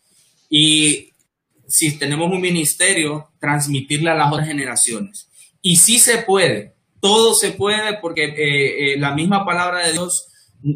y 0.48 1.10
si 1.66 1.98
tenemos 1.98 2.30
un 2.30 2.40
ministerio, 2.40 3.30
transmitirle 3.40 4.10
a 4.10 4.14
las 4.14 4.32
otras 4.32 4.46
generaciones. 4.46 5.28
Y 5.62 5.76
sí 5.76 5.98
se 5.98 6.18
puede, 6.18 6.74
todo 7.00 7.34
se 7.34 7.50
puede 7.50 7.98
porque 7.98 8.94
la 8.98 9.14
misma 9.14 9.44
palabra 9.44 9.86
de 9.86 9.92
Dios 9.92 10.28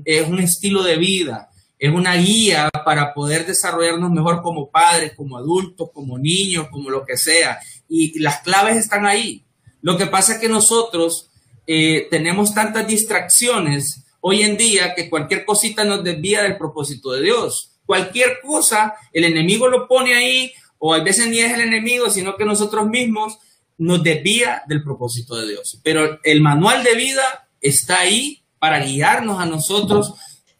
es 0.04 0.26
un 0.26 0.40
estilo 0.40 0.82
de 0.82 0.96
vida, 0.96 1.50
es 1.78 1.92
una 1.92 2.16
guía 2.16 2.70
para 2.84 3.14
poder 3.14 3.46
desarrollarnos 3.46 4.10
mejor 4.10 4.42
como 4.42 4.70
padres, 4.70 5.12
como 5.16 5.36
adultos, 5.36 5.90
como 5.92 6.18
niños, 6.18 6.68
como 6.70 6.90
lo 6.90 7.04
que 7.04 7.16
sea. 7.16 7.58
Y 7.88 8.18
las 8.18 8.40
claves 8.40 8.76
están 8.76 9.06
ahí. 9.06 9.44
Lo 9.80 9.96
que 9.96 10.06
pasa 10.06 10.34
es 10.34 10.38
que 10.38 10.48
nosotros 10.48 11.30
eh, 11.66 12.06
tenemos 12.10 12.54
tantas 12.54 12.86
distracciones 12.86 14.04
hoy 14.20 14.42
en 14.42 14.56
día 14.56 14.94
que 14.94 15.10
cualquier 15.10 15.44
cosita 15.44 15.84
nos 15.84 16.02
desvía 16.02 16.42
del 16.42 16.56
propósito 16.56 17.12
de 17.12 17.22
Dios. 17.22 17.72
Cualquier 17.84 18.40
cosa, 18.40 18.94
el 19.12 19.24
enemigo 19.24 19.68
lo 19.68 19.86
pone 19.86 20.14
ahí, 20.14 20.52
o 20.78 20.94
a 20.94 21.02
veces 21.02 21.28
ni 21.28 21.40
es 21.40 21.52
el 21.52 21.60
enemigo, 21.60 22.10
sino 22.10 22.36
que 22.36 22.44
nosotros 22.44 22.86
mismos 22.86 23.38
nos 23.76 24.02
desvía 24.02 24.62
del 24.66 24.82
propósito 24.82 25.36
de 25.36 25.48
Dios. 25.48 25.80
Pero 25.82 26.18
el 26.22 26.40
manual 26.40 26.82
de 26.82 26.94
vida 26.94 27.48
está 27.60 28.00
ahí 28.00 28.42
para 28.58 28.78
guiarnos 28.78 29.40
a 29.40 29.46
nosotros 29.46 30.14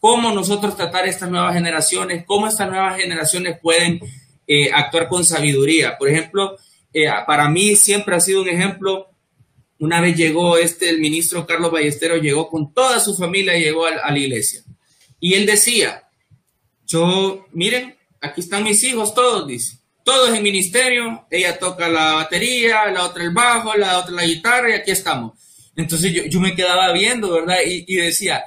cómo 0.04 0.32
nosotros 0.32 0.76
tratar 0.76 1.08
estas 1.08 1.30
nuevas 1.30 1.54
generaciones, 1.54 2.24
cómo 2.26 2.46
estas 2.46 2.68
nuevas 2.68 2.98
generaciones 2.98 3.58
pueden 3.58 4.02
eh, 4.46 4.70
actuar 4.70 5.08
con 5.08 5.24
sabiduría. 5.24 5.96
Por 5.96 6.10
ejemplo, 6.10 6.58
eh, 6.92 7.06
para 7.26 7.48
mí 7.48 7.74
siempre 7.74 8.14
ha 8.14 8.20
sido 8.20 8.42
un 8.42 8.50
ejemplo. 8.50 9.08
Una 9.78 10.02
vez 10.02 10.14
llegó 10.14 10.58
este, 10.58 10.90
el 10.90 10.98
ministro 10.98 11.46
Carlos 11.46 11.72
Ballesteros, 11.72 12.20
llegó 12.20 12.50
con 12.50 12.74
toda 12.74 13.00
su 13.00 13.16
familia, 13.16 13.56
llegó 13.56 13.86
a, 13.86 14.10
la 14.10 14.18
iglesia. 14.18 14.62
Y 15.20 15.32
él 15.32 15.46
decía, 15.46 16.02
yo, 16.86 17.46
miren, 17.52 17.96
aquí 18.20 18.42
están 18.42 18.62
mis 18.62 18.84
hijos 18.84 19.14
todos, 19.14 19.48
dice. 19.48 19.78
Todos 20.04 20.36
en 20.36 20.42
ministerio, 20.42 21.26
ella 21.30 21.58
toca 21.58 21.88
la 21.88 22.12
batería, 22.12 22.90
la 22.90 23.04
otra 23.06 23.24
el 23.24 23.30
bajo, 23.30 23.74
la 23.74 24.00
otra 24.00 24.12
la 24.12 24.26
guitarra 24.26 24.68
y 24.68 24.74
aquí 24.74 24.90
estamos. 24.90 25.32
Entonces 25.74 26.12
yo, 26.12 26.24
yo 26.24 26.40
me 26.40 26.54
quedaba 26.54 26.92
viendo, 26.92 27.32
¿verdad? 27.32 27.56
Y, 27.66 27.94
decía, 27.94 28.44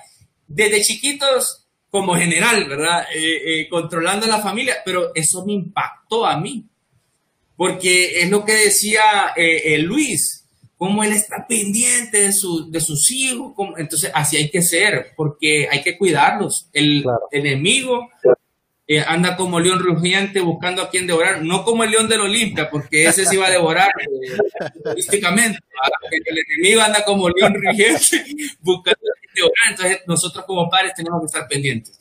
desde 0.47 0.81
chiquitos 0.81 1.67
como 1.89 2.15
general, 2.15 2.65
¿verdad? 2.67 3.05
Eh, 3.13 3.61
eh, 3.61 3.69
controlando 3.69 4.27
la 4.27 4.39
familia, 4.39 4.77
pero 4.83 5.11
eso 5.15 5.45
me 5.45 5.53
impactó 5.53 6.25
a 6.25 6.39
mí, 6.39 6.65
porque 7.55 8.21
es 8.21 8.29
lo 8.29 8.45
que 8.45 8.53
decía 8.53 9.01
eh, 9.35 9.77
Luis, 9.79 10.45
cómo 10.77 11.03
él 11.03 11.13
está 11.13 11.47
pendiente 11.47 12.21
de, 12.21 12.33
su, 12.33 12.69
de 12.69 12.79
sus 12.79 13.09
hijos, 13.11 13.53
entonces 13.77 14.11
así 14.13 14.37
hay 14.37 14.49
que 14.49 14.61
ser, 14.61 15.13
porque 15.15 15.67
hay 15.69 15.81
que 15.81 15.97
cuidarlos. 15.97 16.67
El 16.71 17.01
claro. 17.01 17.27
enemigo 17.31 18.09
eh, 18.89 19.03
anda 19.05 19.35
como 19.35 19.59
león 19.59 19.79
rugiente 19.79 20.39
buscando 20.39 20.81
a 20.81 20.89
quien 20.89 21.07
devorar, 21.07 21.43
no 21.43 21.63
como 21.65 21.83
el 21.83 21.91
león 21.91 22.07
del 22.07 22.21
Olimpia, 22.21 22.69
porque 22.69 23.03
ese 23.03 23.25
se 23.25 23.35
iba 23.35 23.47
a 23.47 23.51
devorar 23.51 23.89
eh, 23.99 24.38
turísticamente. 24.81 25.59
El 26.25 26.38
enemigo 26.38 26.81
anda 26.81 27.03
como 27.03 27.27
león 27.29 27.53
rugiente 27.55 28.25
buscando 28.61 28.99
a 28.99 29.19
quien 29.19 29.33
devorar. 29.35 29.71
Entonces, 29.71 30.01
nosotros 30.07 30.45
como 30.45 30.69
padres 30.69 30.93
tenemos 30.95 31.19
que 31.19 31.25
estar 31.25 31.47
pendientes. 31.49 31.99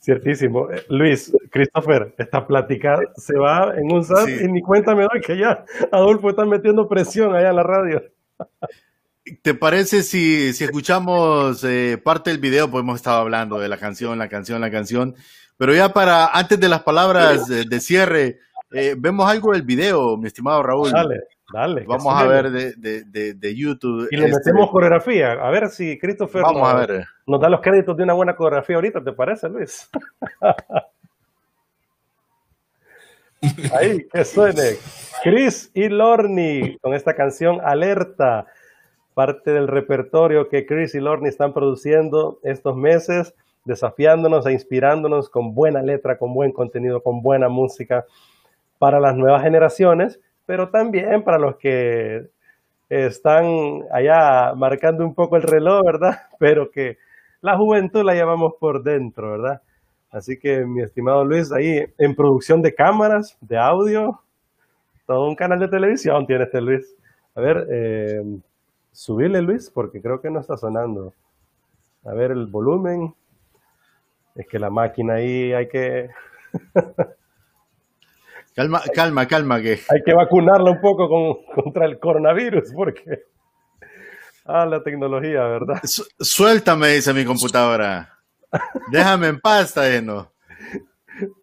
Ciertísimo. 0.00 0.70
Eh, 0.70 0.84
Luis, 0.88 1.32
Christopher, 1.50 2.14
esta 2.16 2.46
plática 2.46 2.96
se 3.16 3.36
va 3.36 3.74
en 3.76 3.92
un 3.92 4.04
sat 4.04 4.26
sí. 4.26 4.36
y 4.44 4.48
ni 4.48 4.62
cuenta 4.62 4.94
me 4.94 5.02
doy 5.02 5.20
que 5.20 5.36
ya 5.36 5.64
Adolfo 5.90 6.30
está 6.30 6.44
metiendo 6.44 6.88
presión 6.88 7.34
allá 7.34 7.50
en 7.50 7.56
la 7.56 7.64
radio. 7.64 8.02
¿Te 9.42 9.54
parece 9.54 10.02
si, 10.02 10.52
si 10.52 10.64
escuchamos 10.64 11.62
eh, 11.64 12.00
parte 12.02 12.30
del 12.30 12.40
video? 12.40 12.70
Pues 12.70 12.82
hemos 12.82 12.96
estado 12.96 13.20
hablando 13.20 13.58
de 13.58 13.68
la 13.68 13.76
canción, 13.76 14.18
la 14.18 14.28
canción, 14.28 14.60
la 14.60 14.70
canción. 14.70 15.14
Pero 15.56 15.74
ya 15.74 15.92
para, 15.92 16.26
antes 16.26 16.58
de 16.58 16.68
las 16.68 16.82
palabras 16.82 17.46
de, 17.46 17.64
de 17.64 17.80
cierre, 17.80 18.38
eh, 18.72 18.94
vemos 18.96 19.28
algo 19.28 19.52
del 19.52 19.62
video, 19.62 20.16
mi 20.16 20.26
estimado 20.26 20.62
Raúl. 20.62 20.90
Dale, 20.90 21.20
dale. 21.52 21.84
Vamos 21.86 22.14
a 22.14 22.26
ver 22.26 22.50
de, 22.50 22.72
de, 22.76 23.04
de, 23.04 23.34
de 23.34 23.54
YouTube. 23.54 24.08
Y 24.10 24.16
le 24.16 24.26
este... 24.26 24.38
metemos 24.38 24.70
coreografía. 24.70 25.32
A 25.32 25.50
ver 25.50 25.68
si 25.68 25.98
Christopher 25.98 26.42
Vamos 26.42 26.62
nos, 26.62 26.70
a 26.70 26.86
ver. 26.86 27.04
nos 27.26 27.40
da 27.40 27.50
los 27.50 27.60
créditos 27.60 27.96
de 27.96 28.04
una 28.04 28.14
buena 28.14 28.34
coreografía 28.34 28.76
ahorita, 28.76 29.04
¿te 29.04 29.12
parece, 29.12 29.48
Luis? 29.50 29.88
Ahí, 33.78 34.06
que 34.12 34.24
suene. 34.24 34.76
Chris 35.22 35.70
y 35.74 35.88
Lorny 35.88 36.78
con 36.78 36.94
esta 36.94 37.14
canción 37.14 37.60
Alerta 37.62 38.46
parte 39.20 39.50
del 39.50 39.68
repertorio 39.68 40.48
que 40.48 40.64
Chris 40.64 40.94
y 40.94 40.98
Lorne 40.98 41.28
están 41.28 41.52
produciendo 41.52 42.38
estos 42.42 42.74
meses, 42.74 43.34
desafiándonos 43.66 44.46
e 44.46 44.52
inspirándonos 44.52 45.28
con 45.28 45.54
buena 45.54 45.82
letra, 45.82 46.16
con 46.16 46.32
buen 46.32 46.52
contenido, 46.52 47.02
con 47.02 47.20
buena 47.20 47.50
música 47.50 48.06
para 48.78 48.98
las 48.98 49.14
nuevas 49.14 49.42
generaciones, 49.42 50.18
pero 50.46 50.70
también 50.70 51.22
para 51.22 51.38
los 51.38 51.56
que 51.56 52.28
están 52.88 53.82
allá 53.92 54.54
marcando 54.56 55.04
un 55.04 55.14
poco 55.14 55.36
el 55.36 55.42
reloj, 55.42 55.82
¿verdad? 55.84 56.16
Pero 56.38 56.70
que 56.70 56.96
la 57.42 57.58
juventud 57.58 58.02
la 58.02 58.14
llevamos 58.14 58.54
por 58.58 58.82
dentro, 58.82 59.32
¿verdad? 59.32 59.60
Así 60.10 60.38
que 60.38 60.64
mi 60.64 60.80
estimado 60.80 61.26
Luis, 61.26 61.52
ahí 61.52 61.84
en 61.98 62.14
producción 62.14 62.62
de 62.62 62.74
cámaras, 62.74 63.36
de 63.42 63.58
audio, 63.58 64.18
todo 65.06 65.28
un 65.28 65.36
canal 65.36 65.60
de 65.60 65.68
televisión 65.68 66.26
tiene 66.26 66.44
este 66.44 66.62
Luis. 66.62 66.96
A 67.34 67.42
ver, 67.42 67.66
eh, 67.70 68.22
subirle, 68.92 69.42
Luis, 69.42 69.70
porque 69.70 70.00
creo 70.00 70.20
que 70.20 70.30
no 70.30 70.40
está 70.40 70.56
sonando. 70.56 71.14
A 72.04 72.14
ver 72.14 72.30
el 72.30 72.46
volumen. 72.46 73.14
Es 74.34 74.46
que 74.46 74.58
la 74.58 74.70
máquina 74.70 75.14
ahí 75.14 75.52
hay 75.52 75.68
que... 75.68 76.08
calma, 78.54 78.80
calma, 78.94 79.26
calma, 79.26 79.60
que... 79.60 79.80
Hay 79.88 80.02
que 80.04 80.14
vacunarla 80.14 80.70
un 80.70 80.80
poco 80.80 81.08
con, 81.08 81.44
contra 81.54 81.86
el 81.86 81.98
coronavirus, 81.98 82.72
porque... 82.74 83.24
Ah, 84.44 84.66
la 84.66 84.82
tecnología, 84.82 85.44
¿verdad? 85.44 85.80
Su 85.84 86.04
suéltame, 86.18 86.88
dice 86.88 87.12
mi 87.12 87.24
computadora. 87.24 88.18
Déjame 88.90 89.28
en 89.28 89.40
paz, 89.40 89.74
no. 90.02 90.32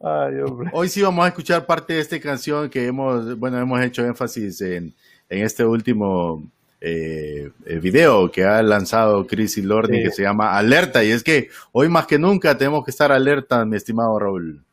Ay, 0.01 0.39
hombre. 0.39 0.69
Hoy 0.73 0.89
sí 0.89 1.01
vamos 1.01 1.23
a 1.23 1.29
escuchar 1.29 1.65
parte 1.65 1.93
de 1.93 1.99
esta 1.99 2.19
canción 2.19 2.69
que 2.69 2.87
hemos, 2.87 3.37
bueno, 3.37 3.59
hemos 3.59 3.79
hecho 3.81 4.03
énfasis 4.03 4.59
en, 4.61 4.95
en 5.29 5.43
este 5.43 5.63
último 5.63 6.51
eh, 6.79 7.51
video 7.81 8.31
que 8.31 8.43
ha 8.43 8.61
lanzado 8.61 9.25
Chris 9.25 9.57
y 9.57 9.61
Lordi 9.63 9.97
sí. 9.97 10.03
que 10.03 10.11
se 10.11 10.23
llama 10.23 10.57
Alerta. 10.57 11.03
Y 11.03 11.11
es 11.11 11.23
que 11.23 11.49
hoy 11.71 11.89
más 11.89 12.07
que 12.07 12.19
nunca 12.19 12.57
tenemos 12.57 12.83
que 12.83 12.91
estar 12.91 13.11
alerta, 13.11 13.65
mi 13.65 13.77
estimado 13.77 14.17
Raúl. 14.19 14.63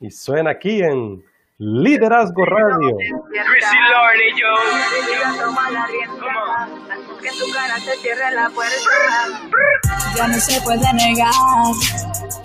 Y 0.00 0.10
suena 0.10 0.50
aquí 0.52 0.80
en 0.80 1.24
Liderazgo 1.58 2.44
Radio. 2.44 2.96
Chris 2.98 3.66
y 3.72 3.80
Lordi, 3.92 4.30
yo. 4.40 4.48
Que 7.20 7.30
tu 7.30 7.52
cara 7.52 7.74
te 7.84 7.96
cierre 8.00 8.34
la 8.34 8.48
puerta. 8.50 8.74
Ya 10.16 10.28
no 10.28 10.38
se 10.38 10.60
puede 10.62 10.92
negar 10.94 11.32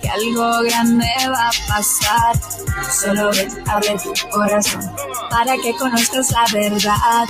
que 0.04 0.10
algo 0.10 0.62
grande 0.64 1.06
va 1.28 1.48
a 1.48 1.52
pasar. 1.66 2.36
Solo 2.90 3.30
ven, 3.32 3.48
abre 3.66 3.96
tu 4.02 4.28
corazón 4.28 4.82
para 5.30 5.56
que 5.56 5.74
conozcas 5.76 6.30
la 6.30 6.44
verdad. 6.52 7.26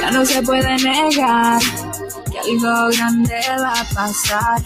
Ya 0.00 0.10
no 0.10 0.24
se 0.26 0.42
puede 0.42 0.76
negar 0.76 1.60
que 2.30 2.38
algo 2.38 2.88
grande 2.94 3.40
va 3.58 3.72
a 3.72 3.84
pasar. 3.94 4.62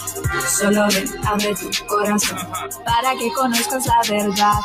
Solo 0.49 0.87
ven, 0.89 1.09
abre 1.25 1.55
tu 1.55 1.87
corazón 1.87 2.39
para 2.85 3.15
que 3.17 3.33
conozcas 3.33 3.87
la 3.87 4.01
verdad 4.09 4.61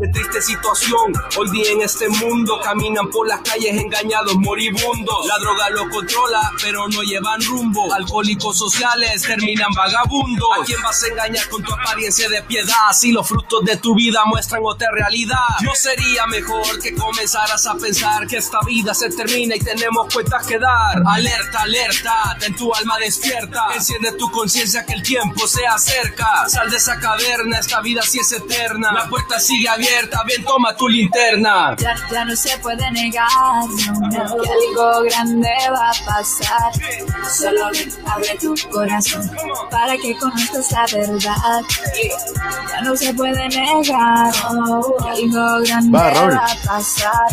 de 0.00 0.08
triste 0.08 0.40
situación. 0.40 1.12
Hoy 1.36 1.50
día 1.50 1.72
en 1.72 1.82
este 1.82 2.08
mundo 2.08 2.58
caminan 2.62 3.08
por 3.10 3.26
las 3.28 3.40
calles 3.40 3.78
engañados, 3.78 4.34
moribundos. 4.36 5.26
La 5.26 5.38
droga 5.38 5.70
lo 5.70 5.88
controla, 5.90 6.50
pero 6.62 6.88
no 6.88 7.02
llevan 7.02 7.42
rumbo. 7.42 7.92
Alcohólicos 7.92 8.58
sociales 8.58 9.22
terminan 9.22 9.70
vagabundos. 9.72 10.48
¿A 10.60 10.64
quién 10.64 10.80
vas 10.82 11.02
a 11.02 11.08
engañar 11.08 11.48
con 11.48 11.62
tu 11.62 11.72
apariencia 11.72 12.28
de 12.28 12.42
piedad? 12.42 12.92
Si 12.92 13.12
los 13.12 13.26
frutos 13.26 13.64
de 13.64 13.76
tu 13.76 13.94
vida 13.94 14.22
muestran 14.26 14.62
otra 14.64 14.90
realidad. 14.90 15.36
No 15.62 15.74
sería 15.74 16.26
mejor 16.26 16.80
que 16.80 16.94
comenzaras 16.94 17.66
a 17.66 17.74
pensar 17.74 18.26
que 18.26 18.38
esta 18.38 18.60
vida 18.60 18.94
se 18.94 19.10
termina 19.10 19.56
y 19.56 19.60
tenemos 19.60 20.12
cuentas 20.12 20.46
que 20.46 20.58
dar. 20.58 21.02
Alerta, 21.06 21.62
alerta, 21.62 22.36
ten 22.38 22.54
tu 22.54 22.74
alma 22.74 22.98
despierta. 22.98 23.66
Enciende 23.74 24.12
tu 24.12 24.30
conciencia 24.30 24.84
que 24.84 24.94
el 24.94 25.02
tiempo 25.02 25.46
se 25.46 25.66
acerca. 25.66 26.48
Sal 26.48 26.70
de 26.70 26.76
esa 26.76 26.98
caverna, 26.98 27.58
esta 27.58 27.80
vida 27.80 28.02
sí 28.02 28.18
es 28.18 28.32
eterna. 28.32 28.92
La 28.92 29.08
puerta 29.08 29.38
sigue 29.38 29.69
abierta 29.72 30.22
bien 30.26 30.44
toma 30.44 30.74
tu 30.76 30.88
linterna. 30.88 31.76
Ya, 31.78 31.94
ya 32.10 32.24
no 32.24 32.36
se 32.36 32.56
puede 32.58 32.90
negar 32.90 33.28
no, 33.32 33.92
no, 34.00 34.42
que 34.42 34.50
algo 34.50 35.02
grande 35.04 35.50
va 35.70 35.90
a 35.90 36.04
pasar. 36.04 36.72
Solo 37.30 37.66
abre 37.66 38.38
tu 38.40 38.54
corazón 38.70 39.30
para 39.70 39.96
que 39.96 40.16
conozcas 40.16 40.72
la 40.72 40.86
verdad. 40.92 41.62
Ya 42.70 42.80
no 42.82 42.96
se 42.96 43.14
puede 43.14 43.48
negar 43.48 44.32
no, 44.52 44.82
que 44.98 45.08
algo 45.08 45.60
grande 45.64 45.98
va, 45.98 46.10
va 46.10 46.46
a 46.46 46.56
pasar. 46.66 47.26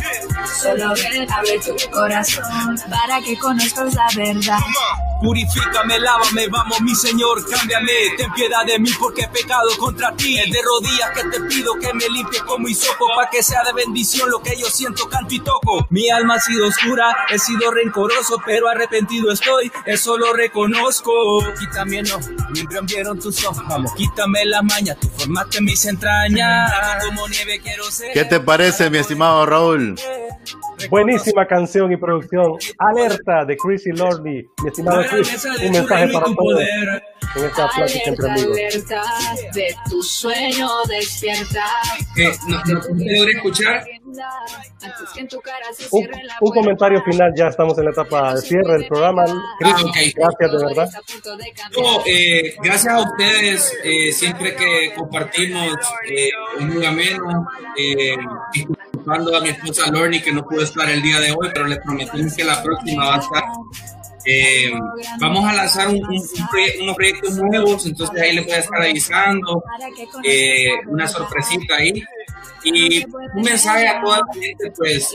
Solo 0.62 0.86
abre 0.88 1.60
tu 1.60 1.92
corazón 1.92 2.78
para 2.90 3.22
que 3.22 3.38
conozcas 3.38 3.94
la 3.94 4.08
verdad. 4.16 4.60
Purifícame, 5.22 5.98
lávame, 6.00 6.48
vamos 6.48 6.80
mi 6.82 6.94
Señor, 6.94 7.44
cámbiame. 7.50 7.92
Ten 8.18 8.32
piedad 8.34 8.64
de 8.66 8.78
mí 8.78 8.92
porque 9.00 9.22
he 9.24 9.28
pecado 9.28 9.70
contra 9.80 10.12
ti. 10.16 10.38
Es 10.38 10.52
de 10.52 10.60
rodillas 10.62 11.10
que 11.16 11.24
te 11.24 11.42
pido 11.46 11.74
que 11.80 11.92
me 11.94 12.08
limpie 12.28 12.40
como 12.46 12.68
hisopo 12.68 13.08
pa' 13.16 13.30
que 13.30 13.44
sea 13.44 13.64
de 13.64 13.74
bendición 13.74 14.30
lo 14.30 14.42
que 14.42 14.56
yo 14.58 14.68
siento, 14.68 15.08
canto 15.10 15.34
y 15.34 15.40
toco. 15.40 15.88
Mi 15.90 16.10
alma 16.10 16.36
ha 16.36 16.40
sido 16.40 16.68
oscura, 16.68 17.16
he 17.30 17.40
sido 17.40 17.72
rencoroso, 17.72 18.42
pero 18.46 18.68
arrepentido 18.68 19.32
estoy, 19.32 19.72
eso 19.86 20.18
lo 20.18 20.34
reconozco. 20.34 21.12
Quítame 21.60 22.04
no, 22.04 22.20
me 22.20 22.82
vieron 22.84 23.20
tus 23.20 23.44
ojos, 23.46 23.64
vamos, 23.68 23.94
quítame 23.94 24.46
la 24.46 24.62
maña, 24.62 24.96
tú 24.96 25.10
formaste 25.18 25.62
mis 25.62 25.86
entrañas. 25.86 26.72
Como 27.06 27.28
nieve 27.28 27.60
quiero 27.62 27.90
ser. 27.90 28.12
¿Qué 28.14 28.26
te 28.26 28.40
parece, 28.40 28.90
mi 28.90 28.98
estimado 28.98 29.46
Raúl? 29.46 29.96
Buenísima 30.90 31.46
canción 31.46 31.92
y 31.92 31.98
producción. 31.98 32.54
Alerta 32.78 33.46
de 33.46 33.58
Chrissy 33.58 33.92
Lordy. 33.92 34.48
Mi 34.64 34.68
estimado 34.70 35.02
Chris, 35.10 35.46
un 35.64 35.72
mensaje 35.72 36.08
para 36.14 36.26
todos 36.26 36.60
en 37.36 37.44
esta 37.46 37.68
plática 37.76 38.02
entre 38.10 38.30
amigos. 38.32 38.58
De 39.54 39.76
tu 39.90 40.02
sueño 40.04 40.68
despierta. 40.88 41.64
Eh, 42.16 42.32
no, 42.48 42.58
no, 42.66 42.82
no 42.90 43.30
escuchar. 43.30 43.84
Un, 45.92 46.08
un 46.42 46.52
comentario 46.54 47.04
final, 47.04 47.32
ya 47.36 47.48
estamos 47.48 47.78
en 47.78 47.86
la 47.86 47.92
etapa 47.92 48.34
de 48.36 48.42
cierre 48.42 48.74
del 48.74 48.88
programa. 48.88 49.24
Chris, 49.60 49.74
Ah, 49.76 49.82
ok. 49.84 49.98
gracias 50.16 50.52
de 50.52 50.66
verdad. 50.66 50.90
No, 51.76 52.04
eh, 52.06 52.56
gracias 52.64 52.94
a 52.94 53.00
ustedes, 53.02 53.78
eh, 53.84 54.12
siempre 54.12 54.56
que 54.56 54.94
compartimos, 54.96 55.74
eh, 56.10 56.30
es 56.60 56.66
muy 56.66 56.86
ameno. 56.86 57.48
Eh, 57.78 58.16
disculpando 59.08 59.38
a 59.38 59.42
mi 59.42 59.50
esposa 59.50 59.92
Lorny 59.92 60.22
que 60.22 60.32
no 60.32 60.44
pudo 60.46 60.62
estar 60.64 60.90
el 60.90 61.02
día 61.02 61.20
de 61.20 61.32
hoy, 61.32 61.50
pero 61.54 61.66
les 61.68 61.80
prometimos 61.80 62.34
que 62.36 62.44
la 62.44 62.62
próxima 62.62 63.06
va 63.06 63.16
a 63.16 63.20
estar. 63.20 63.44
Eh, 64.30 64.70
vamos 65.22 65.46
a 65.46 65.54
lanzar 65.54 65.88
un- 65.88 66.04
un- 66.06 66.18
un 66.18 66.48
proye- 66.50 66.82
unos 66.82 66.96
proyectos 66.98 67.38
nuevos, 67.38 67.86
entonces 67.86 68.22
ahí 68.22 68.36
les 68.36 68.46
voy 68.46 68.54
a 68.56 68.60
estar 68.60 68.82
avisando 68.82 69.64
eh, 70.26 70.68
una 70.88 71.08
sorpresita 71.08 71.76
ahí. 71.78 72.04
Y 72.64 73.06
un 73.06 73.44
mensaje 73.44 73.88
a 73.88 74.02
toda 74.02 74.18
la 74.18 74.34
gente, 74.34 74.72
pues 74.76 75.14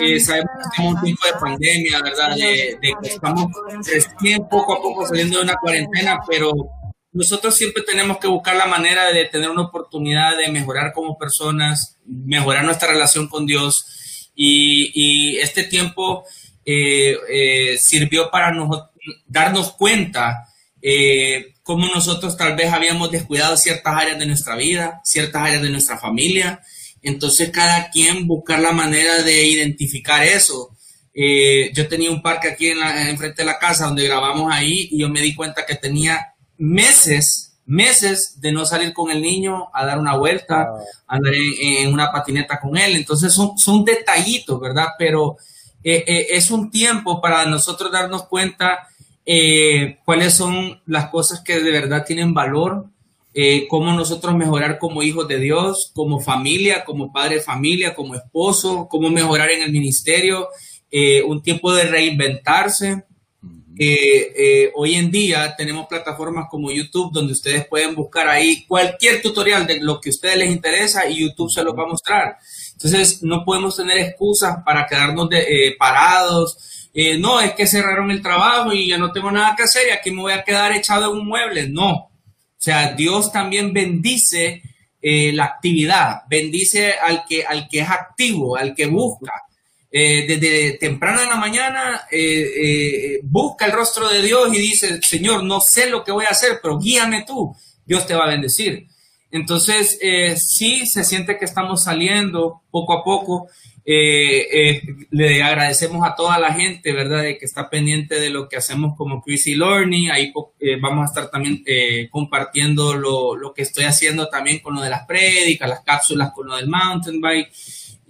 eh, 0.00 0.20
sabemos 0.20 0.50
que 0.56 0.68
estamos 0.68 0.92
en 0.92 0.96
un 0.98 1.02
tiempo 1.02 1.26
de 1.26 1.32
pandemia, 1.40 2.02
¿verdad? 2.02 2.36
De, 2.36 2.78
de 2.82 2.92
que 3.00 3.08
estamos 3.08 3.46
recién 3.86 4.46
poco 4.50 4.74
a 4.74 4.82
poco 4.82 5.06
saliendo 5.06 5.38
de 5.38 5.44
una 5.44 5.54
cuarentena, 5.56 6.18
pero 6.28 6.52
nosotros 7.12 7.56
siempre 7.56 7.82
tenemos 7.82 8.18
que 8.18 8.28
buscar 8.28 8.56
la 8.56 8.66
manera 8.66 9.12
de 9.12 9.24
tener 9.26 9.50
una 9.50 9.62
oportunidad 9.62 10.36
de 10.36 10.48
mejorar 10.48 10.92
como 10.92 11.18
personas, 11.18 11.98
mejorar 12.06 12.64
nuestra 12.64 12.88
relación 12.92 13.28
con 13.28 13.46
Dios. 13.46 14.30
Y, 14.34 14.92
y 14.94 15.38
este 15.38 15.64
tiempo 15.64 16.24
eh, 16.64 17.16
eh, 17.28 17.78
sirvió 17.78 18.30
para 18.30 18.52
nos- 18.52 18.84
darnos 19.26 19.72
cuenta 19.72 20.46
eh, 20.82 21.54
cómo 21.62 21.86
nosotros 21.88 22.36
tal 22.36 22.54
vez 22.56 22.72
habíamos 22.72 23.10
descuidado 23.10 23.56
ciertas 23.56 23.94
áreas 23.94 24.18
de 24.18 24.26
nuestra 24.26 24.56
vida, 24.56 25.00
ciertas 25.04 25.42
áreas 25.42 25.62
de 25.62 25.70
nuestra 25.70 25.98
familia. 25.98 26.60
Entonces 27.02 27.50
cada 27.50 27.90
quien 27.90 28.26
buscar 28.26 28.60
la 28.60 28.72
manera 28.72 29.22
de 29.22 29.46
identificar 29.46 30.22
eso. 30.22 30.76
Eh, 31.12 31.72
yo 31.74 31.88
tenía 31.88 32.10
un 32.10 32.22
parque 32.22 32.48
aquí 32.48 32.68
en 32.68 32.78
la, 32.78 33.10
enfrente 33.10 33.42
de 33.42 33.46
la 33.46 33.58
casa 33.58 33.86
donde 33.86 34.04
grabamos 34.06 34.50
ahí 34.52 34.88
y 34.92 35.00
yo 35.00 35.08
me 35.08 35.20
di 35.20 35.34
cuenta 35.34 35.66
que 35.66 35.74
tenía 35.74 36.29
meses, 36.60 37.58
meses 37.66 38.40
de 38.40 38.52
no 38.52 38.64
salir 38.66 38.92
con 38.92 39.10
el 39.10 39.22
niño 39.22 39.68
a 39.72 39.86
dar 39.86 39.98
una 39.98 40.16
vuelta, 40.16 40.68
a 41.06 41.16
andar 41.16 41.34
en, 41.34 41.86
en 41.86 41.92
una 41.92 42.12
patineta 42.12 42.60
con 42.60 42.76
él. 42.76 42.94
Entonces 42.96 43.32
son, 43.32 43.58
son 43.58 43.84
detallitos, 43.84 44.60
¿verdad? 44.60 44.88
Pero 44.98 45.36
eh, 45.82 46.04
eh, 46.06 46.26
es 46.30 46.50
un 46.50 46.70
tiempo 46.70 47.20
para 47.20 47.46
nosotros 47.46 47.90
darnos 47.90 48.24
cuenta 48.24 48.88
eh, 49.24 49.98
cuáles 50.04 50.34
son 50.34 50.80
las 50.86 51.08
cosas 51.08 51.40
que 51.40 51.60
de 51.60 51.70
verdad 51.70 52.04
tienen 52.06 52.34
valor, 52.34 52.86
cómo 53.68 53.92
nosotros 53.92 54.34
mejorar 54.34 54.78
como 54.78 55.04
hijos 55.04 55.28
de 55.28 55.38
Dios, 55.38 55.92
como 55.94 56.18
familia, 56.18 56.84
como 56.84 57.12
padre 57.12 57.36
de 57.36 57.40
familia, 57.40 57.94
como 57.94 58.16
esposo, 58.16 58.88
cómo 58.90 59.08
mejorar 59.08 59.50
en 59.50 59.62
el 59.62 59.70
ministerio, 59.70 60.48
un 61.26 61.40
tiempo 61.40 61.72
de 61.72 61.84
reinventarse. 61.84 63.04
Eh, 63.82 64.70
hoy 64.74 64.94
en 64.96 65.10
día 65.10 65.56
tenemos 65.56 65.86
plataformas 65.86 66.48
como 66.50 66.70
YouTube 66.70 67.14
donde 67.14 67.32
ustedes 67.32 67.66
pueden 67.66 67.94
buscar 67.94 68.28
ahí 68.28 68.66
cualquier 68.66 69.22
tutorial 69.22 69.66
de 69.66 69.80
lo 69.80 69.98
que 69.98 70.10
a 70.10 70.12
ustedes 70.12 70.36
les 70.36 70.50
interesa 70.50 71.08
y 71.08 71.20
YouTube 71.20 71.50
se 71.50 71.64
los 71.64 71.74
va 71.74 71.84
a 71.84 71.86
mostrar. 71.86 72.36
Entonces 72.74 73.22
no 73.22 73.42
podemos 73.42 73.74
tener 73.74 73.96
excusas 73.96 74.58
para 74.66 74.86
quedarnos 74.86 75.30
de, 75.30 75.38
eh, 75.68 75.76
parados. 75.78 76.90
Eh, 76.92 77.16
no, 77.16 77.40
es 77.40 77.54
que 77.54 77.66
cerraron 77.66 78.10
el 78.10 78.20
trabajo 78.20 78.70
y 78.74 78.88
ya 78.88 78.98
no 78.98 79.12
tengo 79.12 79.30
nada 79.30 79.56
que 79.56 79.62
hacer 79.62 79.88
y 79.88 79.92
aquí 79.92 80.10
me 80.10 80.20
voy 80.20 80.32
a 80.32 80.44
quedar 80.44 80.72
echado 80.72 81.10
en 81.10 81.18
un 81.18 81.26
mueble. 81.26 81.66
No. 81.66 81.90
O 81.92 82.10
sea, 82.58 82.92
Dios 82.92 83.32
también 83.32 83.72
bendice 83.72 84.62
la 85.00 85.44
actividad, 85.46 86.24
bendice 86.28 86.92
al 86.92 87.24
que, 87.26 87.46
al 87.46 87.66
que 87.66 87.80
es 87.80 87.88
activo, 87.88 88.56
al 88.58 88.74
que 88.74 88.84
busca. 88.84 89.32
Eh, 89.92 90.24
desde 90.28 90.78
temprano 90.78 91.20
en 91.20 91.28
la 91.28 91.36
mañana 91.36 92.02
eh, 92.12 92.18
eh, 92.20 93.20
busca 93.24 93.66
el 93.66 93.72
rostro 93.72 94.08
de 94.08 94.22
Dios 94.22 94.54
y 94.54 94.58
dice, 94.58 95.02
Señor, 95.02 95.42
no 95.42 95.60
sé 95.60 95.90
lo 95.90 96.04
que 96.04 96.12
voy 96.12 96.26
a 96.26 96.30
hacer, 96.30 96.60
pero 96.62 96.78
guíame 96.78 97.24
tú, 97.26 97.56
Dios 97.84 98.06
te 98.06 98.14
va 98.14 98.24
a 98.24 98.28
bendecir. 98.28 98.86
Entonces, 99.32 99.98
eh, 100.02 100.36
sí 100.36 100.86
se 100.86 101.04
siente 101.04 101.38
que 101.38 101.44
estamos 101.44 101.84
saliendo 101.84 102.62
poco 102.70 102.92
a 102.92 103.04
poco. 103.04 103.48
Eh, 103.84 104.46
eh, 104.52 104.82
le 105.10 105.42
agradecemos 105.42 106.06
a 106.06 106.14
toda 106.14 106.38
la 106.38 106.52
gente, 106.52 106.92
¿verdad?, 106.92 107.22
de 107.22 107.38
que 107.38 107.44
está 107.44 107.70
pendiente 107.70 108.20
de 108.20 108.30
lo 108.30 108.48
que 108.48 108.56
hacemos 108.56 108.96
como 108.96 109.22
Chrissy 109.22 109.54
Learning. 109.54 110.10
Ahí 110.10 110.32
vamos 110.80 111.02
a 111.02 111.06
estar 111.06 111.30
también 111.30 111.64
compartiendo 112.10 112.94
lo, 112.94 113.36
lo 113.36 113.54
que 113.54 113.62
estoy 113.62 113.84
haciendo 113.84 114.28
también 114.28 114.58
con 114.58 114.74
lo 114.74 114.82
de 114.82 114.90
las 114.90 115.06
prédicas, 115.06 115.68
las 115.68 115.80
cápsulas 115.80 116.32
con 116.32 116.48
lo 116.48 116.56
del 116.56 116.68
mountain 116.68 117.20
bike 117.20 117.52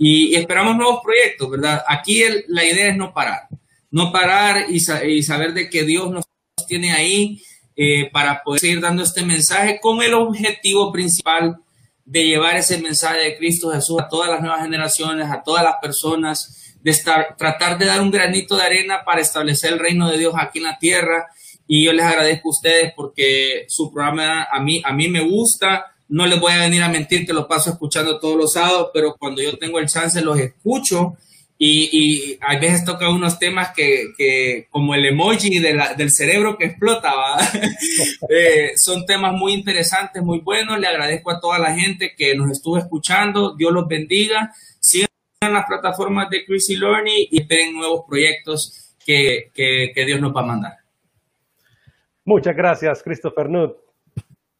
y, 0.03 0.35
esperamos 0.35 0.77
nuevos 0.77 1.01
proyectos, 1.05 1.51
¿verdad? 1.51 1.85
Aquí 1.87 2.23
la 2.49 2.65
idea 2.65 2.89
es 2.89 2.97
no 2.97 3.13
parar, 3.13 3.49
no 3.91 4.11
parar 4.11 4.65
y 4.71 4.81
saber 4.81 5.53
de 5.53 5.69
que 5.69 5.85
Dios 5.85 6.11
nos 6.11 6.25
tiene 6.67 6.93
ahí 6.93 7.43
eh, 7.77 8.11
para 8.11 8.43
poder 8.43 8.61
seguir 8.61 8.81
dando 8.81 9.03
este 9.03 9.23
mensaje 9.23 9.79
con 9.81 10.03
el 10.03 10.15
objetivo 10.15 10.91
principal 10.91 11.59
de 12.05 12.25
llevar 12.25 12.57
ese 12.57 12.79
mensaje 12.79 13.21
de 13.21 13.37
Cristo 13.37 13.71
Jesús 13.73 14.01
a 14.01 14.09
todas 14.09 14.31
las 14.31 14.41
nuevas 14.41 14.63
generaciones, 14.63 15.31
a 15.31 15.43
todas 15.43 15.63
las 15.63 15.77
personas, 15.83 16.75
de 16.83 16.91
estar, 16.91 17.37
tratar 17.37 17.79
de 17.79 17.85
dar 17.85 18.01
un 18.01 18.11
granito 18.11 18.57
de 18.57 18.63
arena 18.63 19.05
para 19.05 19.21
establecer 19.21 19.75
el 19.75 19.79
reino 19.79 20.11
de 20.11 20.17
Dios 20.17 20.35
aquí 20.37 20.59
en 20.59 20.65
la 20.65 20.79
tierra. 20.79 21.27
Y 21.67 21.85
yo 21.85 21.93
les 21.93 22.07
agradezco 22.07 22.49
a 22.49 22.53
ustedes 22.53 22.93
porque 22.97 23.67
su 23.69 23.93
programa 23.93 24.45
a 24.51 24.61
mí, 24.61 24.81
a 24.83 24.93
mí 24.93 25.09
me 25.09 25.21
gusta. 25.21 25.87
No 26.11 26.27
les 26.27 26.39
voy 26.39 26.53
a 26.53 26.59
venir 26.59 26.83
a 26.83 26.89
mentir 26.89 27.25
que 27.25 27.33
lo 27.33 27.49
paso 27.49 27.71
escuchando 27.71 28.19
todos 28.19 28.37
los 28.37 28.53
sábados, 28.53 28.91
pero 28.93 29.15
cuando 29.17 29.41
yo 29.41 29.57
tengo 29.57 29.79
el 29.79 29.87
chance 29.87 30.21
los 30.21 30.39
escucho 30.39 31.17
y, 31.63 31.91
y 31.93 32.39
a 32.41 32.59
veces 32.59 32.87
toca 32.87 33.11
unos 33.11 33.39
temas 33.39 33.73
que, 33.77 34.15
que 34.17 34.67
como 34.71 34.95
el 34.95 35.05
emoji 35.05 35.59
del 35.61 36.11
cerebro 36.11 36.57
que 36.57 36.67
explota. 36.67 37.13
Eh, 38.29 38.73
son 38.77 39.05
temas 39.07 39.33
muy 39.33 39.53
interesantes, 39.53 40.23
muy 40.23 40.39
buenos. 40.41 40.79
Le 40.79 40.87
agradezco 40.87 41.31
a 41.31 41.41
toda 41.41 41.59
la 41.59 41.75
gente 41.75 42.15
que 42.17 42.35
nos 42.35 42.51
estuvo 42.51 42.79
escuchando. 42.79 43.57
Dios 43.57 43.73
los 43.73 43.89
bendiga. 43.89 44.53
Sigan 44.79 45.09
las 45.41 45.67
plataformas 45.67 46.31
de 46.31 46.45
Chrissy 46.45 46.77
Learning 46.77 47.27
y 47.31 47.41
esperen 47.41 47.75
nuevos 47.75 48.03
proyectos 48.09 48.95
que, 49.05 49.51
que, 49.53 49.91
que 49.95 50.07
Dios 50.07 50.21
nos 50.21 50.35
va 50.35 50.43
a 50.43 50.47
mandar. 50.47 50.73
Muchas 52.25 52.55
gracias, 52.57 53.03
Christopher 53.03 53.49
Nutt. 53.49 53.90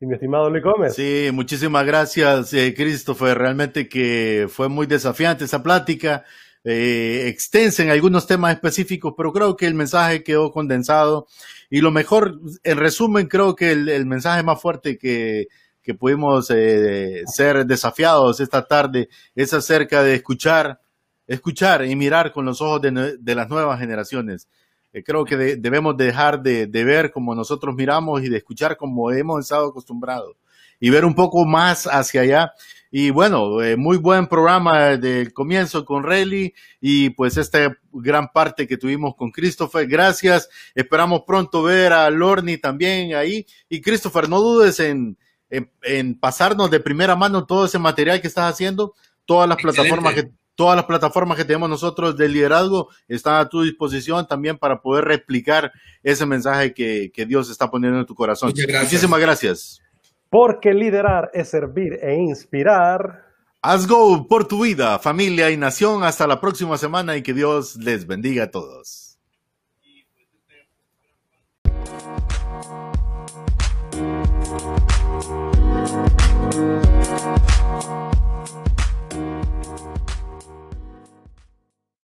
Y 0.03 0.07
mi 0.07 0.15
estimado 0.15 0.49
Luis 0.49 0.65
Gómez. 0.65 0.95
Sí, 0.95 1.29
muchísimas 1.31 1.85
gracias, 1.85 2.55
eh, 2.55 2.73
Christopher. 2.75 3.37
Realmente 3.37 3.87
que 3.87 4.47
fue 4.49 4.71
muy 4.71 4.87
desafiante 4.87 5.45
esa 5.45 5.63
plática, 5.63 6.25
eh, 6.65 7.27
extensa 7.29 7.83
en 7.83 7.91
algunos 7.91 8.27
temas 8.27 8.55
específicos, 8.55 9.13
pero 9.15 9.31
creo 9.31 9.57
que 9.57 9.67
el 9.67 9.75
mensaje 9.75 10.23
quedó 10.23 10.53
condensado. 10.53 11.27
Y 11.69 11.83
lo 11.83 11.91
mejor, 11.91 12.41
en 12.63 12.79
resumen, 12.79 13.27
creo 13.27 13.55
que 13.55 13.73
el, 13.73 14.07
mensaje 14.07 14.43
más 14.43 14.59
fuerte 14.63 14.97
que, 14.97 15.49
que 15.83 15.93
pudimos 15.93 16.51
eh, 16.51 17.23
ser 17.27 17.67
desafiados 17.67 18.41
esta 18.41 18.67
tarde 18.67 19.11
es 19.35 19.53
acerca 19.53 20.03
de 20.03 20.15
escuchar, 20.15 20.81
escuchar 21.27 21.85
y 21.85 21.95
mirar 21.95 22.33
con 22.33 22.47
los 22.47 22.63
ojos 22.63 22.81
de, 22.81 23.19
de 23.19 23.35
las 23.35 23.51
nuevas 23.51 23.79
generaciones. 23.79 24.49
Eh, 24.93 25.03
creo 25.05 25.25
que 25.25 25.37
de- 25.37 25.57
debemos 25.57 25.97
dejar 25.97 26.43
de, 26.43 26.67
de 26.67 26.85
ver 26.85 27.11
como 27.13 27.35
nosotros 27.35 27.75
miramos 27.75 28.23
y 28.23 28.29
de 28.29 28.39
escuchar 28.39 28.77
como 28.77 29.11
hemos 29.13 29.41
estado 29.41 29.69
acostumbrados 29.69 30.37
y 30.81 30.91
ver 30.91 31.05
un 31.05 31.15
poco 31.15 31.45
más 31.45 31.87
hacia 31.87 32.23
allá. 32.23 32.53
Y 32.91 33.11
bueno, 33.11 33.63
eh, 33.63 33.77
muy 33.77 33.99
buen 33.99 34.27
programa 34.27 34.97
del 34.97 35.33
comienzo 35.33 35.85
con 35.85 36.03
Rayleigh 36.03 36.53
y 36.81 37.11
pues 37.11 37.37
esta 37.37 37.77
gran 37.93 38.33
parte 38.33 38.67
que 38.67 38.77
tuvimos 38.79 39.15
con 39.15 39.31
Christopher. 39.31 39.87
Gracias. 39.87 40.49
Esperamos 40.75 41.23
pronto 41.25 41.63
ver 41.63 41.93
a 41.93 42.11
Lorny 42.11 42.59
también 42.59 43.15
ahí. 43.15 43.47
Y 43.69 43.81
Christopher, 43.81 44.29
no 44.29 44.41
dudes 44.41 44.81
en, 44.81 45.17
en, 45.51 45.71
en 45.83 46.19
pasarnos 46.19 46.69
de 46.69 46.81
primera 46.81 47.15
mano 47.15 47.47
todo 47.47 47.67
ese 47.67 47.79
material 47.79 48.21
que 48.21 48.27
estás 48.27 48.51
haciendo. 48.53 48.95
Todas 49.25 49.49
las 49.49 49.59
Excelente. 49.59 49.83
plataformas 49.83 50.15
que 50.15 50.40
todas 50.61 50.77
las 50.77 50.85
plataformas 50.85 51.39
que 51.39 51.47
tenemos 51.47 51.71
nosotros 51.71 52.19
del 52.19 52.35
liderazgo 52.35 52.91
están 53.09 53.37
a 53.37 53.49
tu 53.49 53.63
disposición 53.63 54.27
también 54.27 54.59
para 54.59 54.83
poder 54.83 55.07
replicar 55.07 55.73
ese 56.03 56.27
mensaje 56.27 56.75
que, 56.75 57.11
que 57.15 57.25
Dios 57.25 57.49
está 57.49 57.71
poniendo 57.71 57.99
en 57.99 58.05
tu 58.05 58.15
corazón. 58.15 58.53
Gracias. 58.55 58.83
Muchísimas 58.83 59.21
gracias. 59.21 59.81
Porque 60.29 60.75
liderar 60.75 61.31
es 61.33 61.49
servir 61.49 61.95
e 62.03 62.15
inspirar. 62.15 63.25
Haz 63.63 63.87
go 63.87 64.27
por 64.29 64.47
tu 64.47 64.65
vida, 64.65 64.99
familia 64.99 65.51
y 65.51 65.57
nación. 65.57 66.05
Hasta 66.05 66.27
la 66.27 66.43
próxima 66.43 66.77
semana 66.77 67.17
y 67.17 67.23
que 67.23 67.33
Dios 67.33 67.77
les 67.77 68.07
bendiga 68.07 68.45
a 68.45 68.51
todos. 68.51 69.10